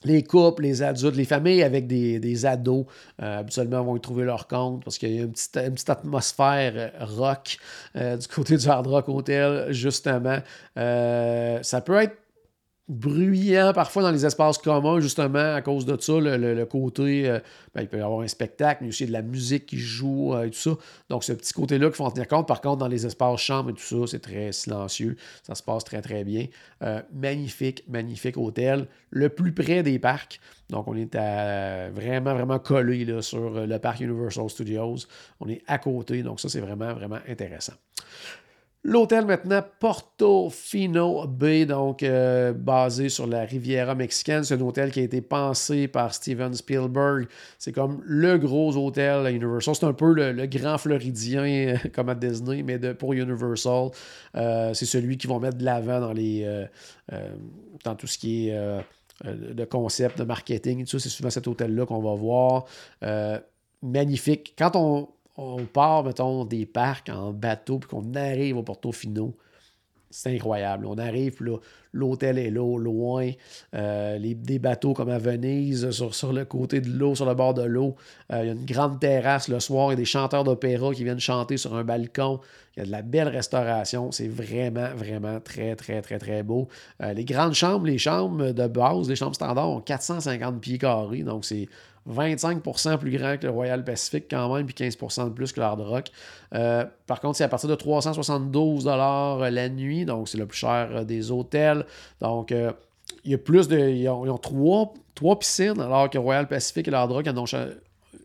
les 0.04 0.24
couples, 0.24 0.64
les 0.64 0.82
adultes, 0.82 1.16
les 1.16 1.26
familles 1.26 1.62
avec 1.62 1.86
des, 1.86 2.46
ados, 2.46 2.86
euh, 3.22 3.40
habituellement 3.40 3.84
vont 3.84 3.98
y 3.98 4.02
trouver 4.02 4.24
leur 4.24 4.48
compte 4.48 4.84
parce 4.84 4.98
qu'il 4.98 5.16
y 5.16 5.20
a 5.20 5.24
une 5.24 5.32
petite 5.32 5.90
atmosphère 5.90 6.92
rock 7.02 7.58
du 7.94 8.28
côté 8.28 8.58
du 8.58 8.68
Hard 8.68 8.88
Rock 8.88 9.10
Hotel, 9.10 9.72
justement. 9.72 10.40
ça 10.76 11.82
peut 11.82 12.02
être 12.02 12.21
bruyant 12.92 13.72
parfois 13.74 14.04
dans 14.04 14.12
les 14.12 14.26
espaces 14.26 14.58
communs, 14.58 15.00
justement, 15.00 15.56
à 15.56 15.62
cause 15.62 15.86
de 15.86 16.00
ça, 16.00 16.14
le, 16.20 16.66
côté, 16.66 17.28
euh, 17.30 17.40
ben, 17.74 17.84
il 17.84 17.88
peut 17.88 17.98
y 17.98 18.02
avoir 18.02 18.20
un 18.20 18.28
spectacle, 18.28 18.84
mais 18.84 18.90
aussi 18.90 19.06
de 19.06 19.14
la 19.14 19.22
musique 19.22 19.66
qui 19.66 19.78
joue 19.78 20.36
euh, 20.36 20.44
et 20.44 20.50
tout 20.50 20.60
ça. 20.60 20.72
Donc, 21.10 21.24
ce 21.24 21.32
petit 21.32 21.54
côté-là 21.54 21.88
qu'il 21.88 21.96
faut 21.96 22.04
en 22.04 22.12
tenir 22.12 22.28
compte. 22.28 22.50
Par 22.50 22.60
contre, 22.60 22.78
dans 22.78 22.90
les 22.90 23.06
espaces 23.06 23.40
chambres 23.40 23.70
et 23.70 23.74
tout 23.74 23.82
ça, 23.82 24.12
c'est 24.12 24.20
très 24.20 24.52
silencieux. 24.52 25.16
Ça 25.44 25.56
se 25.56 25.64
passe 25.64 25.86
très, 25.86 26.02
très 26.02 26.26
bien. 26.26 26.48
Euh, 26.84 27.02
magnifique, 27.14 27.86
magnifique 27.88 28.36
hôtel. 28.36 28.88
Le 29.10 29.30
plus 29.30 29.54
près 29.54 29.84
des 29.84 29.98
parcs. 29.98 30.42
Donc, 30.70 30.88
on 30.90 30.96
est 30.96 31.16
vraiment, 31.16 32.34
vraiment 32.34 32.60
collé 32.60 33.06
là, 33.06 33.22
sur 33.22 33.66
le 33.66 33.80
parc 33.80 34.02
Universal 34.02 34.50
Studios. 34.50 34.98
On 35.40 35.48
est 35.48 35.62
à 35.66 35.78
côté. 35.78 36.24
Donc, 36.24 36.42
ça, 36.42 36.50
c'est 36.50 36.62
vraiment, 36.62 36.94
vraiment 36.94 37.20
intéressant. 37.28 37.74
L'hôtel 38.84 39.28
maintenant 39.28 39.64
Portofino 39.80 41.28
Bay, 41.28 41.68
donc 41.68 42.02
euh, 42.02 42.52
basé 42.52 43.10
sur 43.10 43.28
la 43.28 43.42
Riviera 43.42 43.94
mexicaine. 43.94 44.44
C'est 44.44 44.56
un 44.56 44.62
hôtel 44.62 44.90
qui 44.90 45.02
a 45.02 45.04
été 45.04 45.22
pensé 45.22 45.88
par 45.88 46.16
Steven 46.16 46.52
Spielberg. 46.56 47.28
C'est 47.60 47.74
comme 47.74 48.02
le 48.04 48.40
gros 48.40 48.76
hôtel 48.76 49.28
Universal. 49.36 49.76
C'est 49.76 49.86
un 49.86 49.94
peu 49.94 50.14
le, 50.14 50.48
grand 50.48 50.80
floridien 50.80 51.44
euh, 51.44 51.78
comme 51.94 52.10
à 52.10 52.16
Disney, 52.16 52.64
mais 52.64 52.80
pour 52.96 53.14
Universal. 53.14 53.92
Euh, 54.36 54.74
c'est 54.74 54.88
celui 54.88 55.20
qui 55.20 55.28
vont 55.28 55.40
mettre 55.40 55.60
de 55.60 55.66
l'avant 55.66 56.00
dans 56.00 56.14
les 56.14 56.68
dans 57.84 57.96
tout 57.96 58.08
ce 58.08 58.18
qui 58.18 58.50
est 58.50 58.84
de 59.32 59.66
concept, 59.66 60.18
de 60.18 60.24
marketing. 60.24 60.86
C'est 60.88 60.98
souvent 61.00 61.30
cet 61.30 61.48
hôtel-là 61.48 61.86
qu'on 61.86 62.02
va 62.02 62.16
voir. 62.16 62.66
magnifique. 63.84 64.56
Quand 64.58 64.76
on 64.76 65.08
on 65.38 65.66
part, 65.66 66.04
mettons, 66.04 66.46
des 66.46 66.66
parcs 66.66 67.10
en 67.10 67.32
bateau, 67.32 67.80
puis 67.80 67.90
qu'on 67.90 68.14
arrive 68.16 68.58
au 68.58 68.64
Portofino, 68.64 69.36
c'est 70.12 70.36
incroyable. 70.36 70.86
On 70.86 70.98
arrive, 70.98 71.42
là, 71.42 71.58
l'hôtel 71.94 72.38
est 72.38 72.50
là, 72.50 72.78
loin. 72.78 73.32
Euh, 73.74 74.18
les, 74.18 74.36
des 74.36 74.60
bateaux 74.60 74.94
comme 74.94 75.10
à 75.10 75.18
Venise, 75.18 75.90
sur, 75.92 76.34
le 76.34 76.46
côté 76.46 76.82
de 76.82 76.90
l'eau, 76.90 77.16
sur 77.16 77.26
le 77.26 77.34
bord 77.34 77.54
de 77.54 77.64
l'eau. 77.64 77.96
Euh, 78.32 78.44
il 78.44 78.48
y 78.48 78.50
a 78.50 78.54
une 78.54 78.66
grande 78.66 79.00
terrasse 79.00 79.48
le 79.48 79.60
soir 79.60 79.92
et 79.92 79.96
des 79.96 80.06
chanteurs 80.06 80.44
d'opéra 80.44 80.94
qui 80.94 81.04
viennent 81.04 81.20
chanter 81.20 81.58
sur 81.58 81.76
un 81.76 81.84
balcon. 81.84 82.40
Il 82.76 82.80
y 82.80 82.84
a 82.84 82.86
de 82.86 82.92
la 82.92 83.02
belle 83.02 83.30
restauration. 83.30 84.12
C'est 84.12 84.28
vraiment, 84.28 84.94
vraiment 84.96 85.40
très, 85.40 85.76
très, 85.76 86.02
très, 86.02 86.20
très 86.20 86.44
beau. 86.44 86.68
Euh, 87.02 87.14
les 87.14 87.26
grandes 87.26 87.54
chambres, 87.54 87.86
les 87.86 87.98
chambres 87.98 88.52
de 88.52 88.68
base, 88.68 89.10
les 89.10 89.16
chambres 89.16 89.36
standards 89.36 89.70
ont 89.70 89.82
450 89.82 90.62
pieds 90.62 90.78
carrés. 90.78 91.24
Donc, 91.24 91.46
c'est 91.46 91.68
25% 92.10 92.98
plus 92.98 93.18
grand 93.18 93.38
que 93.38 93.46
le 93.46 93.52
Royal 93.52 93.84
Pacific 93.84 94.26
quand 94.30 94.54
même, 94.54 94.66
puis 94.66 94.90
15% 94.90 95.26
de 95.26 95.30
plus 95.30 95.52
que 95.52 95.60
l'Hard 95.60 95.80
Rock. 95.80 96.08
Euh, 96.54 96.86
par 97.06 97.20
contre, 97.22 97.38
c'est 97.38 97.44
à 97.44 97.48
partir 97.48 97.70
de 97.70 97.76
372 97.76 98.86
la 98.86 99.70
nuit, 99.70 100.06
donc 100.06 100.28
c'est 100.28 100.38
le 100.38 100.46
plus 100.46 100.58
cher 100.58 100.90
euh, 100.92 101.04
des 101.04 101.32
hôtels. 101.32 101.86
Donc, 102.20 102.52
euh, 102.52 102.72
il 103.24 103.32
y 103.32 103.36
a 103.36 103.38
plus 103.38 103.68
de. 103.68 103.78
Ils 103.78 104.10
ont, 104.10 104.38
trois, 104.38 104.94
trois, 105.14 105.38
piscines, 105.38 105.80
alors 105.80 106.10
que 106.10 106.18
Royal 106.18 106.48
Pacific 106.48 106.88
et 106.88 106.92
l'Hard 106.92 107.12
Rock 107.12 107.28
en 107.28 107.38
ont 107.38 107.46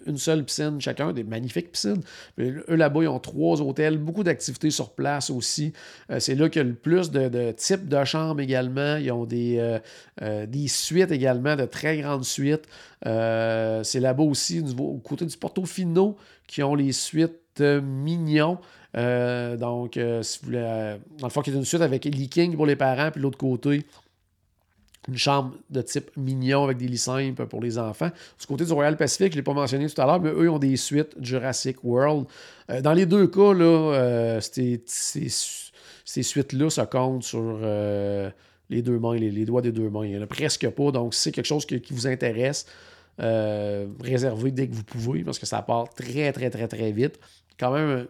une 0.06 0.18
seule 0.18 0.44
piscine 0.44 0.80
chacun, 0.80 1.12
des 1.12 1.24
magnifiques 1.24 1.72
piscines. 1.72 2.02
eux, 2.38 2.64
là-bas, 2.68 3.02
ils 3.02 3.08
ont 3.08 3.18
trois 3.18 3.60
hôtels, 3.60 3.98
beaucoup 3.98 4.24
d'activités 4.24 4.70
sur 4.70 4.90
place 4.90 5.30
aussi. 5.30 5.72
Euh, 6.10 6.20
c'est 6.20 6.34
là 6.34 6.48
qu'il 6.48 6.62
y 6.62 6.64
a 6.64 6.68
le 6.68 6.74
plus 6.74 7.10
de, 7.10 7.52
types 7.52 7.88
de 7.88 8.04
chambres 8.04 8.40
également. 8.40 8.96
Ils 8.96 9.10
ont 9.12 9.24
des, 9.24 9.58
euh, 9.58 9.78
euh, 10.22 10.46
des 10.46 10.68
suites 10.68 11.10
également, 11.10 11.56
de 11.56 11.64
très 11.64 11.98
grandes 11.98 12.24
suites. 12.24 12.66
c'est 13.02 14.00
là-bas 14.00 14.22
aussi, 14.22 14.64
au 14.78 14.98
côté 14.98 15.26
du 15.26 15.36
Portofino, 15.36 16.16
qui 16.46 16.62
ont 16.62 16.74
les 16.74 16.92
suites 16.92 17.60
mignons. 17.60 18.58
donc, 18.94 19.98
si 20.22 20.38
vous 20.40 20.46
voulez, 20.46 20.96
dans 21.18 21.26
le 21.26 21.30
fond, 21.30 21.42
y 21.46 21.50
a 21.50 21.54
une 21.54 21.64
suite 21.64 21.82
avec 21.82 22.04
leaking 22.04 22.56
pour 22.56 22.66
les 22.66 22.76
parents, 22.76 23.10
puis 23.10 23.20
l'autre 23.20 23.38
côté, 23.38 23.84
une 25.08 25.16
chambre 25.16 25.54
de 25.70 25.82
type 25.82 26.10
mignon 26.16 26.64
avec 26.64 26.78
des 26.78 26.88
lits 26.88 26.98
simples 26.98 27.46
pour 27.46 27.60
les 27.60 27.78
enfants. 27.78 28.10
Du 28.40 28.46
côté 28.46 28.64
du 28.64 28.72
Royal 28.72 28.96
Pacific, 28.96 29.32
je 29.32 29.36
ne 29.36 29.40
l'ai 29.40 29.44
pas 29.44 29.52
mentionné 29.52 29.88
tout 29.88 30.00
à 30.00 30.06
l'heure, 30.06 30.20
mais 30.20 30.30
eux 30.30 30.50
ont 30.50 30.58
des 30.58 30.76
suites 30.76 31.14
Jurassic 31.20 31.82
World. 31.84 32.26
Euh, 32.70 32.80
dans 32.80 32.92
les 32.92 33.06
deux 33.06 33.26
cas, 33.28 33.52
là, 33.52 33.64
euh, 33.64 34.40
ces, 34.40 36.22
suites-là 36.22 36.70
se 36.70 36.80
comptent 36.82 37.22
sur 37.22 37.58
euh, 37.62 38.30
les 38.68 38.82
deux 38.82 38.98
mains, 38.98 39.14
les, 39.14 39.44
doigts 39.44 39.62
des 39.62 39.72
deux 39.72 39.90
mains. 39.90 40.04
Il 40.04 40.12
n'y 40.12 40.18
en 40.18 40.22
a 40.22 40.26
presque 40.26 40.68
pas. 40.70 40.90
Donc, 40.90 41.14
si 41.14 41.22
c'est 41.22 41.32
quelque 41.32 41.46
chose 41.46 41.66
qui, 41.66 41.80
qui 41.80 41.92
vous 41.92 42.06
intéresse, 42.06 42.66
réservez 43.18 44.50
dès 44.50 44.68
que 44.68 44.74
vous 44.74 44.84
pouvez, 44.84 45.22
parce 45.24 45.38
que 45.38 45.46
ça 45.46 45.62
part 45.62 45.88
très, 45.94 46.32
très, 46.32 46.50
très, 46.50 46.68
très 46.68 46.92
vite. 46.92 47.18
Quand 47.58 47.72
même, 47.72 48.06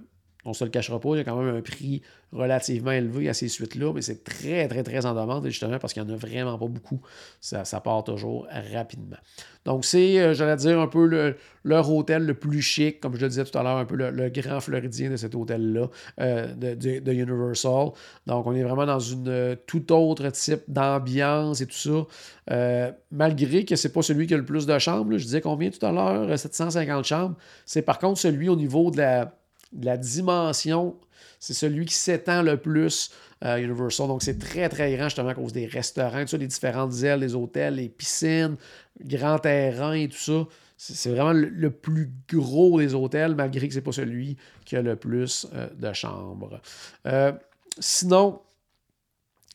on 0.47 0.51
ne 0.51 0.55
se 0.55 0.65
le 0.65 0.71
cachera 0.71 1.01
pas, 1.01 1.11
il 1.11 1.17
y 1.19 1.21
a 1.21 1.25
quand 1.25 1.37
même 1.37 1.55
un 1.55 1.61
prix 1.61 2.03
relativement 2.33 2.93
élevé 2.93 3.29
à 3.29 3.35
ces 3.35 3.49
suites-là, 3.49 3.93
mais 3.93 4.03
c'est 4.03 4.25
très, 4.25 4.69
très, 4.69 4.83
très 4.83 5.07
en 5.07 5.15
demande, 5.15 5.45
justement, 5.47 5.79
parce 5.79 5.93
qu'il 5.93 6.03
n'y 6.03 6.11
en 6.11 6.15
a 6.15 6.17
vraiment 6.17 6.59
pas 6.59 6.67
beaucoup. 6.67 7.01
Ça, 7.41 7.65
part 7.81 8.05
toujours 8.05 8.47
rapidement. 8.73 9.17
Donc, 9.65 9.85
c'est, 9.85 10.19
euh, 10.19 10.35
j'allais 10.35 10.57
dire, 10.57 10.81
un 10.81 10.87
peu 10.87 11.35
leur 11.65 11.93
hôtel 11.93 12.25
le 12.25 12.35
plus 12.35 12.63
chic, 12.63 13.01
comme 13.01 13.17
je 13.17 13.23
le 13.23 13.29
disais 13.29 13.45
tout 13.45 13.57
à 13.59 13.63
l'heure, 13.63 13.77
un 13.77 13.85
peu 13.85 13.97
le, 13.97 14.29
grand 14.31 14.61
floridien 14.61 15.11
de 15.11 15.17
cet 15.17 15.35
hôtel-là, 15.35 15.89
euh, 16.21 16.55
de, 16.55 17.13
Universal. 17.13 17.91
Donc, 18.27 18.47
on 18.47 18.55
est 18.55 18.63
vraiment 18.63 18.87
dans 18.87 19.01
une 19.01 19.29
euh, 19.29 19.57
tout 19.67 19.93
autre 19.93 20.29
type 20.31 20.63
d'ambiance 20.69 21.61
et 21.61 21.67
tout 21.67 22.07
ça. 22.47 22.93
malgré 23.11 23.65
que 23.65 23.75
ce 23.77 23.89
n'est 23.89 23.93
pas 23.93 24.03
celui 24.03 24.27
qui 24.27 24.35
a 24.35 24.37
le 24.37 24.45
plus 24.45 24.67
de 24.67 24.79
chambres, 24.79 25.17
je 25.17 25.25
disais 25.25 25.41
combien 25.41 25.71
tout 25.71 25.85
à 25.85 25.93
l'heure, 25.93 26.39
750 26.39 27.05
chambres, 27.05 27.37
c'est 27.65 27.83
par 27.83 27.99
contre 27.99 28.21
celui 28.21 28.49
au 28.49 28.57
niveau 28.57 28.91
de 28.91 28.99
la 28.99 29.36
la 29.73 29.97
dimension, 29.97 30.97
c'est 31.39 31.55
celui 31.55 31.87
qui 31.87 31.95
s'étend 31.95 32.43
le 32.43 32.57
plus 32.57 33.11
à 33.41 33.61
Universal. 33.61 34.09
Donc, 34.09 34.23
c'est 34.23 34.39
très, 34.39 34.69
très 34.69 34.95
grand, 34.97 35.05
justement, 35.05 35.29
à 35.29 35.35
cause 35.35 35.53
des 35.53 35.67
restaurants, 35.67 36.25
tout 36.25 36.37
les 36.37 36.47
différentes 36.47 36.95
ailes, 37.03 37.21
les 37.21 37.35
hôtels, 37.35 37.75
les 37.75 37.89
piscines, 37.89 38.57
grands 39.05 39.39
terrains 39.39 39.93
et 39.93 40.09
tout 40.09 40.17
ça. 40.17 40.47
C'est 40.79 41.11
vraiment 41.11 41.33
le, 41.33 41.71
plus 41.71 42.13
gros 42.31 42.79
des 42.79 42.95
hôtels, 42.95 43.35
malgré 43.35 43.67
que 43.67 43.73
ce 43.73 43.79
n'est 43.79 43.85
pas 43.85 43.93
celui 43.93 44.37
qui 44.65 44.77
a 44.77 44.83
le 44.83 44.97
plus 44.97 45.47
euh, 45.55 45.69
de 45.75 45.93
chambres. 45.95 46.61
Euh, 47.07 47.33
sinon, 47.79 48.41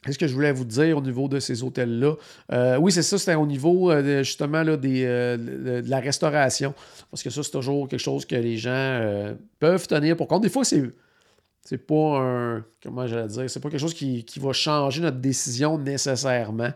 Qu'est-ce 0.04 0.18
que 0.18 0.26
je 0.26 0.34
voulais 0.34 0.52
vous 0.52 0.66
dire 0.66 0.97
au 0.97 1.02
niveau 1.02 1.28
de 1.28 1.39
ces 1.39 1.62
hôtels-là? 1.62 2.16
Euh, 2.52 2.78
oui, 2.78 2.91
c'est 2.91 3.04
ça, 3.04 3.20
c'était 3.20 3.36
au 3.36 3.45
niveau 3.45 3.91
euh, 3.91 4.24
justement 4.24 4.64
euh, 4.66 4.76
de, 4.76 5.88
la 5.88 5.99
restauration. 5.99 6.74
Parce 7.12 7.22
que 7.22 7.30
ça, 7.30 7.43
c'est 7.43 7.52
toujours 7.52 7.88
quelque 7.88 7.99
chose 7.99 8.26
que 8.26 8.36
les 8.36 8.58
gens 8.58 9.36
peuvent 9.60 9.86
tenir 9.86 10.18
pour 10.18 10.28
compte. 10.28 10.41
Des 10.41 10.49
fois, 10.49 10.64
c'est 10.64 10.89
c'est 11.64 11.78
pas 11.78 12.20
un. 12.20 12.66
Comment 12.82 13.05
j'allais 13.05 13.28
dire? 13.28 13.49
C'est 13.49 13.59
pas 13.59 13.70
quelque 13.70 13.80
chose 13.80 13.93
qui, 13.93 14.26
va 14.38 14.51
changer 14.51 15.01
notre 15.01 15.18
décision 15.18 15.78
nécessairement. 15.78 16.72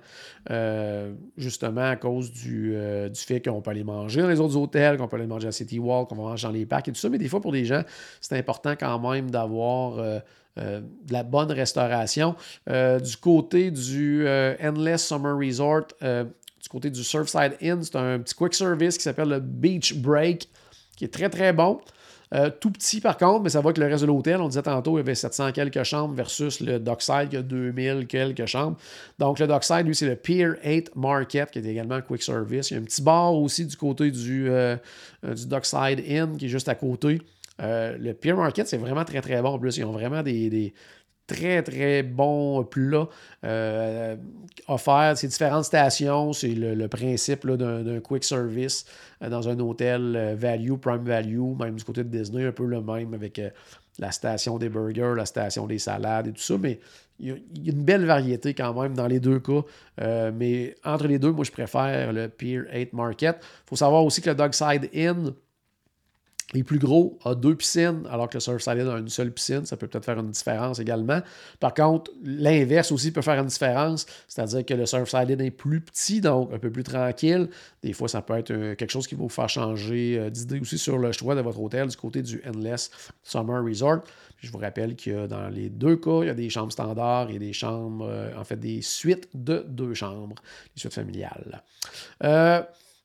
Euh, 0.51 1.13
justement 1.38 1.89
à 1.89 1.95
cause 1.95 2.31
du, 2.31 2.73
euh, 2.75 3.09
du 3.09 3.19
fait 3.19 3.41
qu'on 3.41 3.61
peut 3.61 3.71
aller 3.71 3.83
manger 3.83 4.21
dans 4.21 4.27
les 4.27 4.39
autres 4.39 4.55
hôtels, 4.55 4.97
qu'on 4.97 5.07
peut 5.07 5.17
aller 5.17 5.25
manger 5.25 5.47
à 5.47 5.51
City 5.51 5.79
Walk, 5.79 6.09
qu'on 6.09 6.15
va 6.15 6.21
manger 6.29 6.47
dans 6.47 6.53
les 6.53 6.67
parcs 6.67 6.88
et 6.88 6.91
tout 6.91 6.99
ça. 6.99 7.09
Mais 7.09 7.17
des 7.17 7.27
fois, 7.27 7.41
pour 7.41 7.51
des 7.51 7.65
gens, 7.65 7.81
c'est 8.21 8.38
important 8.38 8.75
quand 8.79 8.99
même 9.11 9.31
d'avoir. 9.31 9.97
Euh, 9.99 10.19
de 10.57 11.11
la 11.11 11.23
bonne 11.23 11.51
restauration. 11.51 12.33
du 12.65 13.17
côté 13.19 13.71
du 13.71 14.25
Endless 14.63 15.05
Summer 15.05 15.38
Resort, 15.38 15.88
du 15.99 16.69
côté 16.69 16.89
du 16.89 17.03
Surfside 17.03 17.57
Inn, 17.61 17.83
c'est 17.83 17.97
un 17.97 18.19
petit 18.19 18.33
quick 18.33 18.53
service 18.53 18.95
qui 18.95 19.03
s'appelle 19.03 19.27
le 19.27 19.41
Beach 19.41 19.95
Break, 19.95 20.47
qui 20.95 21.03
est 21.03 21.13
très 21.13 21.29
très 21.29 21.51
bon. 21.51 21.81
Euh, 22.36 22.49
tout 22.59 22.69
petit 22.69 22.99
par 22.99 23.17
contre, 23.17 23.43
mais 23.43 23.49
ça 23.49 23.61
va 23.61 23.71
que 23.71 23.79
le 23.79 23.88
reste 23.88 24.01
de 24.01 24.07
l'hôtel. 24.07 24.41
On 24.41 24.49
disait 24.49 24.61
tantôt, 24.61 24.97
il 24.97 24.97
y 24.97 24.99
avait 25.01 25.15
700 25.15 25.53
quelques 25.53 25.83
chambres 25.83 26.13
versus 26.13 26.59
le 26.59 26.79
Dockside 26.79 27.29
qui 27.29 27.38
a 27.38 27.41
2000 27.41 28.07
quelques 28.07 28.45
chambres. 28.45 28.77
Donc 29.19 29.39
le 29.39 29.47
Dockside, 29.47 29.86
lui, 29.86 29.95
c'est 29.95 30.07
le 30.07 30.15
Pier 30.15 30.49
8 30.63 30.95
Market 30.95 31.49
qui 31.51 31.59
est 31.59 31.65
également 31.65 32.01
quick 32.01 32.21
service. 32.21 32.71
Il 32.71 32.73
y 32.73 32.77
a 32.77 32.81
un 32.81 32.83
petit 32.83 33.01
bar 33.01 33.33
aussi 33.33 33.65
du 33.65 33.77
côté 33.77 34.11
du, 34.11 34.49
euh, 34.49 34.75
euh, 35.23 35.36
Dockside 35.47 36.03
Inn 36.07 36.38
qui 36.38 36.45
est 36.45 36.49
juste 36.49 36.67
à 36.67 36.75
côté. 36.75 37.21
le 37.59 38.11
Pier 38.13 38.33
Market, 38.33 38.67
c'est 38.67 38.77
vraiment 38.77 39.05
très 39.05 39.21
très 39.21 39.41
bon. 39.41 39.49
En 39.49 39.59
plus, 39.59 39.77
ils 39.77 39.86
ont 39.86 39.93
vraiment 39.93 40.21
des, 40.21 40.73
très, 41.28 41.63
très 41.63 42.03
bon 42.03 42.63
plat 42.63 43.07
euh, 43.43 44.15
offert. 44.67 45.13
C'est 45.17 45.28
différentes 45.28 45.65
stations. 45.65 46.34
C'est 46.34 46.49
le, 46.49 46.88
principe 46.88 47.47
d'un 47.47 47.99
quick 47.99 48.23
service 48.23 48.86
euh, 49.21 49.30
dans 49.30 49.47
un 49.49 49.59
hôtel 49.59 50.15
euh, 50.15 50.36
value, 50.36 50.73
prime 50.73 51.03
value, 51.03 51.57
même 51.59 51.76
du 51.76 51.84
côté 51.84 52.03
de 52.03 52.09
Disney, 52.09 52.45
un 52.45 52.51
peu 52.51 52.65
le 52.65 52.82
même 52.82 53.13
avec 53.13 53.41
la 53.97 54.11
station 54.11 54.57
des 54.57 54.69
burgers, 54.69 55.13
la 55.15 55.26
station 55.26 55.67
des 55.67 55.80
salades 55.80 56.28
et 56.28 56.34
tout 56.34 56.41
ça. 56.41 56.57
Mais 56.59 56.80
il 57.19 57.30
y, 57.30 57.32
a, 57.32 57.71
une 57.71 57.84
belle 57.84 58.05
variété 58.05 58.53
quand 58.53 58.80
même 58.80 58.93
dans 58.93 59.07
les 59.07 59.19
deux 59.19 59.39
cas. 59.39 59.61
mais 60.34 60.76
entre 60.84 61.07
les 61.07 61.17
deux, 61.17 61.32
moi, 61.32 61.45
je 61.45 61.51
préfère 61.51 62.11
le 62.11 62.28
Pier 62.28 62.61
8 62.73 62.93
Market. 62.93 63.38
Il 63.41 63.69
faut 63.69 63.76
savoir 63.78 64.03
aussi 64.03 64.21
que 64.21 64.30
le 64.30 64.36
Dogside 64.36 64.89
Inn, 64.93 65.34
les 66.53 66.63
plus 66.63 66.77
gros 66.77 67.17
a 67.25 67.33
deux 67.33 67.55
piscines, 67.55 68.03
alors 68.09 68.29
que 68.29 68.35
le 68.35 68.39
Surfside 68.39 68.87
a 68.87 68.99
une 68.99 69.09
seule 69.09 69.31
piscine. 69.31 69.65
Ça 69.65 69.77
peut 69.77 69.87
peut-être 69.87 70.05
faire 70.05 70.19
une 70.19 70.29
différence 70.29 70.79
également. 70.79 71.21
Par 71.59 71.73
contre, 71.73 72.11
l'inverse 72.23 72.91
aussi 72.91 73.11
peut 73.11 73.23
faire 73.23 73.39
une 73.39 73.47
différence, 73.47 74.05
c'est-à-dire 74.27 74.63
que 74.63 74.73
le 74.75 74.85
Surfside 74.85 75.41
est 75.41 75.51
plus 75.51 75.81
petit, 75.81 76.21
donc 76.21 76.53
un 76.53 76.59
peu 76.59 76.71
plus 76.71 76.83
tranquille. 76.83 77.49
Des 77.81 77.93
fois, 77.93 78.07
ça 78.07 78.21
peut 78.21 78.37
être 78.37 78.51
euh, 78.51 78.75
quelque 78.75 78.91
chose 78.91 79.07
qui 79.07 79.15
va 79.15 79.23
vous 79.23 79.29
faire 79.29 79.49
changer 79.49 80.19
euh, 80.19 80.29
d'idée 80.29 80.59
aussi 80.59 80.77
sur 80.77 80.99
le 80.99 81.11
choix 81.11 81.33
de 81.33 81.41
votre 81.41 81.59
hôtel 81.59 81.87
du 81.87 81.97
côté 81.97 82.21
du 82.21 82.41
Endless 82.47 82.91
Summer 83.23 83.63
Resort. 83.63 84.03
je 84.37 84.51
vous 84.51 84.59
rappelle 84.59 84.95
que 84.95 85.25
dans 85.25 85.49
les 85.49 85.69
deux 85.69 85.95
cas, 85.95 86.21
il 86.21 86.27
y 86.27 86.29
a 86.29 86.35
des 86.35 86.49
chambres 86.49 86.71
standards 86.71 87.31
et 87.31 87.39
des 87.39 87.53
chambres, 87.53 88.07
euh, 88.07 88.31
en 88.37 88.43
fait, 88.43 88.57
des 88.57 88.83
suites 88.83 89.29
de 89.33 89.65
deux 89.67 89.95
chambres, 89.95 90.35
des 90.75 90.79
suites 90.79 90.93
familiales. 90.93 91.63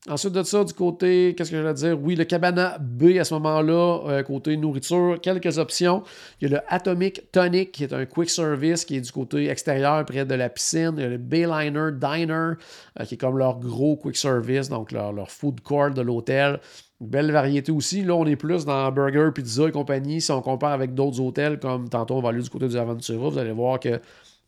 Ensuite 0.09 0.33
de 0.33 0.41
ça, 0.41 0.63
du 0.63 0.73
côté, 0.73 1.35
qu'est-ce 1.37 1.51
que 1.51 1.57
je 1.57 1.61
vais 1.61 1.73
dire? 1.75 2.01
Oui, 2.01 2.15
le 2.15 2.23
Cabana 2.23 2.79
B 2.79 3.17
à 3.19 3.23
ce 3.23 3.35
moment-là, 3.35 3.99
euh, 4.07 4.23
côté 4.23 4.57
nourriture, 4.57 5.19
quelques 5.21 5.59
options. 5.59 6.01
Il 6.39 6.49
y 6.49 6.51
a 6.51 6.57
le 6.57 6.63
Atomic 6.69 7.31
Tonic, 7.31 7.71
qui 7.71 7.83
est 7.83 7.93
un 7.93 8.07
quick 8.07 8.31
service, 8.31 8.83
qui 8.83 8.95
est 8.95 9.01
du 9.01 9.11
côté 9.11 9.47
extérieur, 9.47 10.03
près 10.05 10.25
de 10.25 10.33
la 10.33 10.49
piscine. 10.49 10.93
Il 10.97 11.03
y 11.03 11.05
a 11.05 11.09
le 11.09 11.19
Bayliner 11.19 11.91
Diner, 11.91 12.53
euh, 12.99 13.05
qui 13.05 13.13
est 13.13 13.17
comme 13.17 13.37
leur 13.37 13.59
gros 13.59 13.95
quick 13.95 14.17
service, 14.17 14.69
donc 14.69 14.91
leur, 14.91 15.13
leur 15.13 15.29
food 15.29 15.61
court 15.61 15.91
de 15.91 16.01
l'hôtel. 16.01 16.59
belle 16.99 17.31
variété 17.31 17.71
aussi. 17.71 18.03
Là, 18.03 18.15
on 18.15 18.25
est 18.25 18.35
plus 18.35 18.65
dans 18.65 18.91
burger, 18.91 19.29
pizza 19.35 19.67
et 19.67 19.71
compagnie. 19.71 20.19
Si 20.19 20.31
on 20.31 20.41
compare 20.41 20.71
avec 20.71 20.95
d'autres 20.95 21.19
hôtels, 21.19 21.59
comme 21.59 21.89
tantôt 21.89 22.15
on 22.15 22.21
va 22.21 22.29
aller 22.29 22.41
du 22.41 22.49
côté 22.49 22.67
du 22.67 22.75
Aventura, 22.75 23.29
vous 23.29 23.37
allez 23.37 23.51
voir 23.51 23.79
que 23.79 24.01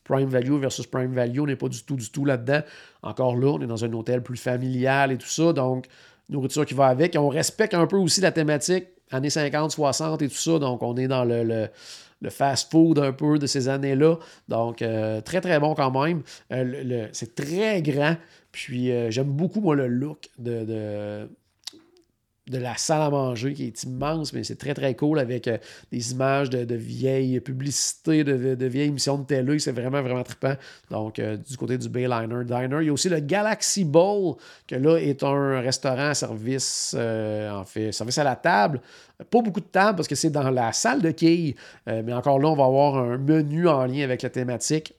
Prime 0.04 0.30
Value 0.30 0.60
versus 0.60 0.86
Prime 0.86 1.14
Value, 1.14 1.40
on 1.40 1.46
n'est 1.46 1.56
pas 1.56 1.70
du 1.70 1.84
tout, 1.84 1.96
du 1.96 2.10
tout 2.10 2.26
là-dedans. 2.26 2.62
Encore 3.02 3.36
là, 3.36 3.48
on 3.48 3.62
est 3.62 3.68
dans 3.68 3.86
un 3.86 3.94
hôtel 3.94 4.22
plus 4.22 4.38
familial 4.38 5.12
et 5.12 5.18
tout 5.18 5.28
ça, 5.28 5.54
donc 5.54 5.88
nourriture 6.30 6.66
qui 6.66 6.74
va 6.74 6.88
avec. 6.88 7.16
on 7.18 7.30
respecte 7.30 7.74
un 7.74 7.88
peu 7.88 7.98
aussi 7.98 8.22
la 8.22 8.32
thématique 8.32 8.86
années 9.14 9.30
50, 9.30 9.72
60 9.72 10.22
et 10.22 10.28
tout 10.28 10.36
ça, 10.36 10.60
donc 10.60 10.82
on 10.82 10.98
est 10.98 11.08
dans 11.08 11.24
le, 11.24 11.70
fast-food 12.30 13.00
un 13.00 13.12
peu 13.12 13.38
de 13.38 13.46
ces 13.46 13.68
années-là. 13.68 14.16
Donc, 14.48 14.82
euh, 14.82 15.20
très, 15.22 15.42
très 15.42 15.60
bon 15.60 15.76
quand 15.76 15.92
même. 15.92 16.24
Euh, 16.52 17.08
c'est 17.12 17.36
très 17.36 17.82
grand. 17.82 18.16
Puis, 18.52 18.92
euh, 18.92 19.12
j'aime 19.12 19.28
beaucoup, 19.28 19.60
moi, 19.60 19.76
le 19.76 19.88
look 19.88 20.30
de, 20.38 20.64
de 20.64 21.30
la 22.52 22.76
salle 22.76 23.02
à 23.02 23.10
manger 23.10 23.54
qui 23.54 23.68
est 23.68 23.84
immense, 23.84 24.34
mais 24.34 24.44
c'est 24.44 24.58
très 24.58 24.74
très 24.74 24.96
cool 24.96 25.20
avec 25.20 25.48
euh, 25.48 25.58
des 25.92 26.12
images 26.12 26.50
de, 26.50 26.76
vieilles 26.76 27.40
publicités, 27.40 28.24
de, 28.24 28.66
vieilles 28.66 28.90
émissions 28.90 29.18
de 29.18 29.26
télé. 29.26 29.60
C'est 29.60 29.72
vraiment 29.72 30.02
vraiment 30.02 30.24
trippant. 30.24 30.56
Donc, 30.92 31.20
euh, 31.20 31.38
du 31.38 31.56
côté 31.58 31.78
du 31.78 31.88
Bayliner 31.88 32.44
Diner, 32.44 32.78
il 32.82 32.88
y 32.88 32.90
a 32.90 32.94
aussi 32.94 33.10
le 33.10 33.20
Galaxy 33.20 33.86
Bowl, 33.86 34.36
que 34.68 34.76
là 34.76 34.98
est 34.98 35.24
un 35.24 35.62
restaurant 35.62 36.10
à 36.10 36.14
service, 36.14 36.96
euh, 36.98 37.52
en 37.52 37.64
fait, 37.64 37.92
service 37.92 38.18
à 38.18 38.24
la 38.24 38.36
table. 38.36 38.82
Pas 39.30 39.42
beaucoup 39.42 39.62
de 39.62 39.66
table 39.66 39.96
parce 39.96 40.08
que 40.08 40.16
c'est 40.16 40.30
dans 40.30 40.50
la 40.50 40.74
salle 40.74 41.02
de 41.02 41.12
quilles, 41.12 41.56
mais 41.88 42.12
encore 42.12 42.40
là, 42.40 42.50
on 42.50 42.56
va 42.56 42.66
avoir 42.66 42.98
un 42.98 43.18
menu 43.18 43.70
en 43.70 43.86
lien 43.86 44.04
avec 44.04 44.22
la 44.22 44.30
thématique. 44.30 44.94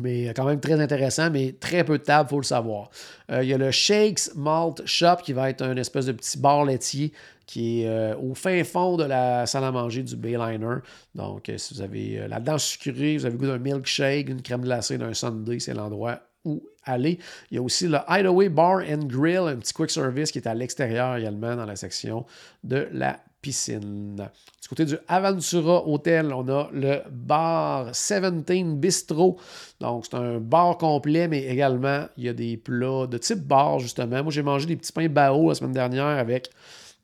Mais 0.00 0.32
quand 0.34 0.44
même 0.44 0.60
très 0.60 0.80
intéressant, 0.80 1.30
mais 1.30 1.54
très 1.58 1.84
peu 1.84 1.98
de 1.98 2.02
tables, 2.02 2.28
il 2.28 2.30
faut 2.30 2.40
le 2.40 2.44
savoir. 2.44 2.90
Euh, 3.30 3.42
il 3.42 3.48
y 3.48 3.54
a 3.54 3.58
le 3.58 3.70
Shakes 3.70 4.34
Malt 4.34 4.82
Shop 4.86 5.16
qui 5.22 5.32
va 5.32 5.50
être 5.50 5.62
un 5.62 5.76
espèce 5.76 6.06
de 6.06 6.12
petit 6.12 6.38
bar 6.38 6.64
laitier 6.64 7.12
qui 7.46 7.82
est 7.82 7.88
euh, 7.88 8.14
au 8.16 8.34
fin 8.34 8.62
fond 8.62 8.96
de 8.96 9.04
la 9.04 9.44
salle 9.44 9.64
à 9.64 9.72
manger 9.72 10.04
du 10.04 10.14
Bayliner. 10.14 10.76
Donc, 11.16 11.48
euh, 11.48 11.58
si 11.58 11.74
vous 11.74 11.82
avez 11.82 12.28
la 12.28 12.38
dent 12.38 12.58
sucrée, 12.58 13.16
vous 13.16 13.26
avez 13.26 13.36
goût 13.36 13.46
d'un 13.46 13.58
milkshake, 13.58 14.28
une 14.28 14.42
crème 14.42 14.62
glacée, 14.62 14.98
d'un 14.98 15.14
sundae, 15.14 15.58
c'est 15.58 15.74
l'endroit 15.74 16.20
où 16.44 16.62
aller. 16.84 17.18
Il 17.50 17.56
y 17.56 17.58
a 17.58 17.62
aussi 17.62 17.88
le 17.88 17.98
Hideaway 18.08 18.48
Bar 18.48 18.82
and 18.88 19.06
Grill, 19.06 19.48
un 19.48 19.56
petit 19.56 19.72
quick 19.72 19.90
service 19.90 20.30
qui 20.30 20.38
est 20.38 20.46
à 20.46 20.54
l'extérieur 20.54 21.16
également 21.16 21.56
dans 21.56 21.66
la 21.66 21.76
section 21.76 22.24
de 22.64 22.88
la 22.92 23.20
piscine. 23.40 24.28
Du 24.62 24.68
côté 24.68 24.84
du 24.84 24.96
Aventura 25.08 25.86
Hotel, 25.86 26.32
on 26.32 26.48
a 26.48 26.68
le 26.72 27.02
bar 27.10 27.86
17 27.86 28.78
Bistro. 28.78 29.38
Donc, 29.80 30.06
c'est 30.06 30.16
un 30.16 30.38
bar 30.38 30.78
complet, 30.78 31.28
mais 31.28 31.44
également, 31.46 32.06
il 32.16 32.24
y 32.24 32.28
a 32.28 32.32
des 32.32 32.56
plats 32.56 33.06
de 33.06 33.18
type 33.18 33.40
bar, 33.40 33.78
justement. 33.78 34.22
Moi, 34.22 34.32
j'ai 34.32 34.42
mangé 34.42 34.66
des 34.66 34.76
petits 34.76 34.92
pains 34.92 35.08
bao 35.08 35.48
la 35.48 35.54
semaine 35.54 35.72
dernière 35.72 36.06
avec 36.06 36.50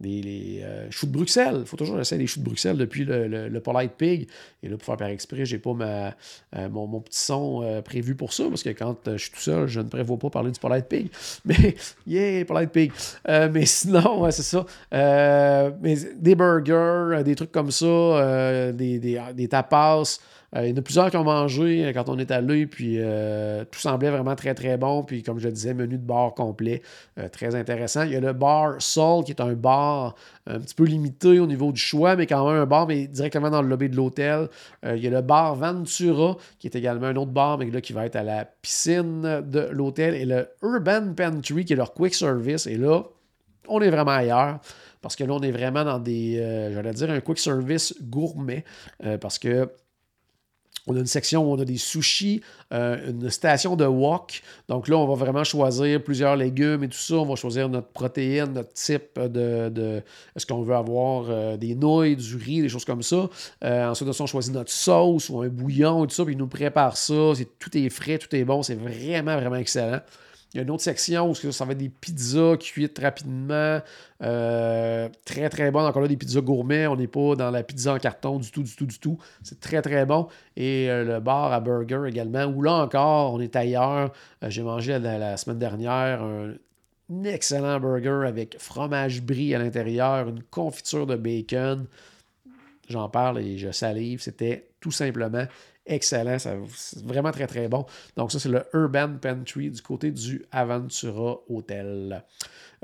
des 0.00 0.22
les, 0.22 0.60
euh, 0.62 0.90
choux 0.90 1.06
de 1.06 1.12
Bruxelles. 1.12 1.58
Il 1.60 1.66
faut 1.66 1.76
toujours 1.76 1.98
essayer 1.98 2.20
des 2.20 2.26
choux 2.26 2.40
de 2.40 2.44
Bruxelles 2.44 2.76
depuis 2.76 3.04
le, 3.04 3.48
le, 3.48 3.60
Polite 3.60 3.92
Pig. 3.92 4.28
Et 4.62 4.68
là, 4.68 4.76
pour 4.76 4.84
faire 4.84 4.96
par 4.96 5.08
exprès, 5.08 5.44
j'ai 5.44 5.58
pas 5.58 5.72
ma, 5.72 6.14
euh, 6.56 6.68
mon, 6.68 7.00
petit 7.00 7.18
son 7.18 7.62
euh, 7.62 7.82
prévu 7.82 8.14
pour 8.14 8.32
ça, 8.32 8.44
parce 8.48 8.62
que 8.62 8.70
quand 8.70 8.96
je 9.06 9.16
suis 9.16 9.30
tout 9.30 9.40
seul, 9.40 9.66
je 9.66 9.80
ne 9.80 9.88
prévois 9.88 10.18
pas 10.18 10.30
parler 10.30 10.50
du 10.50 10.60
Polite 10.60 10.86
Pig. 10.86 11.10
Mais, 11.44 11.76
yeah, 12.06 12.44
Polite 12.44 12.70
Pig. 12.70 12.92
mais 13.26 13.66
sinon, 13.66 14.30
c'est 14.30 14.42
ça. 14.42 14.66
mais 14.92 15.96
des 16.16 16.34
burgers, 16.34 17.22
des 17.24 17.34
trucs 17.34 17.52
comme 17.52 17.70
ça, 17.70 18.72
des, 18.72 18.98
des, 18.98 19.20
des 19.34 19.48
tapas. 19.48 20.18
Euh, 20.56 20.66
il 20.66 20.70
y 20.70 20.72
en 20.72 20.76
a 20.76 20.82
plusieurs 20.82 21.10
qui 21.10 21.16
ont 21.16 21.24
mangé 21.24 21.84
euh, 21.84 21.92
quand 21.92 22.08
on 22.08 22.18
est 22.18 22.30
allé, 22.30 22.66
puis 22.66 22.96
euh, 22.98 23.64
tout 23.70 23.78
semblait 23.78 24.10
vraiment 24.10 24.34
très 24.34 24.54
très 24.54 24.76
bon. 24.76 25.02
Puis 25.02 25.22
comme 25.22 25.38
je 25.38 25.46
le 25.46 25.52
disais, 25.52 25.74
menu 25.74 25.98
de 25.98 26.04
bar 26.04 26.34
complet, 26.34 26.82
très 27.32 27.54
intéressant. 27.54 28.02
Il 28.02 28.12
y 28.12 28.16
a 28.16 28.20
le 28.20 28.32
bar 28.32 28.76
Soul 28.78 29.24
qui 29.24 29.32
est 29.32 29.40
un 29.40 29.54
bar 29.54 30.14
un 30.46 30.60
petit 30.60 30.74
peu 30.74 30.84
limité 30.84 31.40
au 31.40 31.46
niveau 31.46 31.72
du 31.72 31.80
choix, 31.80 32.16
mais 32.16 32.26
quand 32.26 32.46
même 32.48 32.62
un 32.62 32.66
bar, 32.66 32.86
mais 32.86 33.06
directement 33.06 33.50
dans 33.50 33.62
le 33.62 33.68
lobby 33.68 33.88
de 33.88 33.96
l'hôtel. 33.96 34.48
il 34.84 34.98
y 34.98 35.06
a 35.06 35.10
le 35.10 35.22
bar 35.22 35.56
Ventura 35.56 36.36
qui 36.58 36.66
est 36.66 36.76
également 36.76 37.06
un 37.06 37.16
autre 37.16 37.32
bar, 37.32 37.58
mais 37.58 37.70
là 37.70 37.80
qui 37.80 37.92
va 37.92 38.06
être 38.06 38.16
à 38.16 38.22
la 38.22 38.44
piscine 38.44 39.42
de 39.42 39.68
l'hôtel. 39.72 40.14
Et 40.14 40.24
le 40.24 40.48
Urban 40.62 41.14
Pantry 41.16 41.64
qui 41.64 41.72
est 41.72 41.76
leur 41.76 41.92
quick 41.94 42.14
service. 42.14 42.66
Et 42.66 42.76
là, 42.76 43.02
on 43.68 43.80
est 43.80 43.90
vraiment 43.90 44.12
ailleurs. 44.12 44.60
Parce 45.02 45.16
que 45.16 45.24
là, 45.24 45.34
on 45.34 45.42
est 45.42 45.52
vraiment 45.52 45.84
dans 45.84 45.98
des, 45.98 46.36
j'allais 46.72 46.92
dire, 46.92 47.10
un 47.10 47.20
quick 47.20 47.38
service 47.38 47.94
gourmet. 48.02 48.64
parce 49.20 49.38
que 49.38 49.68
on 50.86 50.96
a 50.96 51.00
une 51.00 51.06
section 51.06 51.44
où 51.44 51.52
on 51.52 51.58
a 51.60 51.64
des 51.64 51.78
sushis, 51.78 52.42
euh, 52.72 53.10
une 53.10 53.28
station 53.30 53.76
de 53.76 53.84
wok. 53.84 54.42
Donc 54.68 54.88
là, 54.88 54.96
on 54.96 55.06
va 55.06 55.14
vraiment 55.14 55.44
choisir 55.44 56.02
plusieurs 56.02 56.36
légumes 56.36 56.84
et 56.84 56.88
tout 56.88 56.98
ça. 56.98 57.16
On 57.16 57.24
va 57.24 57.34
choisir 57.34 57.68
notre 57.68 57.88
protéine, 57.88 58.52
notre 58.52 58.72
type 58.72 59.18
de. 59.18 60.02
Est-ce 60.34 60.46
qu'on 60.46 60.62
veut 60.62 60.74
avoir 60.74 61.26
euh, 61.28 61.56
des 61.56 61.74
nouilles, 61.74 62.16
du 62.16 62.36
riz, 62.36 62.62
des 62.62 62.68
choses 62.68 62.84
comme 62.84 63.02
ça. 63.02 63.28
Euh, 63.64 63.88
ensuite, 63.88 64.08
on 64.20 64.26
choisit 64.26 64.52
notre 64.52 64.70
sauce 64.70 65.28
ou 65.28 65.40
un 65.42 65.48
bouillon 65.48 66.04
et 66.04 66.06
tout 66.06 66.14
ça. 66.14 66.24
Puis 66.24 66.34
ils 66.34 66.38
nous 66.38 66.46
préparent 66.46 66.96
ça. 66.96 67.32
tout 67.58 67.76
est 67.76 67.88
frais, 67.88 68.18
tout 68.18 68.34
est 68.34 68.44
bon. 68.44 68.62
C'est 68.62 68.76
vraiment, 68.76 69.36
vraiment 69.36 69.56
excellent. 69.56 70.00
Il 70.54 70.58
y 70.58 70.60
a 70.60 70.62
une 70.62 70.70
autre 70.70 70.82
section 70.82 71.30
où 71.30 71.34
ça 71.34 71.64
va 71.64 71.72
être 71.72 71.78
des 71.78 71.88
pizzas 71.88 72.56
cuites 72.56 72.98
rapidement, 72.98 73.80
euh, 74.22 75.08
très 75.24 75.48
très 75.50 75.70
bon. 75.70 75.84
Encore 75.84 76.02
là, 76.02 76.08
des 76.08 76.16
pizzas 76.16 76.40
gourmets. 76.40 76.86
On 76.86 76.96
n'est 76.96 77.08
pas 77.08 77.34
dans 77.34 77.50
la 77.50 77.62
pizza 77.62 77.94
en 77.94 77.98
carton 77.98 78.38
du 78.38 78.50
tout, 78.50 78.62
du 78.62 78.74
tout, 78.74 78.86
du 78.86 78.98
tout. 78.98 79.18
C'est 79.42 79.60
très 79.60 79.82
très 79.82 80.06
bon. 80.06 80.28
Et 80.56 80.88
euh, 80.90 81.04
le 81.04 81.20
bar 81.20 81.52
à 81.52 81.60
burger 81.60 82.04
également, 82.06 82.44
où 82.44 82.62
là 82.62 82.74
encore, 82.74 83.34
on 83.34 83.40
est 83.40 83.54
ailleurs. 83.56 84.12
Euh, 84.42 84.50
j'ai 84.50 84.62
mangé 84.62 84.98
la, 84.98 85.36
semaine 85.36 85.58
dernière 85.58 86.22
un, 86.22 86.54
excellent 87.24 87.78
burger 87.78 88.26
avec 88.26 88.56
fromage 88.58 89.22
brie 89.22 89.54
à 89.54 89.58
l'intérieur, 89.58 90.28
une 90.28 90.42
confiture 90.42 91.06
de 91.06 91.16
bacon 91.16 91.86
j'en 92.88 93.08
parle 93.08 93.40
et 93.40 93.58
je 93.58 93.70
salive. 93.70 94.20
C'était 94.20 94.68
tout 94.80 94.90
simplement 94.90 95.46
excellent. 95.86 96.38
C'est 96.38 97.04
vraiment 97.04 97.30
très, 97.32 97.46
très 97.46 97.68
bon. 97.68 97.86
Donc, 98.16 98.32
ça, 98.32 98.38
c'est 98.38 98.48
le 98.48 98.64
Urban 98.72 99.16
Pantry 99.20 99.70
du 99.70 99.82
côté 99.82 100.10
du 100.10 100.44
Aventura 100.50 101.38
Hotel. 101.48 102.22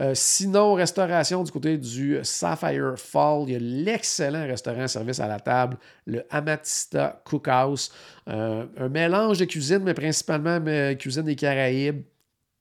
Euh, 0.00 0.12
sinon, 0.14 0.74
restauration 0.74 1.42
du 1.42 1.52
côté 1.52 1.76
du 1.76 2.18
Sapphire 2.22 2.94
Fall, 2.96 3.44
il 3.46 3.52
y 3.52 3.56
a 3.56 3.58
l'excellent 3.58 4.46
restaurant 4.46 4.88
service 4.88 5.20
à 5.20 5.28
la 5.28 5.38
table, 5.38 5.76
le 6.06 6.24
Amatista 6.30 7.22
Cookhouse. 7.24 7.92
Euh, 8.28 8.66
un 8.78 8.88
mélange 8.88 9.38
de 9.38 9.44
cuisine, 9.44 9.80
mais 9.80 9.94
principalement 9.94 10.60
cuisine 10.96 11.24
des 11.24 11.36
Caraïbes. 11.36 12.02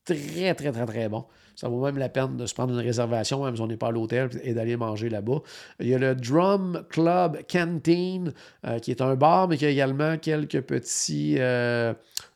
Très, 0.04 0.54
très, 0.56 0.72
très, 0.72 0.86
très 0.86 1.10
bon. 1.10 1.26
Ça 1.56 1.68
vaut 1.68 1.84
même 1.84 1.98
la 1.98 2.10
peine 2.10 2.38
de 2.38 2.46
se 2.46 2.54
prendre 2.54 2.74
une 2.74 2.80
réservation, 2.80 3.44
même 3.44 3.56
si 3.56 3.62
on 3.62 3.68
n'est 3.68 3.78
pas 3.78 3.88
à 3.88 3.92
l'hôtel, 3.92 4.30
et 4.44 4.54
d'aller 4.54 4.78
manger 4.78 5.10
là-bas. 5.10 5.42
Il 5.80 5.88
y 5.88 5.94
a 5.94 5.98
le 5.98 6.16
Drum 6.16 6.84
Club 6.90 7.40
Canteen, 7.50 8.34
euh, 8.66 8.80
qui 8.80 8.92
est 8.92 9.02
un 9.02 9.16
bar, 9.16 9.48
mais 9.48 9.58
qui 9.58 9.66
a 9.66 9.70
également 9.70 10.18
quelques 10.18 10.62
petits 10.62 11.36
euh, 11.40 11.94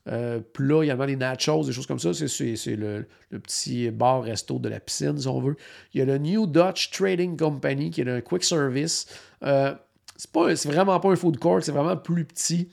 euh, 0.08 0.40
plats, 0.54 0.84
également 0.84 1.06
des 1.06 1.16
nachos, 1.16 1.64
des 1.64 1.72
choses 1.72 1.88
comme 1.88 2.00
ça. 2.00 2.14
C'est 2.14 2.76
le, 2.76 3.08
petit 3.32 3.90
bar-resto 3.92 4.60
de 4.60 4.70
la 4.70 4.80
piscine, 4.80 5.18
si 5.18 5.28
on 5.28 5.42
veut. 5.42 5.56
Il 5.94 6.00
y 6.00 6.02
a 6.02 6.06
le 6.06 6.18
New 6.18 6.48
Dutch 6.48 6.92
Trading 6.92 7.38
Company, 7.38 7.92
qui 7.92 8.02
est 8.02 8.10
un 8.10 8.22
quick 8.22 8.44
service. 8.44 9.08
c'est 9.42 10.66
vraiment 10.66 11.00
pas 11.00 11.10
un 11.10 11.16
food 11.16 11.38
court, 11.38 11.62
c'est 11.62 11.72
vraiment 11.72 11.98
plus 11.98 12.26
petit. 12.26 12.70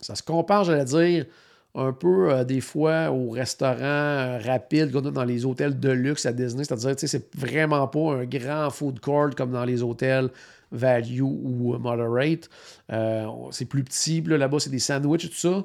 Ça 0.00 0.16
se 0.16 0.22
compare, 0.22 0.64
j'allais 0.64 0.84
dire, 0.84 1.26
un 1.74 1.92
peu 1.92 2.30
euh, 2.30 2.44
des 2.44 2.60
fois 2.60 3.10
au 3.10 3.30
restaurant 3.30 3.80
euh, 3.80 4.38
rapide 4.38 4.92
qu'on 4.92 5.06
a 5.06 5.10
dans 5.10 5.24
les 5.24 5.44
hôtels 5.44 5.78
de 5.78 5.90
luxe 5.90 6.26
à 6.26 6.32
Disney. 6.32 6.64
C'est-à-dire, 6.64 6.94
que 6.96 7.06
c'est 7.06 7.34
vraiment 7.34 7.88
pas 7.88 8.16
un 8.16 8.24
grand 8.24 8.70
food 8.70 9.00
court 9.00 9.30
comme 9.36 9.52
dans 9.52 9.64
les 9.64 9.82
hôtels 9.82 10.28
value 10.70 11.22
ou 11.22 11.76
moderate. 11.78 12.48
Euh, 12.90 13.26
c'est 13.50 13.66
plus 13.66 13.84
petit. 13.84 14.20
Là-bas, 14.22 14.58
c'est 14.58 14.70
des 14.70 14.78
sandwichs 14.78 15.24
et 15.24 15.28
tout 15.28 15.34
ça. 15.34 15.64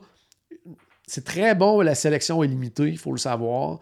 C'est 1.10 1.24
très 1.24 1.56
bon, 1.56 1.80
la 1.80 1.96
sélection 1.96 2.44
est 2.44 2.48
limitée, 2.48 2.90
il 2.90 2.98
faut 2.98 3.14
le 3.14 3.18
savoir. 3.18 3.80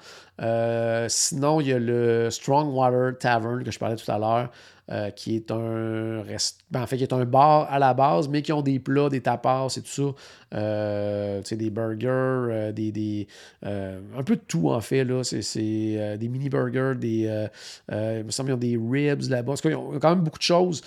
sinon, 1.10 1.60
il 1.60 1.68
y 1.68 1.74
a 1.74 1.80
le 1.80 2.30
Strong 2.30 2.72
Water 2.72 3.18
Tavern 3.18 3.64
que 3.64 3.72
je 3.72 3.80
parlais 3.80 3.96
tout 3.96 4.12
à 4.12 4.20
l'heure. 4.20 4.52
Euh, 4.92 5.10
qui 5.10 5.36
est 5.36 5.50
un 5.50 6.22
rest... 6.22 6.60
Ben, 6.70 6.84
en 6.84 6.86
fait, 6.86 6.98
qui 6.98 7.04
est 7.04 7.14
un 7.14 7.26
bar 7.26 7.68
à 7.72 7.80
la 7.80 7.96
base, 7.96 8.30
mais 8.30 8.44
qui 8.44 8.54
ont 8.54 8.62
des 8.62 8.78
plats, 8.78 9.10
des 9.10 9.22
tapas 9.22 9.76
et 9.76 9.82
tout 9.82 9.88
ça. 9.88 10.58
Euh, 10.58 11.42
des 11.42 11.72
burgers, 11.72 12.08
euh, 12.08 12.72
des, 12.72 13.28
un 13.64 14.24
peu 14.24 14.36
de 14.36 14.42
tout 14.48 14.70
en 14.70 14.82
fait. 14.82 15.04
Là. 15.04 15.24
C'est, 15.24 16.18
des 16.20 16.30
mini 16.30 16.50
burgers, 16.50 16.94
des. 17.00 17.48
il 17.90 18.26
me 18.26 18.30
semble 18.30 18.50
qu'ils 18.50 18.78
ont 18.78 18.80
des 18.80 19.10
ribs 19.12 19.24
là-bas. 19.24 19.56
Ils 19.64 19.76
ont 19.76 20.00
quand 20.00 20.10
même 20.10 20.24
beaucoup 20.24 20.38
de 20.38 20.44
choses. 20.44 20.82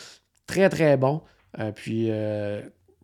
Très, 0.47 0.69
très 0.69 0.97
bon. 0.97 1.21
puis 1.75 2.09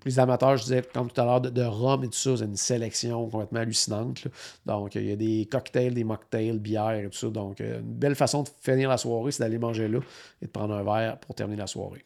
les 0.05 0.19
amateurs, 0.19 0.57
je 0.57 0.65
disais, 0.65 0.83
comme 0.93 1.11
tout 1.11 1.21
à 1.21 1.25
l'heure, 1.25 1.41
de, 1.41 1.63
rhum 1.63 2.05
et 2.05 2.09
tout 2.09 2.15
ça, 2.15 2.37
c'est 2.37 2.45
une 2.45 2.57
sélection 2.57 3.29
complètement 3.29 3.61
hallucinante. 3.61 4.27
Donc, 4.67 4.95
il 4.95 5.09
y 5.09 5.13
a 5.13 5.17
des 5.17 5.49
cocktails, 5.51 5.95
des 5.95 6.05
mocktails, 6.05 6.59
bières 6.59 6.93
et 6.93 7.09
tout 7.09 7.19
ça. 7.19 7.29
Donc, 7.29 7.61
euh, 7.61 7.81
une 7.81 7.95
belle 7.95 8.15
façon 8.15 8.43
de 8.43 8.49
finir 8.61 8.89
la 8.89 8.99
soirée, 8.99 9.33
c'est 9.33 9.43
d'aller 9.43 9.59
manger 9.59 9.89
là 9.89 10.01
et 10.43 10.47
de 10.47 10.51
prendre 10.51 10.75
un 10.75 10.83
verre 10.83 11.19
pour 11.19 11.35
terminer 11.35 11.59
la 11.59 11.67
soirée. 11.67 12.05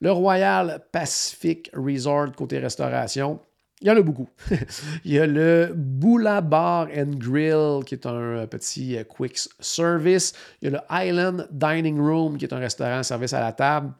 Le 0.00 0.12
Royal 0.12 0.84
Pacific 0.92 1.70
Resort 1.74 2.32
côté 2.36 2.58
restauration, 2.58 3.40
il 3.80 3.86
y 3.86 3.90
en 3.90 3.96
a 3.96 4.02
beaucoup. 4.02 4.28
il 5.04 5.12
y 5.12 5.18
a 5.18 5.26
le 5.26 5.72
Boula 5.74 6.40
Bar 6.40 6.88
and 6.96 7.12
Grill, 7.16 7.84
qui 7.84 7.94
est 7.94 8.06
un 8.06 8.46
petit 8.46 8.96
euh, 8.96 9.04
quick 9.04 9.38
service. 9.60 10.32
Il 10.60 10.70
y 10.70 10.74
a 10.74 10.80
le 10.80 11.06
Island 11.06 11.48
Dining 11.52 12.00
Room, 12.00 12.38
qui 12.38 12.44
est 12.44 12.52
un 12.52 12.58
restaurant 12.58 13.02
service 13.02 13.32
à 13.32 13.40
la 13.40 13.52
table. 13.52 13.92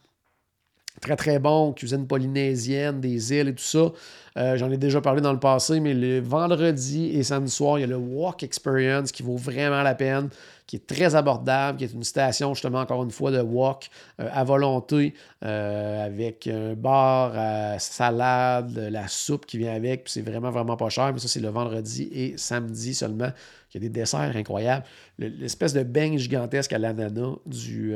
Très, 1.01 1.17
très 1.17 1.39
bon, 1.39 1.73
cuisine 1.73 2.07
polynésienne, 2.07 3.01
des 3.01 3.33
îles 3.33 3.49
et 3.49 3.55
tout 3.55 3.63
ça. 3.63 3.93
Euh, 4.37 4.57
j'en 4.57 4.71
ai 4.71 4.77
déjà 4.77 5.01
parlé 5.01 5.21
dans 5.21 5.33
le 5.33 5.39
passé, 5.39 5.81
mais 5.81 5.95
le 5.95 6.21
vendredi 6.21 7.11
et 7.15 7.23
samedi 7.23 7.51
soir, 7.51 7.79
il 7.79 7.83
y 7.83 7.85
a 7.85 7.87
le 7.87 7.97
Walk 7.97 8.43
Experience 8.43 9.13
qui 9.13 9.23
vaut 9.23 9.37
vraiment 9.37 9.83
la 9.83 9.95
peine, 9.95 10.29
qui 10.67 10.77
est 10.77 10.87
très 10.87 11.15
abordable, 11.15 11.79
qui 11.79 11.85
est 11.85 11.93
une 11.93 12.05
station, 12.05 12.53
justement, 12.55 12.81
encore 12.81 13.03
une 13.03 13.11
fois, 13.11 13.31
de 13.31 13.41
walk 13.41 13.91
euh, 14.21 14.29
à 14.33 14.45
volonté, 14.45 15.15
euh, 15.45 16.05
avec 16.07 16.47
un 16.47 16.75
bar 16.75 17.81
salade, 17.81 18.77
la 18.91 19.09
soupe 19.09 19.47
qui 19.47 19.59
vient 19.59 19.75
avec, 19.75 20.03
c'est 20.07 20.23
vraiment, 20.23 20.51
vraiment 20.51 20.77
pas 20.77 20.89
cher. 20.89 21.13
Mais 21.13 21.21
ça, 21.21 21.29
c'est 21.29 21.41
le 21.41 21.49
vendredi 21.49 22.09
et 22.13 22.37
samedi 22.37 22.95
seulement. 22.95 23.31
Il 23.73 23.75
y 23.75 23.77
a 23.79 23.89
des 23.89 24.01
desserts 24.01 24.37
incroyables. 24.37 24.85
L'espèce 25.19 25.75
de 25.75 25.83
beigne 25.83 26.19
gigantesque 26.19 26.73
à 26.73 26.79
l'ananas 26.79 27.37
du 27.47 27.95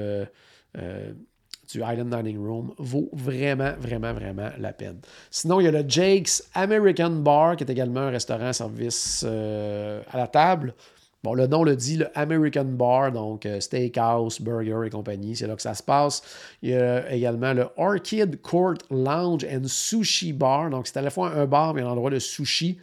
du 1.72 1.80
Island 1.80 2.14
Dining 2.14 2.38
Room 2.38 2.72
vaut 2.78 3.08
vraiment, 3.12 3.72
vraiment, 3.78 4.12
vraiment 4.12 4.50
la 4.58 4.72
peine. 4.72 5.00
Sinon, 5.30 5.60
il 5.60 5.64
y 5.64 5.68
a 5.68 5.70
le 5.70 5.84
Jake's 5.86 6.42
American 6.54 7.10
Bar, 7.10 7.56
qui 7.56 7.64
est 7.64 7.70
également 7.70 8.00
un 8.00 8.10
restaurant 8.10 8.52
service 8.52 9.24
euh, 9.26 10.02
à 10.10 10.18
la 10.18 10.26
table. 10.26 10.74
Bon, 11.22 11.34
le 11.34 11.46
nom 11.46 11.62
le 11.62 11.76
dit, 11.76 11.98
le 11.98 12.08
American 12.18 12.64
Bar, 12.64 13.12
donc 13.12 13.46
euh, 13.46 13.60
steakhouse, 13.60 14.40
burger 14.40 14.86
et 14.86 14.90
compagnie, 14.90 15.36
c'est 15.36 15.46
là 15.46 15.54
que 15.54 15.62
ça 15.62 15.74
se 15.74 15.82
passe. 15.82 16.20
Il 16.62 16.70
y 16.70 16.74
a 16.74 17.12
également 17.12 17.52
le 17.52 17.68
Orchid 17.76 18.40
Court 18.42 18.74
Lounge 18.90 19.44
and 19.44 19.66
Sushi 19.66 20.32
Bar, 20.32 20.70
donc 20.70 20.88
c'est 20.88 20.96
à 20.96 21.02
la 21.02 21.10
fois 21.10 21.30
un 21.30 21.46
bar 21.46 21.74
mais 21.74 21.82
un 21.82 21.86
endroit 21.86 22.10
de 22.10 22.18
sushi. 22.18 22.78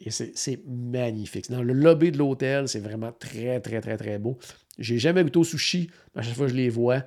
Et 0.00 0.10
c'est 0.10 0.60
magnifique. 0.68 1.50
Dans 1.50 1.62
le 1.62 1.72
lobby 1.72 2.12
de 2.12 2.18
l'hôtel, 2.18 2.68
c'est 2.68 2.80
vraiment 2.80 3.12
très, 3.18 3.60
très, 3.60 3.80
très, 3.80 3.96
très 3.96 4.18
beau. 4.18 4.36
J'ai 4.78 4.98
jamais 4.98 5.24
goûté 5.24 5.38
au 5.38 5.44
sushi, 5.44 5.90
mais 6.14 6.20
à 6.20 6.22
chaque 6.22 6.34
fois 6.34 6.46
que 6.46 6.52
je 6.52 6.56
les 6.56 6.68
vois, 6.68 7.02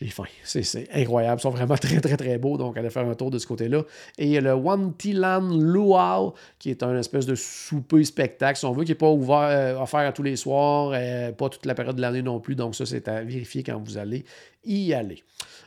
j'ai 0.00 0.08
faim. 0.08 0.24
C'est 0.44 0.88
incroyable. 0.94 1.38
Ils 1.40 1.42
sont 1.42 1.50
vraiment 1.50 1.74
très, 1.76 2.00
très, 2.00 2.16
très 2.16 2.38
beaux. 2.38 2.56
Donc, 2.56 2.76
allez 2.78 2.90
faire 2.90 3.06
un 3.06 3.14
tour 3.14 3.30
de 3.30 3.38
ce 3.38 3.46
côté-là. 3.46 3.82
Et 4.18 4.26
il 4.26 4.30
y 4.30 4.38
a 4.38 4.40
le 4.40 4.54
Wantilan 4.54 5.58
Luau, 5.58 6.34
qui 6.58 6.70
est 6.70 6.82
un 6.82 6.96
espèce 6.96 7.26
de 7.26 7.34
souper 7.34 8.04
spectacle, 8.04 8.58
si 8.58 8.64
on 8.64 8.72
veut, 8.72 8.84
qui 8.84 8.92
n'est 8.92 8.96
pas 8.96 9.10
ouvert, 9.10 9.36
euh, 9.40 9.78
offert 9.78 10.12
tous 10.14 10.22
les 10.22 10.36
soirs, 10.36 10.92
euh, 10.94 11.32
pas 11.32 11.50
toute 11.50 11.66
la 11.66 11.74
période 11.74 11.96
de 11.96 12.00
l'année 12.00 12.22
non 12.22 12.40
plus. 12.40 12.54
Donc, 12.54 12.74
ça, 12.74 12.86
c'est 12.86 13.08
à 13.08 13.22
vérifier 13.22 13.62
quand 13.62 13.78
vous 13.78 13.98
allez 13.98 14.24
y 14.64 14.94
aller. 14.94 15.22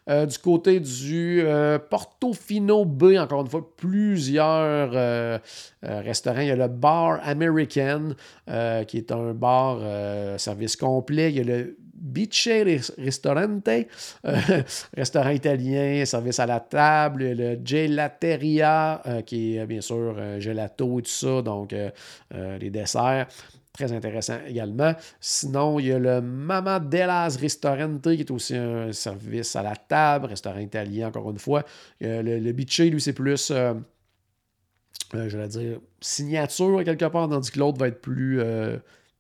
Euh, 0.09 0.25
du 0.25 0.37
côté 0.37 0.79
du 0.79 1.45
Portofino 1.89 2.85
B, 2.85 3.15
encore 3.17 3.41
une 3.41 3.49
fois, 3.49 3.75
plusieurs 3.77 4.91
restaurants. 5.81 6.41
Il 6.41 6.47
y 6.47 6.51
a 6.51 6.55
le 6.55 6.67
Bar 6.67 7.19
American, 7.23 8.09
qui 8.87 8.97
est 8.97 9.11
un 9.11 9.33
bar 9.33 9.79
service 10.39 10.75
complet. 10.75 11.31
Il 11.31 11.37
y 11.37 11.39
a 11.39 11.43
le 11.43 11.77
Biche 12.03 12.49
Ristorante, 12.97 13.69
euh, 13.69 13.85
restaurant 14.97 15.29
italien, 15.29 16.03
service 16.03 16.37
à 16.37 16.45
la 16.45 16.59
table, 16.59 17.31
le 17.31 17.57
Gelateria, 17.63 19.01
euh, 19.07 19.21
qui 19.21 19.55
est 19.55 19.65
bien 19.65 19.79
sûr 19.79 20.13
gelato 20.37 20.99
et 20.99 21.03
tout 21.03 21.09
ça, 21.09 21.41
donc 21.41 21.71
euh, 21.71 21.89
les 22.59 22.69
desserts. 22.69 23.27
Très 23.71 23.93
intéressant 23.93 24.37
également. 24.45 24.93
Sinon, 25.21 25.79
il 25.79 25.87
y 25.87 25.91
a 25.93 25.97
le 25.97 26.21
Mama 26.21 26.79
Della's 26.81 27.37
Ristorante, 27.37 28.01
qui 28.01 28.19
est 28.19 28.31
aussi 28.31 28.57
un 28.57 28.91
service 28.91 29.55
à 29.55 29.63
la 29.63 29.75
table, 29.77 30.25
restaurant 30.25 30.59
italien, 30.59 31.07
encore 31.07 31.31
une 31.31 31.39
fois. 31.39 31.63
le, 32.01 32.21
le 32.21 32.51
lui, 32.51 33.01
c'est 33.01 33.13
plus 33.13 33.51
je 35.13 35.37
vais 35.37 35.47
dire, 35.47 35.79
signature 36.01 36.83
quelque 36.83 37.05
part, 37.05 37.29
tandis 37.29 37.51
que 37.51 37.59
l'autre 37.59 37.79
va 37.79 37.87
être 37.87 38.01
plus 38.01 38.41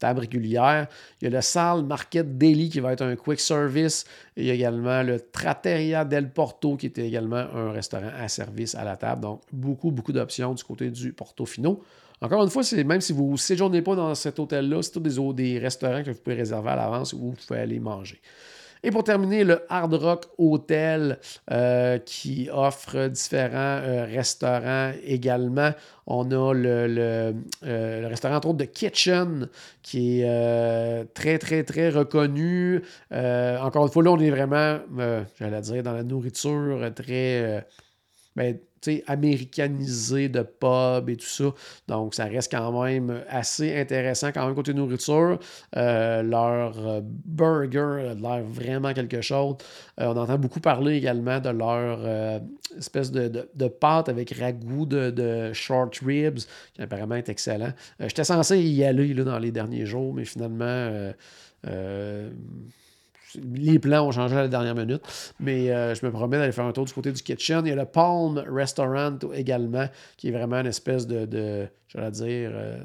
table 0.03 0.19
régulière. 0.19 0.87
Il 1.21 1.25
y 1.25 1.27
a 1.27 1.29
le 1.37 1.41
Sal 1.41 1.83
Market 1.83 2.37
Daily 2.37 2.69
qui 2.69 2.81
va 2.81 2.91
être 2.91 3.03
un 3.03 3.15
quick 3.15 3.39
service. 3.39 4.03
il 4.35 4.45
y 4.45 4.51
a 4.51 4.53
également 4.53 5.01
le 5.01 5.17
Tratteria 5.17 6.03
del 6.03 6.29
Porto 6.29 6.75
qui 6.75 6.87
était 6.87 7.07
également 7.07 7.45
un 7.55 7.71
restaurant 7.71 8.11
à 8.19 8.27
service 8.27 8.75
à 8.75 8.83
la 8.83 8.97
table. 8.97 9.21
Donc, 9.21 9.41
beaucoup, 9.53 9.91
beaucoup 9.91 10.11
d'options 10.11 10.53
du 10.53 10.63
côté 10.63 10.89
du 10.89 11.13
Portofino. 11.13 11.81
Encore 12.21 12.43
une 12.43 12.49
fois, 12.49 12.63
même 12.85 13.01
si 13.01 13.13
vous 13.13 13.31
ne 13.31 13.37
séjournez 13.37 13.81
pas 13.81 13.95
dans 13.95 14.13
cet 14.13 14.39
hôtel-là, 14.39 14.81
c'est 14.81 14.91
tous 14.91 14.99
des, 14.99 15.33
des 15.33 15.59
restaurants 15.59 16.03
que 16.03 16.11
vous 16.11 16.19
pouvez 16.19 16.35
réserver 16.35 16.69
à 16.71 16.75
l'avance 16.75 17.13
où 17.13 17.19
vous 17.19 17.35
pouvez 17.47 17.59
aller 17.59 17.79
manger. 17.79 18.19
Et 18.85 18.91
pour 18.91 19.05
terminer, 19.05 19.45
le 19.45 19.61
Hard 19.69 19.93
Rock 19.93 20.25
Hotel 20.37 21.17
euh, 21.51 21.97
qui 21.99 22.49
offre 22.51 23.07
différents 23.07 23.79
euh, 23.81 24.05
restaurants 24.05 24.91
également. 25.05 25.71
On 26.05 26.29
a 26.31 26.53
le, 26.53 27.33
euh, 27.63 28.07
restaurant 28.09 28.35
entre 28.35 28.49
autres 28.49 28.57
de 28.57 28.65
Kitchen 28.65 29.47
qui 29.81 30.21
est 30.21 31.13
très, 31.13 31.39
très, 31.39 31.63
très 31.63 31.89
reconnu. 31.89 32.83
encore 33.11 33.85
une 33.85 33.91
fois, 33.91 34.03
là, 34.03 34.11
on 34.11 34.19
est 34.19 34.31
vraiment, 34.31 34.79
j'allais 35.39 35.61
dire, 35.61 35.83
dans 35.83 35.93
la 35.93 36.03
nourriture 36.03 36.93
très... 36.93 37.65
Ben, 38.35 38.57
américanisé 39.07 40.29
de 40.29 40.41
pub 40.41 41.09
et 41.09 41.15
tout 41.15 41.25
ça. 41.25 41.45
Donc, 41.87 42.15
ça 42.15 42.25
reste 42.25 42.51
quand 42.51 42.83
même 42.83 43.23
assez 43.29 43.75
intéressant 43.79 44.31
quand 44.31 44.45
même 44.45 44.55
côté 44.55 44.73
nourriture. 44.73 45.39
Euh, 45.75 46.21
leur 46.21 46.77
euh, 46.79 47.01
burger 47.03 48.11
a 48.11 48.13
l'air 48.13 48.43
vraiment 48.43 48.93
quelque 48.93 49.21
chose. 49.21 49.55
Euh, 49.99 50.07
on 50.07 50.17
entend 50.17 50.37
beaucoup 50.37 50.59
parler 50.59 50.95
également 50.95 51.39
de 51.39 51.49
leur 51.49 51.99
espèce 52.77 53.11
de, 53.11 53.67
pâte 53.67 54.09
avec 54.09 54.31
ragoût 54.31 54.85
de, 54.85 55.51
short 55.53 55.97
ribs, 56.05 56.39
qui 56.73 56.81
apparemment 56.81 57.15
est 57.15 57.29
excellent. 57.29 57.73
J'étais 57.99 58.23
censé 58.23 58.59
y 58.61 58.83
aller 58.83 59.13
là, 59.13 59.23
dans 59.23 59.39
les 59.39 59.51
derniers 59.51 59.85
jours, 59.85 60.13
mais 60.13 60.25
finalement 60.25 61.11
les 63.53 63.79
plans 63.79 64.07
ont 64.07 64.11
changé 64.11 64.35
à 64.35 64.41
la 64.41 64.47
dernière 64.47 64.75
minute, 64.75 65.01
mais 65.39 65.71
euh, 65.71 65.95
je 65.95 66.05
me 66.05 66.11
promets 66.11 66.37
d'aller 66.37 66.51
faire 66.51 66.65
un 66.65 66.71
tour 66.71 66.85
du 66.85 66.93
côté 66.93 67.11
du 67.11 67.21
kitchen. 67.21 67.65
Il 67.65 67.69
y 67.69 67.71
a 67.71 67.75
le 67.75 67.85
Palm 67.85 68.43
Restaurant 68.47 69.17
également, 69.33 69.87
qui 70.17 70.29
est 70.29 70.31
vraiment 70.31 70.57
une 70.57 70.67
espèce 70.67 71.07
de, 71.07 71.25
dire, 71.25 71.69
euh, 71.95 72.77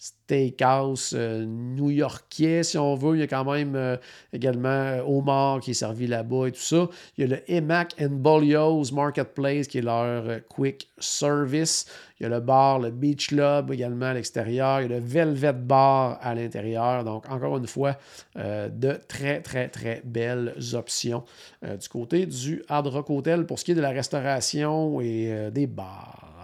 steakhouse 0.00 1.12
euh, 1.14 1.44
new-yorkais, 1.44 2.62
si 2.62 2.78
on 2.78 2.94
veut. 2.94 3.16
Il 3.16 3.20
y 3.20 3.22
a 3.22 3.26
quand 3.26 3.44
même 3.44 3.74
euh, 3.76 3.98
également 4.32 4.68
euh, 4.68 5.02
Omar 5.04 5.60
qui 5.60 5.72
est 5.72 5.74
servi 5.74 6.06
là-bas 6.06 6.46
et 6.46 6.52
tout 6.52 6.60
ça. 6.60 6.88
Il 7.18 7.28
y 7.28 7.32
a 7.32 7.36
le 7.36 7.52
Emac 7.52 7.94
and 8.00 8.12
Bolio's 8.12 8.92
Marketplace 8.92 9.68
qui 9.68 9.78
est 9.78 9.82
leur 9.82 10.40
quick 10.48 10.88
service. 10.98 11.84
Il 12.18 12.22
y 12.22 12.26
a 12.26 12.28
le 12.30 12.40
bar, 12.40 12.78
le 12.78 12.90
Beach 12.90 13.28
Club 13.28 13.72
également 13.72 14.06
à 14.06 14.14
l'extérieur. 14.14 14.80
Il 14.80 14.90
y 14.90 14.94
a 14.94 14.98
le 14.98 15.04
Velvet 15.04 15.52
Bar 15.52 16.18
à 16.22 16.34
l'intérieur. 16.34 17.04
Donc, 17.04 17.30
encore 17.30 17.58
une 17.58 17.66
fois, 17.66 17.96
de 18.36 18.98
très, 19.08 19.40
très, 19.40 19.68
très 19.68 20.02
belles 20.04 20.54
options 20.74 21.24
du 21.62 21.88
côté 21.88 22.26
du 22.26 22.62
Hard 22.68 22.88
Rock 22.88 23.08
Hotel 23.08 23.46
pour 23.46 23.58
ce 23.58 23.64
qui 23.64 23.72
est 23.72 23.74
de 23.74 23.80
la 23.80 23.90
restauration 23.90 25.00
et 25.00 25.50
des 25.50 25.66
bars. 25.66 26.39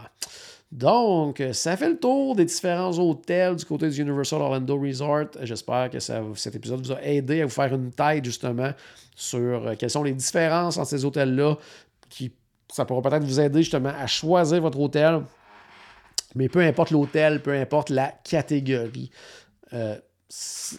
Donc, 0.73 1.43
ça 1.53 1.77
fait 1.77 1.89
le 1.89 1.99
tour 1.99 2.35
des 2.35 2.45
différents 2.45 2.99
hôtels 2.99 3.57
du 3.57 3.65
côté 3.65 3.89
du 3.89 4.03
Universal 4.03 4.41
Orlando 4.43 4.79
Resort. 4.79 5.29
J'espère 5.43 5.91
que 5.91 6.01
cet 6.01 6.55
épisode 6.55 6.85
vous 6.85 6.93
a 6.93 7.03
aidé 7.03 7.43
à 7.43 7.45
vous 7.47 7.53
faire 7.53 7.73
une 7.73 7.93
tête 7.93 8.25
justement 8.25 8.73
sur 9.15 9.69
euh, 9.69 9.75
quelles 9.79 9.91
sont 9.91 10.03
les 10.03 10.13
différences 10.13 10.77
entre 10.77 10.89
ces 10.89 11.05
hôtels-là. 11.05 11.57
Qui, 12.09 12.33
ça 12.71 12.85
pourra 12.85 13.01
peut-être 13.03 13.25
vous 13.25 13.41
aider 13.41 13.63
justement 13.63 13.93
à 13.97 14.07
choisir 14.07 14.61
votre 14.61 14.79
hôtel. 14.79 15.23
Mais 16.35 16.49
peu 16.49 16.61
importe 16.61 16.91
l'hôtel, 16.91 17.41
peu 17.43 17.53
importe 17.53 17.91
la 17.91 18.09
catégorie, 18.09 19.11
euh, 19.73 19.97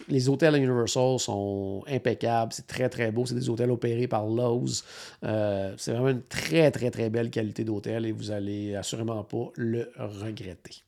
les 0.08 0.28
hôtels 0.28 0.54
à 0.54 0.58
Universal 0.58 1.18
sont 1.18 1.82
impeccables, 1.88 2.52
c'est 2.52 2.66
très 2.66 2.88
très 2.88 3.10
beau, 3.10 3.24
c'est 3.24 3.34
des 3.34 3.48
hôtels 3.48 3.70
opérés 3.70 4.06
par 4.06 4.26
Lowe's. 4.26 4.84
Euh, 5.24 5.74
c'est 5.76 5.92
vraiment 5.92 6.10
une 6.10 6.22
très 6.22 6.70
très 6.70 6.90
très 6.90 7.08
belle 7.08 7.30
qualité 7.30 7.64
d'hôtel 7.64 8.04
et 8.06 8.12
vous 8.12 8.30
allez 8.30 8.74
assurément 8.74 9.24
pas 9.24 9.50
le 9.56 9.90
regretter. 9.96 10.82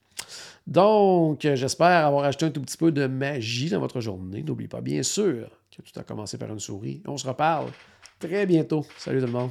Donc, 0.67 1.41
j'espère 1.43 2.07
avoir 2.07 2.25
ajouté 2.25 2.47
un 2.47 2.51
tout 2.51 2.61
petit 2.61 2.77
peu 2.77 2.93
de 2.93 3.07
magie 3.07 3.71
dans 3.71 3.81
votre 3.81 4.01
journée. 4.01 4.43
N'oubliez 4.43 4.69
pas, 4.69 4.83
bien 4.83 5.03
sûr, 5.03 5.51
que 5.75 5.83
tout 5.83 5.99
a 5.99 6.03
commencé 6.03 6.37
par 6.37 6.51
une 6.51 6.61
souris. 6.61 7.03
On 7.07 7.17
se 7.17 7.27
reparle 7.27 7.71
très 8.19 8.47
bientôt. 8.47 8.85
Salut 8.99 9.21
tout 9.21 9.27
le 9.27 9.33
monde. 9.33 9.51